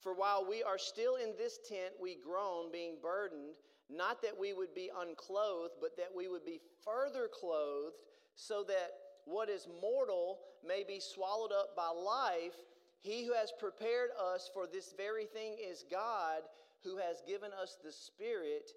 For 0.00 0.14
while 0.14 0.46
we 0.48 0.62
are 0.62 0.78
still 0.78 1.16
in 1.16 1.34
this 1.36 1.58
tent, 1.68 1.94
we 2.00 2.16
groan, 2.16 2.70
being 2.70 2.96
burdened, 3.02 3.54
not 3.90 4.22
that 4.22 4.38
we 4.38 4.52
would 4.52 4.74
be 4.74 4.90
unclothed, 4.96 5.74
but 5.80 5.96
that 5.96 6.10
we 6.14 6.28
would 6.28 6.44
be 6.44 6.60
further 6.84 7.28
clothed 7.32 7.96
so 8.38 8.62
that 8.62 8.94
what 9.26 9.50
is 9.50 9.66
mortal 9.82 10.38
may 10.66 10.84
be 10.86 11.00
swallowed 11.00 11.50
up 11.50 11.74
by 11.74 11.90
life. 11.90 12.54
He 13.00 13.26
who 13.26 13.34
has 13.34 13.52
prepared 13.58 14.10
us 14.14 14.48
for 14.54 14.66
this 14.66 14.94
very 14.96 15.26
thing 15.26 15.56
is 15.58 15.84
God, 15.90 16.46
who 16.84 16.96
has 16.98 17.20
given 17.26 17.50
us 17.60 17.76
the 17.82 17.90
Spirit 17.90 18.70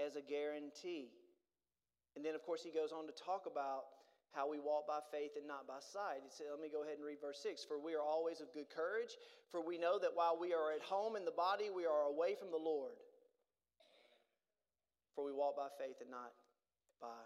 as 0.00 0.16
a 0.16 0.22
guarantee. 0.22 1.12
And 2.16 2.24
then, 2.24 2.34
of 2.34 2.42
course, 2.42 2.62
he 2.64 2.72
goes 2.72 2.90
on 2.90 3.06
to 3.06 3.12
talk 3.12 3.44
about 3.44 3.84
how 4.32 4.48
we 4.48 4.58
walk 4.58 4.88
by 4.88 5.00
faith 5.12 5.36
and 5.36 5.46
not 5.46 5.68
by 5.68 5.80
sight. 5.80 6.24
He 6.24 6.32
said, 6.32 6.46
let 6.50 6.60
me 6.60 6.68
go 6.72 6.82
ahead 6.82 6.96
and 6.96 7.04
read 7.04 7.20
verse 7.20 7.40
6. 7.42 7.64
For 7.64 7.76
we 7.78 7.94
are 7.94 8.02
always 8.02 8.40
of 8.40 8.52
good 8.52 8.72
courage, 8.72 9.16
for 9.52 9.60
we 9.60 9.76
know 9.76 9.98
that 10.00 10.16
while 10.16 10.36
we 10.40 10.52
are 10.52 10.72
at 10.72 10.80
home 10.80 11.16
in 11.16 11.24
the 11.24 11.36
body, 11.36 11.68
we 11.68 11.84
are 11.84 12.08
away 12.08 12.34
from 12.34 12.50
the 12.50 12.60
Lord. 12.60 12.96
For 15.14 15.24
we 15.24 15.32
walk 15.32 15.56
by 15.56 15.68
faith 15.78 16.00
and 16.00 16.10
not 16.10 16.32
by 17.00 17.20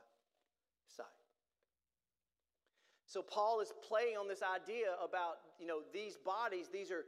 sight. 0.96 1.06
So 3.10 3.22
Paul 3.22 3.58
is 3.58 3.72
playing 3.82 4.16
on 4.16 4.28
this 4.28 4.38
idea 4.40 4.94
about, 5.02 5.42
you 5.58 5.66
know, 5.66 5.80
these 5.92 6.16
bodies, 6.16 6.66
these 6.72 6.92
are, 6.92 7.02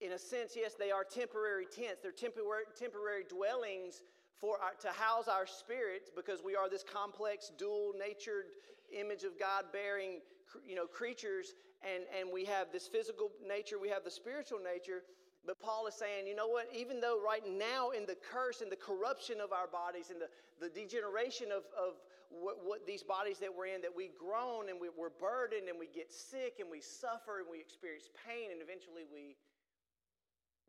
in 0.00 0.12
a 0.12 0.18
sense, 0.18 0.54
yes, 0.54 0.74
they 0.78 0.92
are 0.92 1.02
temporary 1.02 1.66
tents. 1.66 1.98
They're 2.00 2.12
temporary, 2.12 2.62
temporary 2.78 3.24
dwellings 3.28 4.02
for 4.40 4.54
our, 4.62 4.74
to 4.82 4.88
house 4.96 5.26
our 5.26 5.44
spirits 5.44 6.12
because 6.14 6.44
we 6.44 6.54
are 6.54 6.70
this 6.70 6.84
complex, 6.84 7.50
dual 7.58 7.90
natured 7.98 8.54
image 8.96 9.24
of 9.24 9.36
God 9.36 9.64
bearing, 9.72 10.20
you 10.64 10.76
know, 10.76 10.86
creatures. 10.86 11.54
And, 11.82 12.04
and 12.16 12.30
we 12.32 12.44
have 12.44 12.70
this 12.70 12.86
physical 12.86 13.32
nature, 13.42 13.80
we 13.80 13.88
have 13.88 14.04
the 14.04 14.12
spiritual 14.12 14.60
nature. 14.62 15.02
But 15.44 15.58
Paul 15.58 15.88
is 15.88 15.94
saying, 15.94 16.28
you 16.28 16.36
know 16.36 16.46
what? 16.46 16.68
Even 16.72 17.00
though 17.00 17.18
right 17.18 17.42
now, 17.46 17.90
in 17.90 18.06
the 18.06 18.16
curse 18.30 18.60
and 18.62 18.70
the 18.70 18.78
corruption 18.78 19.40
of 19.40 19.50
our 19.50 19.66
bodies 19.66 20.10
and 20.10 20.20
the, 20.20 20.30
the 20.60 20.70
degeneration 20.70 21.50
of, 21.50 21.64
of 21.74 21.98
what, 22.30 22.64
what 22.64 22.86
these 22.86 23.02
bodies 23.02 23.38
that 23.38 23.50
we're 23.50 23.66
in, 23.66 23.80
that 23.82 23.94
we 23.94 24.10
groan 24.18 24.68
and 24.68 24.80
we, 24.80 24.88
we're 24.88 25.14
burdened 25.14 25.68
and 25.68 25.78
we 25.78 25.86
get 25.86 26.12
sick 26.12 26.58
and 26.60 26.70
we 26.70 26.80
suffer 26.80 27.38
and 27.40 27.48
we 27.50 27.60
experience 27.60 28.08
pain 28.26 28.50
and 28.50 28.60
eventually 28.60 29.04
we, 29.06 29.36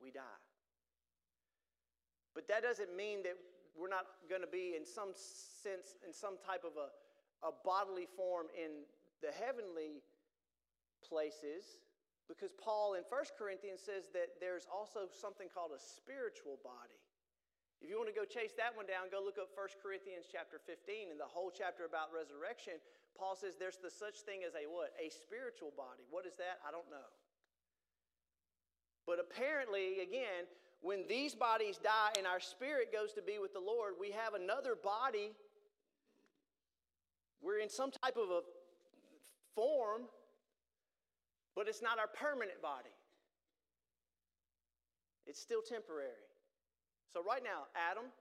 we 0.01 0.11
die. 0.11 0.41
But 2.35 2.47
that 2.47 2.61
doesn't 2.61 2.95
mean 2.95 3.23
that 3.23 3.33
we're 3.73 3.89
not 3.89 4.05
going 4.29 4.41
to 4.41 4.49
be, 4.49 4.73
in 4.77 4.85
some 4.85 5.13
sense, 5.13 5.97
in 6.05 6.13
some 6.13 6.37
type 6.45 6.65
of 6.65 6.77
a, 6.77 6.93
a 7.45 7.51
bodily 7.65 8.05
form 8.05 8.47
in 8.53 8.85
the 9.21 9.33
heavenly 9.33 10.05
places 11.01 11.81
because 12.27 12.51
Paul 12.59 12.95
in 12.99 13.03
1 13.07 13.39
Corinthians 13.39 13.79
says 13.79 14.11
that 14.11 14.35
there's 14.41 14.67
also 14.67 15.07
something 15.09 15.47
called 15.47 15.71
a 15.71 15.79
spiritual 15.79 16.59
body. 16.61 16.99
If 17.81 17.89
you 17.89 17.97
want 17.97 18.09
to 18.09 18.17
go 18.17 18.25
chase 18.25 18.57
that 18.57 18.73
one 18.73 18.89
down, 18.89 19.13
go 19.13 19.21
look 19.21 19.37
up 19.37 19.53
1 19.53 19.81
Corinthians 19.81 20.25
chapter 20.25 20.57
15 20.57 21.13
and 21.13 21.19
the 21.19 21.29
whole 21.29 21.53
chapter 21.53 21.85
about 21.85 22.09
resurrection. 22.09 22.81
Paul 23.13 23.37
says 23.37 23.53
there's 23.57 23.77
the 23.77 23.93
such 23.93 24.25
thing 24.25 24.41
as 24.41 24.57
a 24.57 24.65
what? 24.65 24.97
A 24.97 25.13
spiritual 25.13 25.69
body. 25.77 26.05
What 26.09 26.25
is 26.25 26.33
that? 26.41 26.57
I 26.65 26.73
don't 26.73 26.89
know. 26.89 27.09
But 29.05 29.21
apparently, 29.21 30.01
again, 30.01 30.49
when 30.81 31.05
these 31.07 31.37
bodies 31.37 31.77
die 31.77 32.17
and 32.17 32.25
our 32.25 32.41
spirit 32.41 32.91
goes 32.91 33.13
to 33.13 33.21
be 33.21 33.37
with 33.37 33.53
the 33.53 33.61
Lord, 33.61 33.93
we 34.01 34.11
have 34.11 34.33
another 34.33 34.73
body. 34.73 35.37
We're 37.41 37.61
in 37.61 37.69
some 37.69 37.93
type 37.93 38.17
of 38.17 38.29
a 38.33 38.41
form 39.53 40.09
but 41.57 41.67
it's 41.67 41.81
not 41.81 41.97
our 41.97 42.05
permanent 42.05 42.61
body. 42.61 42.93
It's 45.25 45.41
still 45.41 45.63
temporary. 45.67 46.26
So, 47.13 47.23
right 47.23 47.43
now, 47.43 47.71
Adam, 47.73 48.11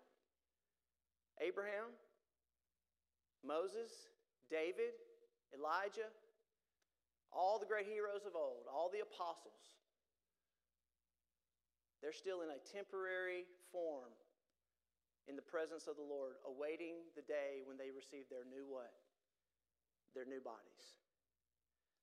Abraham, 1.42 1.92
Moses, 3.44 3.90
David, 4.50 4.94
Elijah, 5.52 6.08
all 7.32 7.58
the 7.58 7.66
great 7.66 7.86
heroes 7.86 8.24
of 8.26 8.34
old, 8.34 8.64
all 8.72 8.88
the 8.88 9.02
apostles, 9.02 9.76
they're 12.00 12.14
still 12.14 12.42
in 12.42 12.50
a 12.54 12.60
temporary 12.62 13.44
form 13.72 14.14
in 15.26 15.34
the 15.34 15.42
presence 15.42 15.90
of 15.90 15.96
the 15.98 16.06
Lord, 16.06 16.38
awaiting 16.46 17.02
the 17.18 17.26
day 17.26 17.66
when 17.66 17.76
they 17.76 17.90
receive 17.90 18.30
their 18.30 18.46
new 18.46 18.62
what? 18.62 18.94
Their 20.14 20.24
new 20.24 20.38
bodies. 20.38 21.02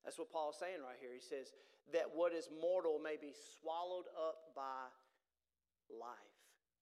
That's 0.03 0.19
what 0.19 0.31
Paul's 0.31 0.59
saying 0.59 0.83
right 0.83 0.99
here. 0.99 1.15
He 1.15 1.23
says 1.23 1.55
that 1.95 2.11
what 2.11 2.35
is 2.35 2.51
mortal 2.51 2.99
may 2.99 3.15
be 3.15 3.31
swallowed 3.31 4.11
up 4.19 4.51
by 4.51 4.91
life. 5.87 6.32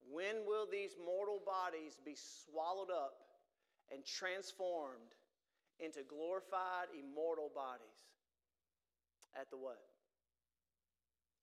When 0.10 0.48
will 0.48 0.66
these 0.66 0.98
mortal 0.98 1.40
bodies 1.44 2.00
be 2.02 2.18
swallowed 2.18 2.90
up 2.90 3.22
and 3.94 4.04
transformed 4.06 5.14
into 5.80 6.02
glorified, 6.04 6.90
immortal 6.96 7.52
bodies? 7.54 8.02
At 9.38 9.50
the 9.50 9.58
what? 9.58 9.80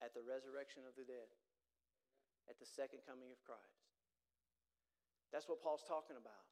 At 0.03 0.13
the 0.15 0.23
resurrection 0.23 0.83
of 0.89 0.95
the 0.97 1.07
dead. 1.07 1.31
At 2.49 2.59
the 2.59 2.67
second 2.67 3.01
coming 3.07 3.31
of 3.31 3.41
Christ. 3.45 3.89
That's 5.33 5.49
what 5.49 5.61
Paul's 5.63 5.85
talking 5.87 6.17
about. 6.17 6.49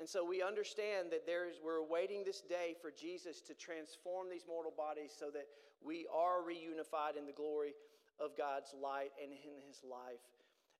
And 0.00 0.08
so 0.08 0.24
we 0.24 0.42
understand 0.42 1.10
that 1.10 1.26
there 1.26 1.48
is, 1.48 1.58
we're 1.62 1.82
awaiting 1.82 2.22
this 2.24 2.40
day 2.40 2.76
for 2.80 2.90
Jesus 2.94 3.40
to 3.42 3.54
transform 3.54 4.30
these 4.30 4.46
mortal 4.46 4.72
bodies 4.76 5.10
so 5.18 5.30
that 5.34 5.46
we 5.82 6.06
are 6.14 6.38
reunified 6.38 7.18
in 7.18 7.26
the 7.26 7.34
glory 7.34 7.74
of 8.20 8.36
God's 8.38 8.74
light 8.80 9.10
and 9.20 9.32
in 9.32 9.58
his 9.66 9.82
life. 9.82 10.22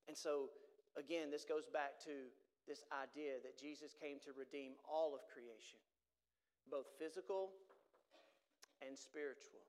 And 0.09 0.16
so, 0.16 0.48
again, 0.96 1.30
this 1.30 1.44
goes 1.44 1.68
back 1.68 2.00
to 2.09 2.32
this 2.64 2.84
idea 2.88 3.40
that 3.44 3.61
Jesus 3.61 3.92
came 3.92 4.16
to 4.24 4.32
redeem 4.32 4.80
all 4.88 5.12
of 5.12 5.28
creation, 5.28 5.80
both 6.72 6.88
physical 6.96 7.52
and 8.80 8.96
spiritual. 8.96 9.61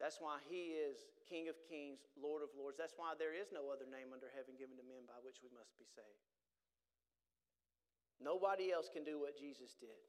That's 0.00 0.16
why 0.18 0.40
he 0.48 0.72
is 0.76 1.12
King 1.28 1.52
of 1.52 1.60
kings, 1.68 2.08
Lord 2.16 2.40
of 2.40 2.48
lords. 2.56 2.80
That's 2.80 2.96
why 2.96 3.12
there 3.20 3.36
is 3.36 3.52
no 3.52 3.68
other 3.68 3.84
name 3.84 4.16
under 4.16 4.32
heaven 4.32 4.56
given 4.56 4.80
to 4.80 4.86
men 4.86 5.04
by 5.04 5.20
which 5.20 5.44
we 5.44 5.52
must 5.52 5.76
be 5.76 5.84
saved. 5.84 6.24
Nobody 8.16 8.72
else 8.72 8.88
can 8.88 9.04
do 9.04 9.20
what 9.20 9.36
Jesus 9.36 9.76
did. 9.76 10.00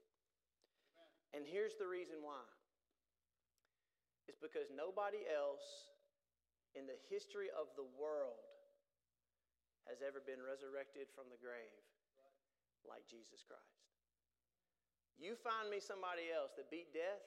And 1.35 1.45
here's 1.45 1.77
the 1.77 1.85
reason 1.85 2.23
why 2.25 2.41
it's 4.25 4.39
because 4.39 4.69
nobody 4.73 5.25
else 5.29 5.91
in 6.73 6.85
the 6.85 6.97
history 7.09 7.49
of 7.53 7.69
the 7.73 7.85
world 7.97 8.48
has 9.89 10.05
ever 10.05 10.21
been 10.21 10.39
resurrected 10.39 11.09
from 11.11 11.25
the 11.33 11.41
grave 11.41 11.81
like 12.85 13.03
Jesus 13.09 13.41
Christ. 13.41 13.81
You 15.17 15.35
find 15.35 15.67
me 15.67 15.81
somebody 15.83 16.31
else 16.31 16.55
that 16.55 16.71
beat 16.71 16.95
death, 16.95 17.19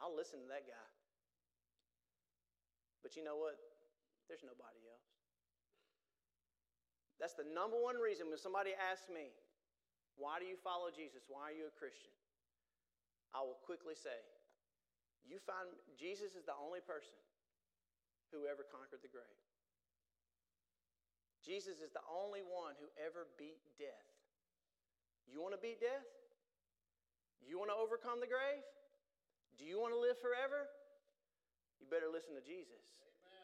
I'll 0.00 0.14
listen 0.14 0.40
to 0.40 0.48
that 0.48 0.64
guy. 0.64 0.88
But 3.02 3.18
you 3.18 3.26
know 3.26 3.36
what? 3.36 3.58
There's 4.30 4.46
nobody 4.46 4.80
else. 4.86 5.08
That's 7.18 7.34
the 7.34 7.44
number 7.50 7.76
one 7.76 7.98
reason 7.98 8.30
when 8.30 8.38
somebody 8.38 8.72
asks 8.78 9.10
me, 9.10 9.34
why 10.14 10.38
do 10.38 10.46
you 10.46 10.54
follow 10.54 10.88
Jesus? 10.94 11.26
Why 11.26 11.50
are 11.50 11.56
you 11.56 11.66
a 11.66 11.74
Christian? 11.74 12.14
I 13.34 13.42
will 13.42 13.58
quickly 13.66 13.98
say, 13.98 14.14
you 15.26 15.42
find 15.42 15.68
Jesus 15.98 16.38
is 16.38 16.46
the 16.46 16.56
only 16.56 16.80
person 16.80 17.18
who 18.32 18.48
ever 18.48 18.64
conquered 18.64 19.02
the 19.02 19.10
grave. 19.10 19.47
Jesus 21.48 21.80
is 21.80 21.88
the 21.96 22.04
only 22.04 22.44
one 22.44 22.76
who 22.76 22.92
ever 23.00 23.24
beat 23.40 23.56
death. 23.80 24.12
You 25.24 25.40
want 25.40 25.56
to 25.56 25.62
beat 25.64 25.80
death? 25.80 26.04
You 27.40 27.56
want 27.56 27.72
to 27.72 27.78
overcome 27.80 28.20
the 28.20 28.28
grave? 28.28 28.60
Do 29.56 29.64
you 29.64 29.80
want 29.80 29.96
to 29.96 30.00
live 30.00 30.20
forever? 30.20 30.68
You 31.80 31.88
better 31.88 32.12
listen 32.12 32.36
to 32.36 32.44
Jesus. 32.44 32.84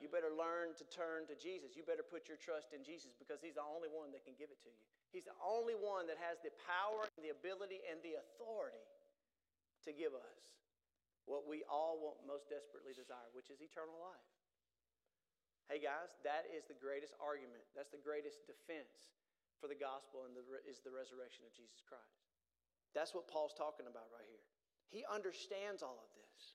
You 0.05 0.12
better 0.12 0.28
learn 0.28 0.76
to 0.76 0.84
turn 0.92 1.24
to 1.32 1.36
Jesus. 1.38 1.72
You 1.72 1.80
better 1.80 2.05
put 2.05 2.28
your 2.28 2.36
trust 2.36 2.76
in 2.76 2.84
Jesus 2.84 3.16
because 3.16 3.40
He's 3.40 3.57
the 3.57 3.64
only 3.64 3.88
one 3.88 4.12
that 4.12 4.20
can 4.20 4.36
give 4.36 4.52
it 4.52 4.61
to 4.68 4.70
you. 4.70 4.84
He's 5.09 5.24
the 5.24 5.38
only 5.40 5.72
one 5.72 6.05
that 6.12 6.20
has 6.20 6.36
the 6.44 6.52
power 6.68 7.09
and 7.16 7.24
the 7.24 7.32
ability 7.32 7.80
and 7.88 8.05
the 8.05 8.20
authority 8.20 8.84
to 9.88 9.96
give 9.96 10.12
us 10.12 10.36
what 11.24 11.48
we 11.48 11.64
all 11.72 11.96
want 11.96 12.20
most 12.28 12.52
desperately 12.52 12.92
desire, 12.92 13.32
which 13.32 13.48
is 13.48 13.64
eternal 13.64 13.96
life. 13.96 14.34
Hey 15.68 15.80
guys, 15.80 16.12
that 16.28 16.44
is 16.52 16.68
the 16.68 16.76
greatest 16.76 17.16
argument. 17.16 17.64
That's 17.72 17.88
the 17.88 18.02
greatest 18.02 18.44
defense 18.44 19.16
for 19.56 19.66
the 19.66 19.78
gospel 19.78 20.28
and 20.28 20.36
the, 20.36 20.44
is 20.68 20.84
the 20.84 20.92
resurrection 20.92 21.48
of 21.48 21.56
Jesus 21.56 21.80
Christ. 21.80 22.28
That's 22.92 23.16
what 23.16 23.24
Paul's 23.26 23.56
talking 23.56 23.88
about 23.88 24.12
right 24.12 24.28
here. 24.28 24.44
He 24.92 25.08
understands 25.08 25.80
all 25.80 25.96
of 25.96 26.10
this. 26.12 26.54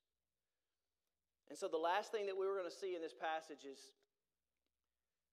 And 1.50 1.58
so 1.58 1.66
the 1.66 1.82
last 1.82 2.14
thing 2.14 2.30
that 2.30 2.38
we 2.38 2.46
were 2.46 2.54
going 2.54 2.70
to 2.70 2.74
see 2.74 2.94
in 2.94 3.02
this 3.02 3.18
passage 3.18 3.66
is 3.66 3.98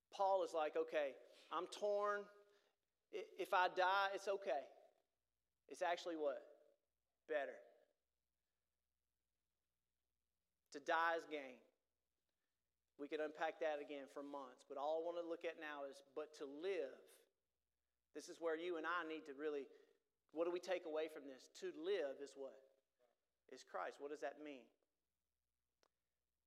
Paul 0.09 0.41
is 0.41 0.57
like, 0.57 0.73
okay, 0.75 1.13
I'm 1.53 1.69
torn. 1.69 2.25
If 3.13 3.53
I 3.53 3.69
die, 3.77 4.17
it's 4.17 4.27
okay. 4.27 4.65
It's 5.69 5.83
actually 5.83 6.17
what? 6.17 6.41
Better. 7.29 7.61
To 10.73 10.81
die 10.81 11.21
is 11.21 11.29
gain. 11.31 11.61
We 12.97 13.09
could 13.09 13.21
unpack 13.21 13.61
that 13.61 13.77
again 13.77 14.09
for 14.09 14.25
months, 14.25 14.65
but 14.65 14.81
all 14.81 15.01
I 15.01 15.03
want 15.05 15.21
to 15.21 15.27
look 15.27 15.45
at 15.45 15.61
now 15.61 15.85
is 15.85 16.01
but 16.17 16.33
to 16.41 16.49
live. 16.49 16.97
This 18.17 18.33
is 18.33 18.41
where 18.41 18.57
you 18.57 18.81
and 18.81 18.89
I 18.89 19.05
need 19.05 19.29
to 19.29 19.37
really, 19.37 19.69
what 20.33 20.49
do 20.49 20.53
we 20.53 20.65
take 20.65 20.89
away 20.89 21.13
from 21.13 21.29
this? 21.29 21.53
To 21.61 21.69
live 21.77 22.17
is 22.25 22.33
what? 22.33 22.57
Is 23.53 23.61
Christ. 23.61 24.01
What 24.01 24.09
does 24.09 24.25
that 24.25 24.41
mean? 24.41 24.65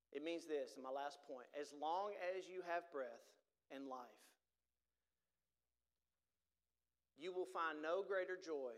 It 0.10 0.26
means 0.26 0.50
this, 0.50 0.74
and 0.74 0.82
my 0.82 0.90
last 0.90 1.22
point 1.30 1.46
as 1.54 1.70
long 1.78 2.18
as 2.34 2.50
you 2.50 2.66
have 2.66 2.90
breath 2.90 3.22
and 3.70 3.86
life, 3.86 4.10
you 7.14 7.30
will 7.30 7.46
find 7.46 7.78
no 7.78 8.02
greater 8.02 8.34
joy 8.34 8.74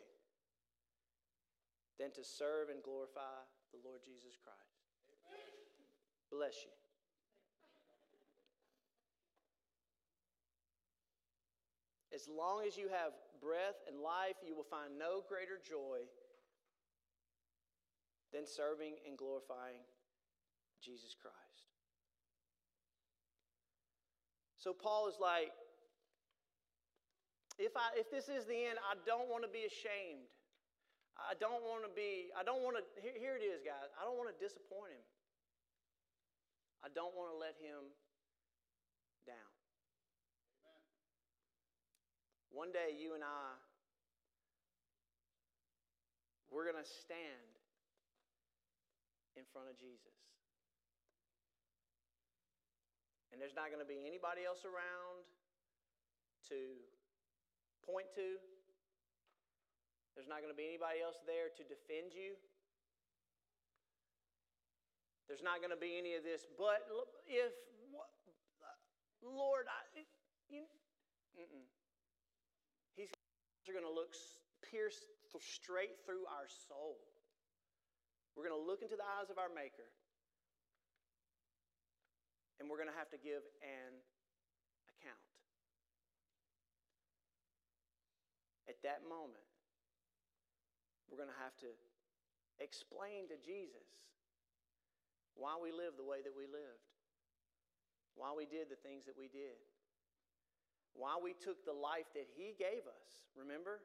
than 1.96 2.12
to 2.20 2.24
serve 2.26 2.68
and 2.68 2.84
glorify 2.84 3.48
the 3.72 3.80
Lord 3.80 4.04
Jesus 4.04 4.36
Christ. 4.36 4.76
Amen. 5.32 5.48
Bless 6.28 6.68
you. 6.68 6.76
As 12.14 12.28
long 12.28 12.64
as 12.68 12.76
you 12.76 12.88
have 12.90 13.14
breath 13.42 13.80
and 13.88 14.00
life, 14.00 14.36
you 14.46 14.56
will 14.56 14.68
find 14.68 15.00
no 15.00 15.24
greater 15.28 15.58
joy 15.64 16.04
than 18.34 18.46
serving 18.46 18.96
and 19.08 19.18
glorifying 19.18 19.84
Jesus 20.84 21.16
Christ. 21.16 21.38
So 24.58 24.74
Paul 24.74 25.08
is 25.08 25.16
like, 25.20 25.50
if, 27.58 27.74
I, 27.76 27.98
if 27.98 28.12
this 28.12 28.30
is 28.30 28.46
the 28.46 28.70
end, 28.70 28.78
I 28.86 28.94
don't 29.06 29.30
want 29.30 29.44
to 29.44 29.52
be 29.52 29.66
ashamed. 29.66 30.30
I 31.18 31.38
don't 31.38 31.62
want 31.62 31.86
to 31.86 31.92
be, 31.94 32.34
I 32.34 32.42
don't 32.42 32.66
want 32.66 32.78
to, 32.78 32.84
here, 33.02 33.14
here 33.18 33.36
it 33.38 33.46
is, 33.46 33.62
guys. 33.62 33.94
I 33.98 34.06
don't 34.06 34.18
want 34.18 34.34
to 34.34 34.38
disappoint 34.38 34.94
him. 34.94 35.06
I 36.82 36.90
don't 36.94 37.14
want 37.14 37.30
to 37.30 37.38
let 37.38 37.54
him 37.62 37.94
down. 39.26 39.54
Amen. 40.62 40.82
One 42.52 42.76
day, 42.76 42.92
you 43.00 43.16
and 43.16 43.24
I, 43.24 43.56
we're 46.52 46.68
going 46.68 46.84
to 46.84 46.84
stand 46.84 47.56
in 49.40 49.48
front 49.56 49.72
of 49.72 49.80
Jesus. 49.80 50.20
And 53.32 53.40
there's 53.40 53.56
not 53.56 53.72
going 53.72 53.80
to 53.80 53.88
be 53.88 54.04
anybody 54.04 54.44
else 54.44 54.68
around 54.68 55.24
to 56.52 56.76
point 57.88 58.12
to. 58.20 58.36
There's 60.20 60.28
not 60.28 60.44
going 60.44 60.52
to 60.52 60.60
be 60.60 60.68
anybody 60.68 61.00
else 61.00 61.24
there 61.24 61.48
to 61.56 61.64
defend 61.64 62.12
you. 62.12 62.36
There's 65.32 65.40
not 65.40 65.64
going 65.64 65.72
to 65.72 65.80
be 65.80 65.96
any 65.96 66.20
of 66.20 66.28
this, 66.28 66.44
but 66.60 66.84
if, 67.24 67.56
uh, 67.96 68.76
Lord, 69.24 69.72
I, 69.72 70.04
you, 70.52 70.68
mm-mm. 71.40 71.64
He's 73.62 73.74
going 73.78 73.86
to 73.86 73.94
look 73.94 74.18
pierce 74.66 74.98
straight 75.40 76.02
through 76.06 76.26
our 76.28 76.50
soul. 76.68 76.98
We're 78.36 78.48
going 78.48 78.58
to 78.58 78.66
look 78.66 78.82
into 78.82 78.96
the 78.96 79.06
eyes 79.06 79.30
of 79.30 79.38
our 79.38 79.52
Maker, 79.52 79.88
and 82.60 82.70
we're 82.70 82.80
going 82.80 82.92
to 82.92 82.96
have 82.96 83.12
to 83.12 83.20
give 83.20 83.44
an 83.62 83.92
account. 84.88 85.28
At 88.72 88.80
that 88.88 89.04
moment, 89.04 89.44
we're 91.12 91.20
going 91.20 91.32
to 91.32 91.44
have 91.44 91.56
to 91.60 91.72
explain 92.64 93.28
to 93.28 93.38
Jesus 93.44 93.88
why 95.36 95.60
we 95.60 95.76
lived 95.76 96.00
the 96.00 96.08
way 96.08 96.24
that 96.24 96.32
we 96.32 96.48
lived, 96.48 96.88
why 98.16 98.32
we 98.32 98.48
did 98.48 98.72
the 98.72 98.80
things 98.80 99.04
that 99.12 99.18
we 99.20 99.28
did, 99.28 99.60
why 100.94 101.16
we 101.18 101.34
took 101.34 101.64
the 101.66 101.76
life 101.76 102.10
that 102.14 102.28
He 102.36 102.54
gave 102.58 102.84
us. 102.88 103.26
Remember? 103.36 103.80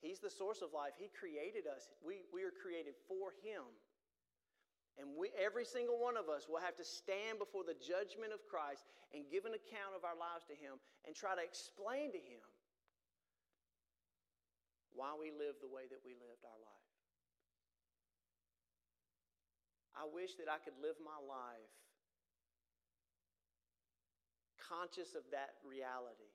He's 0.00 0.20
the 0.20 0.30
source 0.30 0.60
of 0.60 0.76
life. 0.76 0.92
He 1.00 1.08
created 1.08 1.64
us. 1.64 1.88
We, 2.04 2.28
we 2.32 2.44
are 2.44 2.52
created 2.52 2.94
for 3.08 3.32
Him. 3.40 3.64
And 4.96 5.12
we, 5.12 5.28
every 5.36 5.64
single 5.64 6.00
one 6.00 6.16
of 6.16 6.32
us 6.32 6.48
will 6.48 6.60
have 6.60 6.76
to 6.80 6.86
stand 6.86 7.36
before 7.36 7.64
the 7.64 7.76
judgment 7.76 8.32
of 8.32 8.40
Christ 8.48 8.88
and 9.12 9.28
give 9.28 9.44
an 9.44 9.52
account 9.52 9.92
of 9.92 10.08
our 10.08 10.16
lives 10.16 10.48
to 10.48 10.56
Him 10.56 10.80
and 11.04 11.12
try 11.12 11.36
to 11.36 11.44
explain 11.44 12.12
to 12.16 12.20
Him 12.20 12.44
why 14.96 15.12
we 15.12 15.28
lived 15.28 15.60
the 15.60 15.68
way 15.68 15.84
that 15.84 16.00
we 16.00 16.16
lived 16.16 16.44
our 16.48 16.60
life. 16.60 16.86
I 19.96 20.04
wish 20.08 20.36
that 20.40 20.48
I 20.48 20.60
could 20.60 20.76
live 20.80 20.96
my 21.00 21.20
life 21.20 21.72
conscious 24.66 25.14
of 25.14 25.22
that 25.30 25.62
reality 25.62 26.30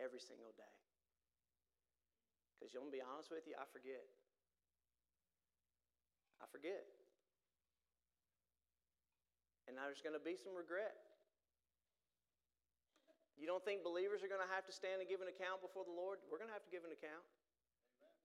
every 0.00 0.20
single 0.20 0.56
day. 0.56 0.76
Because 2.56 2.72
going 2.72 2.88
to 2.88 2.96
be 2.96 3.04
honest 3.04 3.28
with 3.28 3.44
you, 3.44 3.52
I 3.60 3.68
forget. 3.68 4.04
I 6.40 6.48
forget. 6.48 6.88
And 9.68 9.76
there's 9.76 10.00
going 10.00 10.16
to 10.16 10.22
be 10.22 10.40
some 10.40 10.56
regret. 10.56 10.96
You 13.36 13.44
don't 13.44 13.60
think 13.60 13.84
believers 13.84 14.24
are 14.24 14.32
going 14.32 14.40
to 14.40 14.48
have 14.48 14.64
to 14.64 14.72
stand 14.72 15.04
and 15.04 15.06
give 15.08 15.20
an 15.20 15.28
account 15.28 15.60
before 15.60 15.84
the 15.84 15.92
Lord? 15.92 16.24
We're 16.32 16.40
going 16.40 16.48
to 16.48 16.56
have 16.56 16.64
to 16.64 16.72
give 16.72 16.88
an 16.88 16.92
account. 16.96 17.20
Amen. 18.00 18.16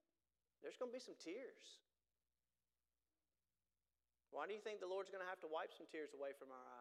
There's 0.64 0.80
going 0.80 0.88
to 0.88 0.96
be 0.96 1.04
some 1.04 1.20
tears. 1.20 1.84
Why 4.32 4.48
do 4.48 4.56
you 4.56 4.64
think 4.64 4.80
the 4.80 4.88
Lord's 4.88 5.12
going 5.12 5.20
to 5.20 5.28
have 5.28 5.44
to 5.44 5.52
wipe 5.52 5.76
some 5.76 5.86
tears 5.92 6.16
away 6.16 6.32
from 6.40 6.56
our 6.56 6.64
eyes? 6.64 6.81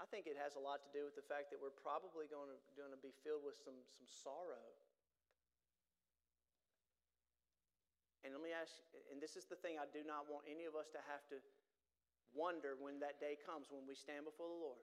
I 0.00 0.08
think 0.08 0.24
it 0.24 0.40
has 0.40 0.56
a 0.56 0.62
lot 0.62 0.80
to 0.88 0.90
do 0.90 1.04
with 1.04 1.16
the 1.16 1.26
fact 1.28 1.52
that 1.52 1.60
we're 1.60 1.74
probably 1.74 2.24
going 2.28 2.48
to, 2.48 2.58
going 2.72 2.92
to 2.92 3.00
be 3.00 3.12
filled 3.20 3.44
with 3.44 3.60
some, 3.60 3.76
some 3.92 4.08
sorrow. 4.08 4.64
And 8.24 8.32
let 8.32 8.40
me 8.40 8.54
ask, 8.54 8.72
and 9.10 9.18
this 9.20 9.34
is 9.36 9.50
the 9.50 9.58
thing 9.58 9.76
I 9.76 9.90
do 9.90 10.06
not 10.06 10.30
want 10.30 10.46
any 10.46 10.64
of 10.64 10.78
us 10.78 10.88
to 10.94 11.00
have 11.10 11.26
to 11.34 11.42
wonder 12.32 12.78
when 12.78 13.02
that 13.04 13.20
day 13.20 13.36
comes, 13.36 13.68
when 13.68 13.84
we 13.84 13.92
stand 13.98 14.24
before 14.24 14.48
the 14.48 14.56
Lord. 14.56 14.80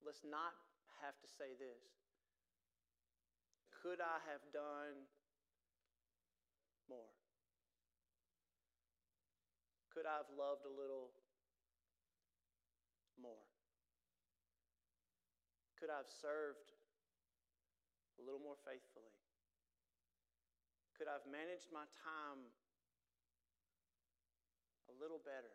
Let's 0.00 0.24
not 0.24 0.54
have 1.02 1.18
to 1.18 1.28
say 1.28 1.58
this 1.58 1.82
Could 3.82 3.98
I 3.98 4.22
have 4.30 4.40
done 4.54 5.04
more? 6.88 7.10
Could 9.90 10.06
I 10.06 10.22
have 10.22 10.30
loved 10.30 10.62
a 10.62 10.72
little 10.72 11.10
more? 13.20 13.44
Could 15.76 15.92
I 15.92 16.00
have 16.00 16.08
served 16.08 16.72
a 18.16 18.22
little 18.24 18.40
more 18.40 18.56
faithfully? 18.64 19.12
Could 20.96 21.08
I 21.08 21.20
have 21.20 21.28
managed 21.28 21.68
my 21.68 21.84
time 22.00 22.40
a 24.88 24.94
little 24.96 25.20
better? 25.20 25.52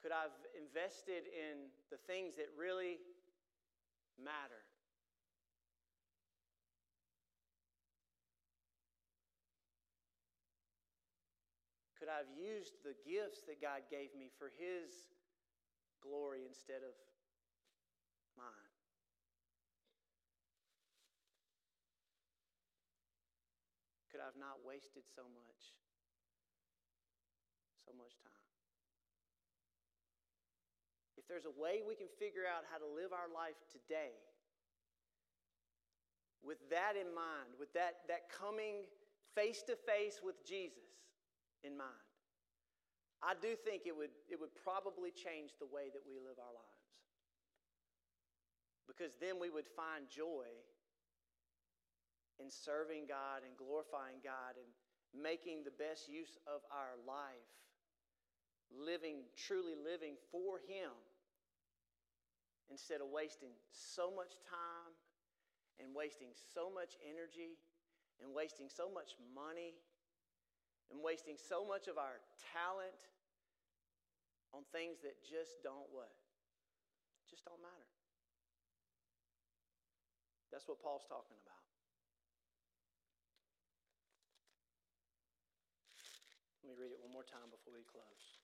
Could 0.00 0.16
I 0.16 0.32
have 0.32 0.38
invested 0.56 1.28
in 1.28 1.68
the 1.92 2.00
things 2.08 2.40
that 2.40 2.48
really 2.56 2.96
matter? 4.16 4.64
Could 12.00 12.08
I 12.08 12.24
have 12.24 12.32
used 12.32 12.80
the 12.80 12.96
gifts 13.04 13.44
that 13.44 13.60
God 13.60 13.84
gave 13.92 14.16
me 14.16 14.32
for 14.40 14.48
His 14.56 15.09
glory 16.02 16.42
instead 16.48 16.82
of 16.82 16.96
mine? 18.36 18.72
Could 24.10 24.20
I 24.20 24.26
have 24.26 24.40
not 24.40 24.66
wasted 24.66 25.06
so 25.06 25.22
much, 25.22 25.62
so 27.86 27.94
much 27.94 28.18
time? 28.20 28.50
If 31.16 31.28
there's 31.28 31.46
a 31.46 31.54
way 31.54 31.86
we 31.86 31.94
can 31.94 32.10
figure 32.18 32.42
out 32.42 32.66
how 32.66 32.82
to 32.82 32.88
live 32.88 33.14
our 33.14 33.30
life 33.30 33.60
today, 33.70 34.18
with 36.42 36.58
that 36.70 36.98
in 36.98 37.14
mind, 37.14 37.54
with 37.60 37.72
that, 37.74 38.02
that 38.08 38.26
coming 38.32 38.88
face 39.34 39.62
to 39.68 39.76
face 39.76 40.20
with 40.24 40.42
Jesus, 40.44 40.90
in 41.62 41.76
mind. 41.76 42.09
I 43.20 43.36
do 43.36 43.52
think 43.52 43.84
it 43.84 43.92
would, 43.92 44.12
it 44.32 44.40
would 44.40 44.54
probably 44.64 45.12
change 45.12 45.52
the 45.60 45.68
way 45.68 45.92
that 45.92 46.00
we 46.08 46.16
live 46.16 46.40
our 46.40 46.56
lives. 46.56 46.94
Because 48.88 49.12
then 49.20 49.36
we 49.36 49.52
would 49.52 49.68
find 49.68 50.08
joy 50.08 50.48
in 52.40 52.48
serving 52.48 53.04
God 53.04 53.44
and 53.44 53.52
glorifying 53.60 54.24
God 54.24 54.56
and 54.56 54.66
making 55.12 55.68
the 55.68 55.76
best 55.76 56.08
use 56.08 56.40
of 56.48 56.64
our 56.72 56.96
life, 57.04 57.52
living, 58.72 59.28
truly 59.36 59.76
living 59.76 60.16
for 60.32 60.56
Him, 60.64 60.96
instead 62.70 63.02
of 63.02 63.12
wasting 63.12 63.52
so 63.68 64.08
much 64.08 64.38
time 64.48 64.94
and 65.82 65.92
wasting 65.92 66.30
so 66.54 66.70
much 66.70 66.94
energy 67.02 67.58
and 68.22 68.32
wasting 68.32 68.70
so 68.70 68.86
much 68.86 69.18
money 69.34 69.74
and 70.90 70.98
wasting 70.98 71.38
so 71.38 71.62
much 71.62 71.86
of 71.86 71.96
our 71.96 72.18
talent 72.54 72.98
on 74.50 74.66
things 74.74 74.98
that 75.06 75.14
just 75.22 75.62
don't 75.62 75.86
what? 75.94 76.10
Just 77.30 77.46
don't 77.46 77.62
matter. 77.62 77.90
That's 80.50 80.66
what 80.66 80.82
Paul's 80.82 81.06
talking 81.06 81.38
about. 81.38 81.62
Let 86.66 86.74
me 86.74 86.74
read 86.74 86.90
it 86.90 86.98
one 86.98 87.14
more 87.14 87.26
time 87.26 87.46
before 87.54 87.70
we 87.70 87.86
close. 87.86 88.38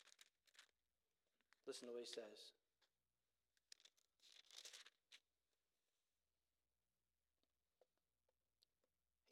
Listen 1.67 1.91
to 1.91 1.95
what 1.99 2.07
he 2.07 2.11
says. 2.11 2.55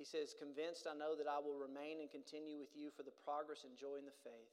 He 0.05 0.13
says, 0.13 0.37
Convinced 0.37 0.85
I 0.85 0.93
know 0.93 1.17
that 1.17 1.25
I 1.25 1.41
will 1.41 1.57
remain 1.57 2.05
and 2.05 2.13
continue 2.13 2.61
with 2.61 2.77
you 2.77 2.93
for 2.93 3.01
the 3.01 3.17
progress 3.25 3.65
and 3.65 3.73
joy 3.73 3.97
in 3.97 4.05
the 4.05 4.13
faith, 4.21 4.53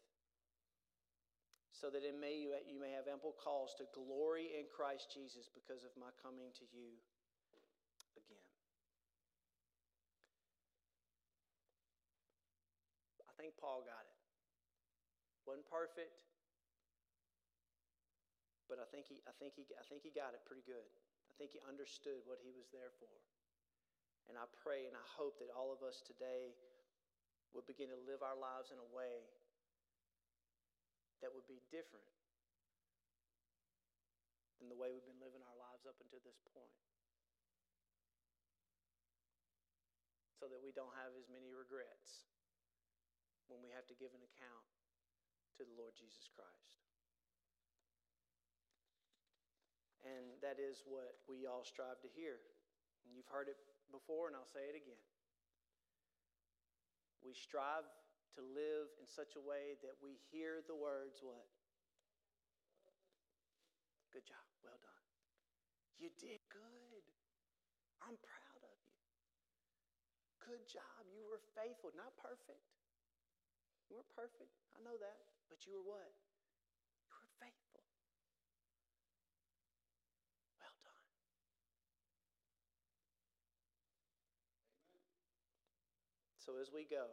so 1.75 1.91
that 1.91 2.07
in 2.07 2.15
me 2.15 2.47
you, 2.47 2.55
you 2.71 2.79
may 2.79 2.95
have 2.95 3.11
ample 3.11 3.35
cause 3.35 3.75
to 3.83 3.85
glory 3.91 4.55
in 4.55 4.71
Christ 4.71 5.11
Jesus 5.11 5.51
because 5.51 5.83
of 5.83 5.91
my 5.99 6.07
coming 6.23 6.55
to 6.55 6.63
you 6.71 6.95
again. 8.15 8.47
I 13.27 13.35
think 13.35 13.51
Paul 13.59 13.83
got 13.83 14.07
it. 14.07 14.15
Wasn't 15.43 15.67
perfect, 15.67 16.23
but 18.71 18.79
I 18.79 18.87
think 18.87 19.11
he, 19.11 19.19
I 19.27 19.35
think 19.35 19.59
he, 19.59 19.67
I 19.75 19.83
think 19.83 19.99
he 19.99 20.15
got 20.15 20.31
it 20.31 20.47
pretty 20.47 20.63
good. 20.63 20.87
I 21.27 21.35
think 21.35 21.51
he 21.51 21.59
understood 21.67 22.23
what 22.23 22.39
he 22.39 22.55
was 22.55 22.71
there 22.71 22.95
for. 23.03 23.11
And 24.29 24.37
I 24.37 24.45
pray 24.63 24.85
and 24.85 24.95
I 24.95 25.05
hope 25.17 25.39
that 25.41 25.49
all 25.53 25.73
of 25.73 25.81
us 25.85 26.01
today 26.03 26.53
will 27.51 27.65
begin 27.67 27.91
to 27.91 27.99
live 28.07 28.23
our 28.23 28.37
lives 28.37 28.71
in 28.71 28.79
a 28.79 28.89
way 28.95 29.27
that 31.21 31.29
would 31.29 31.45
be 31.45 31.61
different 31.69 32.07
than 34.57 34.69
the 34.69 34.77
way 34.77 34.93
we've 34.93 35.05
been 35.05 35.21
living 35.21 35.41
our 35.41 35.57
lives 35.57 35.85
up 35.89 35.97
until 36.01 36.21
this 36.21 36.37
point. 36.53 36.77
So 40.37 40.49
that 40.49 40.61
we 40.61 40.73
don't 40.73 40.93
have 40.97 41.13
as 41.13 41.29
many 41.29 41.53
regrets 41.53 42.25
when 43.45 43.61
we 43.61 43.69
have 43.73 43.85
to 43.89 43.95
give 43.97 44.13
an 44.13 44.23
account 44.25 44.65
to 45.57 45.65
the 45.65 45.75
Lord 45.77 45.93
Jesus 45.93 46.25
Christ. 46.33 46.81
And 50.01 50.33
that 50.41 50.57
is 50.57 50.81
what 50.89 51.21
we 51.29 51.45
all 51.45 51.61
strive 51.61 52.01
to 52.01 52.09
hear. 52.09 52.41
And 53.05 53.13
you've 53.13 53.29
heard 53.29 53.45
it 53.45 53.61
before, 53.91 54.27
and 54.31 54.35
I'll 54.35 54.49
say 54.49 54.65
it 54.71 54.75
again. 54.75 55.03
We 57.21 57.35
strive 57.37 57.85
to 58.35 58.41
live 58.41 58.89
in 58.97 59.05
such 59.05 59.35
a 59.37 59.43
way 59.43 59.77
that 59.83 59.99
we 60.01 60.17
hear 60.31 60.63
the 60.65 60.75
words, 60.75 61.19
what? 61.21 61.45
Good 64.11 64.27
job. 64.27 64.43
Well 64.63 64.79
done. 64.81 65.05
You 65.99 66.09
did 66.19 66.43
good. 66.51 67.03
I'm 68.03 68.17
proud 68.19 68.59
of 68.65 68.75
you. 68.75 68.97
Good 70.43 70.67
job. 70.67 71.05
You 71.13 71.23
were 71.29 71.39
faithful. 71.55 71.95
Not 71.95 72.11
perfect. 72.19 72.65
You 73.87 73.95
weren't 73.95 74.11
perfect. 74.11 74.51
I 74.75 74.83
know 74.83 74.97
that. 74.99 75.19
But 75.47 75.63
you 75.63 75.75
were 75.79 75.85
what? 75.95 76.11
You 77.07 77.13
were 77.15 77.31
faithful. 77.39 77.83
Well 80.59 80.75
done. 80.83 81.07
So 86.51 86.59
as 86.59 86.67
we 86.67 86.83
go, 86.83 87.07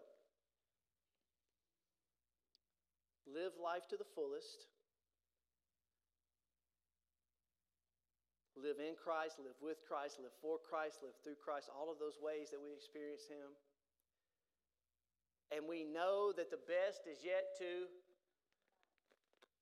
live 3.23 3.55
life 3.55 3.87
to 3.95 3.97
the 3.97 4.09
fullest. 4.19 4.67
Live 8.59 8.83
in 8.83 8.99
Christ, 8.99 9.39
live 9.39 9.55
with 9.63 9.79
Christ, 9.87 10.19
live 10.19 10.35
for 10.43 10.59
Christ, 10.59 11.07
live 11.07 11.15
through 11.23 11.39
Christ, 11.39 11.71
all 11.71 11.87
of 11.87 12.03
those 12.03 12.19
ways 12.19 12.51
that 12.51 12.59
we 12.59 12.75
experience 12.75 13.31
Him. 13.31 13.55
And 15.55 15.71
we 15.71 15.87
know 15.87 16.35
that 16.35 16.51
the 16.51 16.59
best 16.59 17.07
is 17.07 17.23
yet 17.23 17.55
to. 17.63 17.87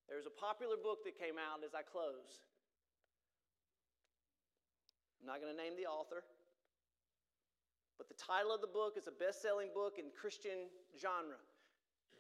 There's 0.09 0.25
a 0.25 0.33
popular 0.33 0.81
book 0.81 1.05
that 1.05 1.21
came 1.21 1.37
out 1.37 1.61
as 1.61 1.77
I 1.77 1.85
close. 1.85 2.41
I'm 5.21 5.29
not 5.29 5.45
going 5.45 5.53
to 5.53 5.61
name 5.61 5.77
the 5.77 5.85
author, 5.85 6.25
but 7.99 8.09
the 8.09 8.15
title 8.15 8.53
of 8.53 8.61
the 8.61 8.67
book 8.67 8.95
is 8.97 9.07
a 9.07 9.13
best 9.13 9.41
selling 9.41 9.69
book 9.75 9.99
in 9.99 10.07
Christian 10.19 10.69
genre. 11.01 11.41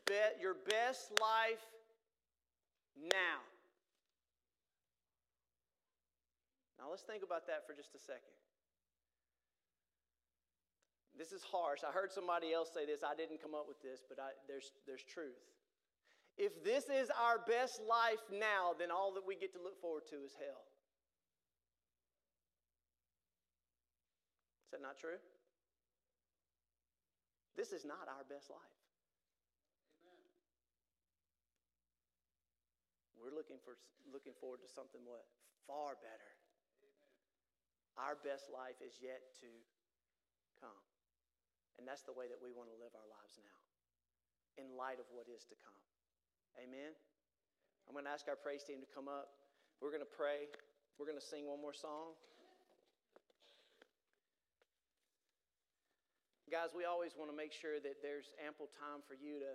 Bet 0.06 0.38
your 0.40 0.54
best 0.68 1.12
life 1.20 1.64
now. 2.96 3.40
Now 6.78 6.90
let's 6.90 7.02
think 7.02 7.22
about 7.22 7.46
that 7.48 7.66
for 7.66 7.74
just 7.74 7.94
a 7.94 7.98
second. 7.98 8.36
This 11.18 11.32
is 11.32 11.42
harsh. 11.42 11.80
I 11.80 11.92
heard 11.92 12.12
somebody 12.12 12.52
else 12.52 12.68
say 12.72 12.84
this. 12.84 13.00
I 13.02 13.14
didn't 13.14 13.40
come 13.40 13.54
up 13.54 13.64
with 13.66 13.80
this, 13.80 14.04
but 14.06 14.18
I, 14.20 14.36
there's, 14.46 14.72
there's 14.86 15.02
truth. 15.02 15.40
If 16.36 16.62
this 16.62 16.84
is 16.92 17.08
our 17.10 17.40
best 17.48 17.80
life 17.88 18.20
now, 18.30 18.76
then 18.78 18.90
all 18.90 19.12
that 19.14 19.26
we 19.26 19.34
get 19.34 19.52
to 19.54 19.62
look 19.62 19.80
forward 19.80 20.04
to 20.10 20.16
is 20.16 20.36
hell. 20.36 20.68
Is 24.66 24.72
that 24.72 24.82
not 24.82 24.98
true? 24.98 25.16
This 27.56 27.72
is 27.72 27.88
not 27.88 28.04
our 28.04 28.24
best 28.28 28.52
life. 28.52 28.80
Amen. 30.04 30.36
We're 33.16 33.32
looking 33.32 33.56
for 33.64 33.80
looking 34.12 34.36
forward 34.38 34.60
to 34.62 34.70
something 34.70 35.02
what 35.02 35.24
far 35.66 35.96
better. 35.98 36.32
Our 37.96 38.14
best 38.20 38.52
life 38.52 38.76
is 38.84 39.00
yet 39.00 39.24
to 39.40 39.48
come. 40.60 40.84
And 41.80 41.88
that's 41.88 42.04
the 42.04 42.12
way 42.12 42.28
that 42.28 42.36
we 42.36 42.52
want 42.52 42.68
to 42.68 42.76
live 42.76 42.92
our 42.92 43.08
lives 43.08 43.40
now, 43.40 43.58
in 44.60 44.76
light 44.76 45.00
of 45.00 45.08
what 45.12 45.28
is 45.28 45.48
to 45.48 45.56
come. 45.56 45.80
Amen? 46.60 46.92
I'm 47.88 47.92
going 47.96 48.04
to 48.04 48.12
ask 48.12 48.28
our 48.28 48.36
praise 48.36 48.64
team 48.64 48.80
to 48.84 48.90
come 48.92 49.08
up. 49.08 49.32
We're 49.80 49.92
going 49.92 50.04
to 50.04 50.08
pray. 50.08 50.48
We're 50.96 51.08
going 51.08 51.20
to 51.20 51.24
sing 51.24 51.44
one 51.48 51.60
more 51.60 51.76
song. 51.76 52.16
Guys, 56.46 56.70
we 56.70 56.86
always 56.86 57.18
want 57.18 57.26
to 57.26 57.34
make 57.34 57.50
sure 57.50 57.82
that 57.82 57.98
there's 58.06 58.30
ample 58.38 58.70
time 58.78 59.02
for 59.02 59.18
you 59.18 59.42
to 59.42 59.50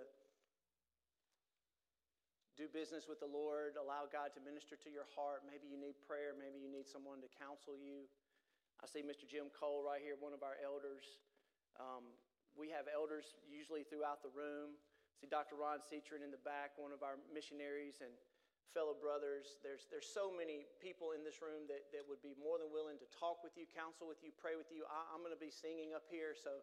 do 2.52 2.68
business 2.68 3.08
with 3.08 3.16
the 3.16 3.32
Lord, 3.32 3.80
allow 3.80 4.04
God 4.04 4.36
to 4.36 4.44
minister 4.44 4.76
to 4.76 4.92
your 4.92 5.08
heart. 5.16 5.40
Maybe 5.48 5.72
you 5.72 5.80
need 5.80 5.96
prayer, 6.04 6.36
maybe 6.36 6.60
you 6.60 6.68
need 6.68 6.84
someone 6.84 7.24
to 7.24 7.32
counsel 7.32 7.80
you. 7.80 8.04
I 8.76 8.84
see 8.84 9.00
Mr. 9.00 9.24
Jim 9.24 9.48
Cole 9.56 9.80
right 9.80 10.04
here, 10.04 10.20
one 10.20 10.36
of 10.36 10.44
our 10.44 10.60
elders. 10.60 11.16
Um, 11.80 12.12
we 12.52 12.68
have 12.68 12.92
elders 12.92 13.40
usually 13.48 13.88
throughout 13.88 14.20
the 14.20 14.28
room. 14.28 14.76
I 14.76 15.14
See 15.16 15.32
Dr. 15.32 15.56
Ron 15.56 15.80
Citron 15.80 16.20
in 16.20 16.28
the 16.28 16.44
back, 16.44 16.76
one 16.76 16.92
of 16.92 17.00
our 17.00 17.16
missionaries 17.32 18.04
and 18.04 18.12
fellow 18.76 18.92
brothers. 18.92 19.56
There's, 19.64 19.88
there's 19.88 20.12
so 20.12 20.28
many 20.28 20.68
people 20.76 21.16
in 21.16 21.24
this 21.24 21.40
room 21.40 21.64
that, 21.72 21.88
that 21.96 22.04
would 22.04 22.20
be 22.20 22.36
more 22.36 22.60
than 22.60 22.68
willing 22.68 23.00
to 23.00 23.08
talk 23.08 23.40
with 23.40 23.56
you, 23.56 23.64
counsel 23.72 24.04
with 24.04 24.20
you, 24.20 24.28
pray 24.36 24.60
with 24.60 24.68
you. 24.68 24.84
I, 24.92 25.08
I'm 25.08 25.24
going 25.24 25.32
to 25.32 25.40
be 25.40 25.48
singing 25.48 25.96
up 25.96 26.04
here, 26.12 26.36
so 26.36 26.60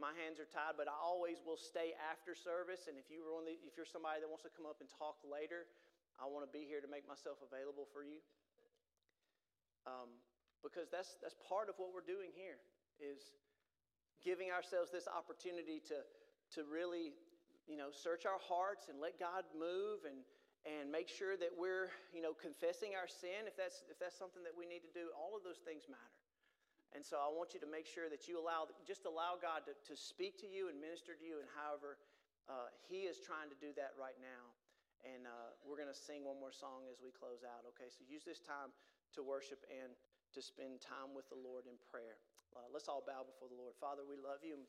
my 0.00 0.16
hands 0.16 0.40
are 0.40 0.48
tied, 0.48 0.80
but 0.80 0.88
I 0.88 0.96
always 0.96 1.44
will 1.44 1.60
stay 1.60 1.92
after 2.00 2.32
service. 2.32 2.88
And 2.88 2.96
if, 2.96 3.12
you 3.12 3.24
were 3.24 3.32
the, 3.44 3.56
if 3.62 3.76
you're 3.76 3.88
somebody 3.88 4.24
that 4.24 4.28
wants 4.28 4.44
to 4.48 4.52
come 4.52 4.64
up 4.64 4.80
and 4.80 4.88
talk 4.88 5.20
later, 5.24 5.68
I 6.16 6.28
want 6.28 6.44
to 6.44 6.52
be 6.52 6.64
here 6.64 6.80
to 6.80 6.88
make 6.88 7.04
myself 7.04 7.40
available 7.44 7.84
for 7.92 8.00
you. 8.00 8.20
Um, 9.84 10.16
because 10.62 10.88
that's, 10.88 11.18
that's 11.18 11.36
part 11.42 11.66
of 11.66 11.76
what 11.76 11.90
we're 11.90 12.06
doing 12.06 12.30
here 12.32 12.62
is 13.02 13.34
giving 14.22 14.54
ourselves 14.54 14.94
this 14.94 15.10
opportunity 15.10 15.82
to, 15.90 15.98
to 16.54 16.62
really 16.70 17.18
you 17.66 17.76
know, 17.76 17.90
search 17.90 18.26
our 18.26 18.38
hearts 18.38 18.86
and 18.86 18.98
let 18.98 19.18
God 19.18 19.46
move 19.54 20.06
and, 20.06 20.22
and 20.66 20.90
make 20.90 21.10
sure 21.10 21.34
that 21.38 21.50
we're, 21.50 21.90
you 22.14 22.22
know, 22.22 22.34
confessing 22.34 22.94
our 22.94 23.10
sin 23.10 23.46
if 23.50 23.58
that's, 23.58 23.82
if 23.90 23.98
that's 23.98 24.18
something 24.18 24.42
that 24.46 24.54
we 24.54 24.66
need 24.66 24.86
to 24.86 24.92
do. 24.94 25.10
All 25.14 25.34
of 25.34 25.42
those 25.42 25.62
things 25.62 25.86
matter. 25.90 26.21
And 26.92 27.00
so 27.00 27.16
I 27.16 27.32
want 27.32 27.56
you 27.56 27.60
to 27.64 27.70
make 27.70 27.88
sure 27.88 28.12
that 28.12 28.28
you 28.28 28.36
allow, 28.36 28.68
just 28.84 29.08
allow 29.08 29.40
God 29.40 29.64
to, 29.64 29.72
to 29.72 29.94
speak 29.96 30.36
to 30.44 30.48
you 30.48 30.68
and 30.68 30.76
minister 30.76 31.16
to 31.16 31.24
you, 31.24 31.40
and 31.40 31.48
however 31.56 31.96
uh, 32.46 32.68
He 32.84 33.08
is 33.08 33.16
trying 33.20 33.48
to 33.48 33.58
do 33.58 33.72
that 33.80 33.96
right 33.96 34.16
now. 34.20 34.44
And 35.02 35.26
uh, 35.26 35.56
we're 35.66 35.80
going 35.80 35.90
to 35.90 35.98
sing 35.98 36.22
one 36.22 36.38
more 36.38 36.54
song 36.54 36.86
as 36.86 37.02
we 37.02 37.10
close 37.10 37.42
out, 37.42 37.66
okay? 37.74 37.90
So 37.90 38.06
use 38.06 38.22
this 38.22 38.38
time 38.38 38.70
to 39.18 39.20
worship 39.26 39.66
and 39.66 39.90
to 40.30 40.40
spend 40.40 40.78
time 40.78 41.10
with 41.10 41.26
the 41.26 41.34
Lord 41.34 41.66
in 41.66 41.74
prayer. 41.90 42.22
Uh, 42.54 42.70
let's 42.70 42.86
all 42.86 43.02
bow 43.02 43.26
before 43.26 43.50
the 43.50 43.58
Lord. 43.58 43.74
Father, 43.82 44.06
we 44.06 44.14
love 44.14 44.46
you. 44.46 44.62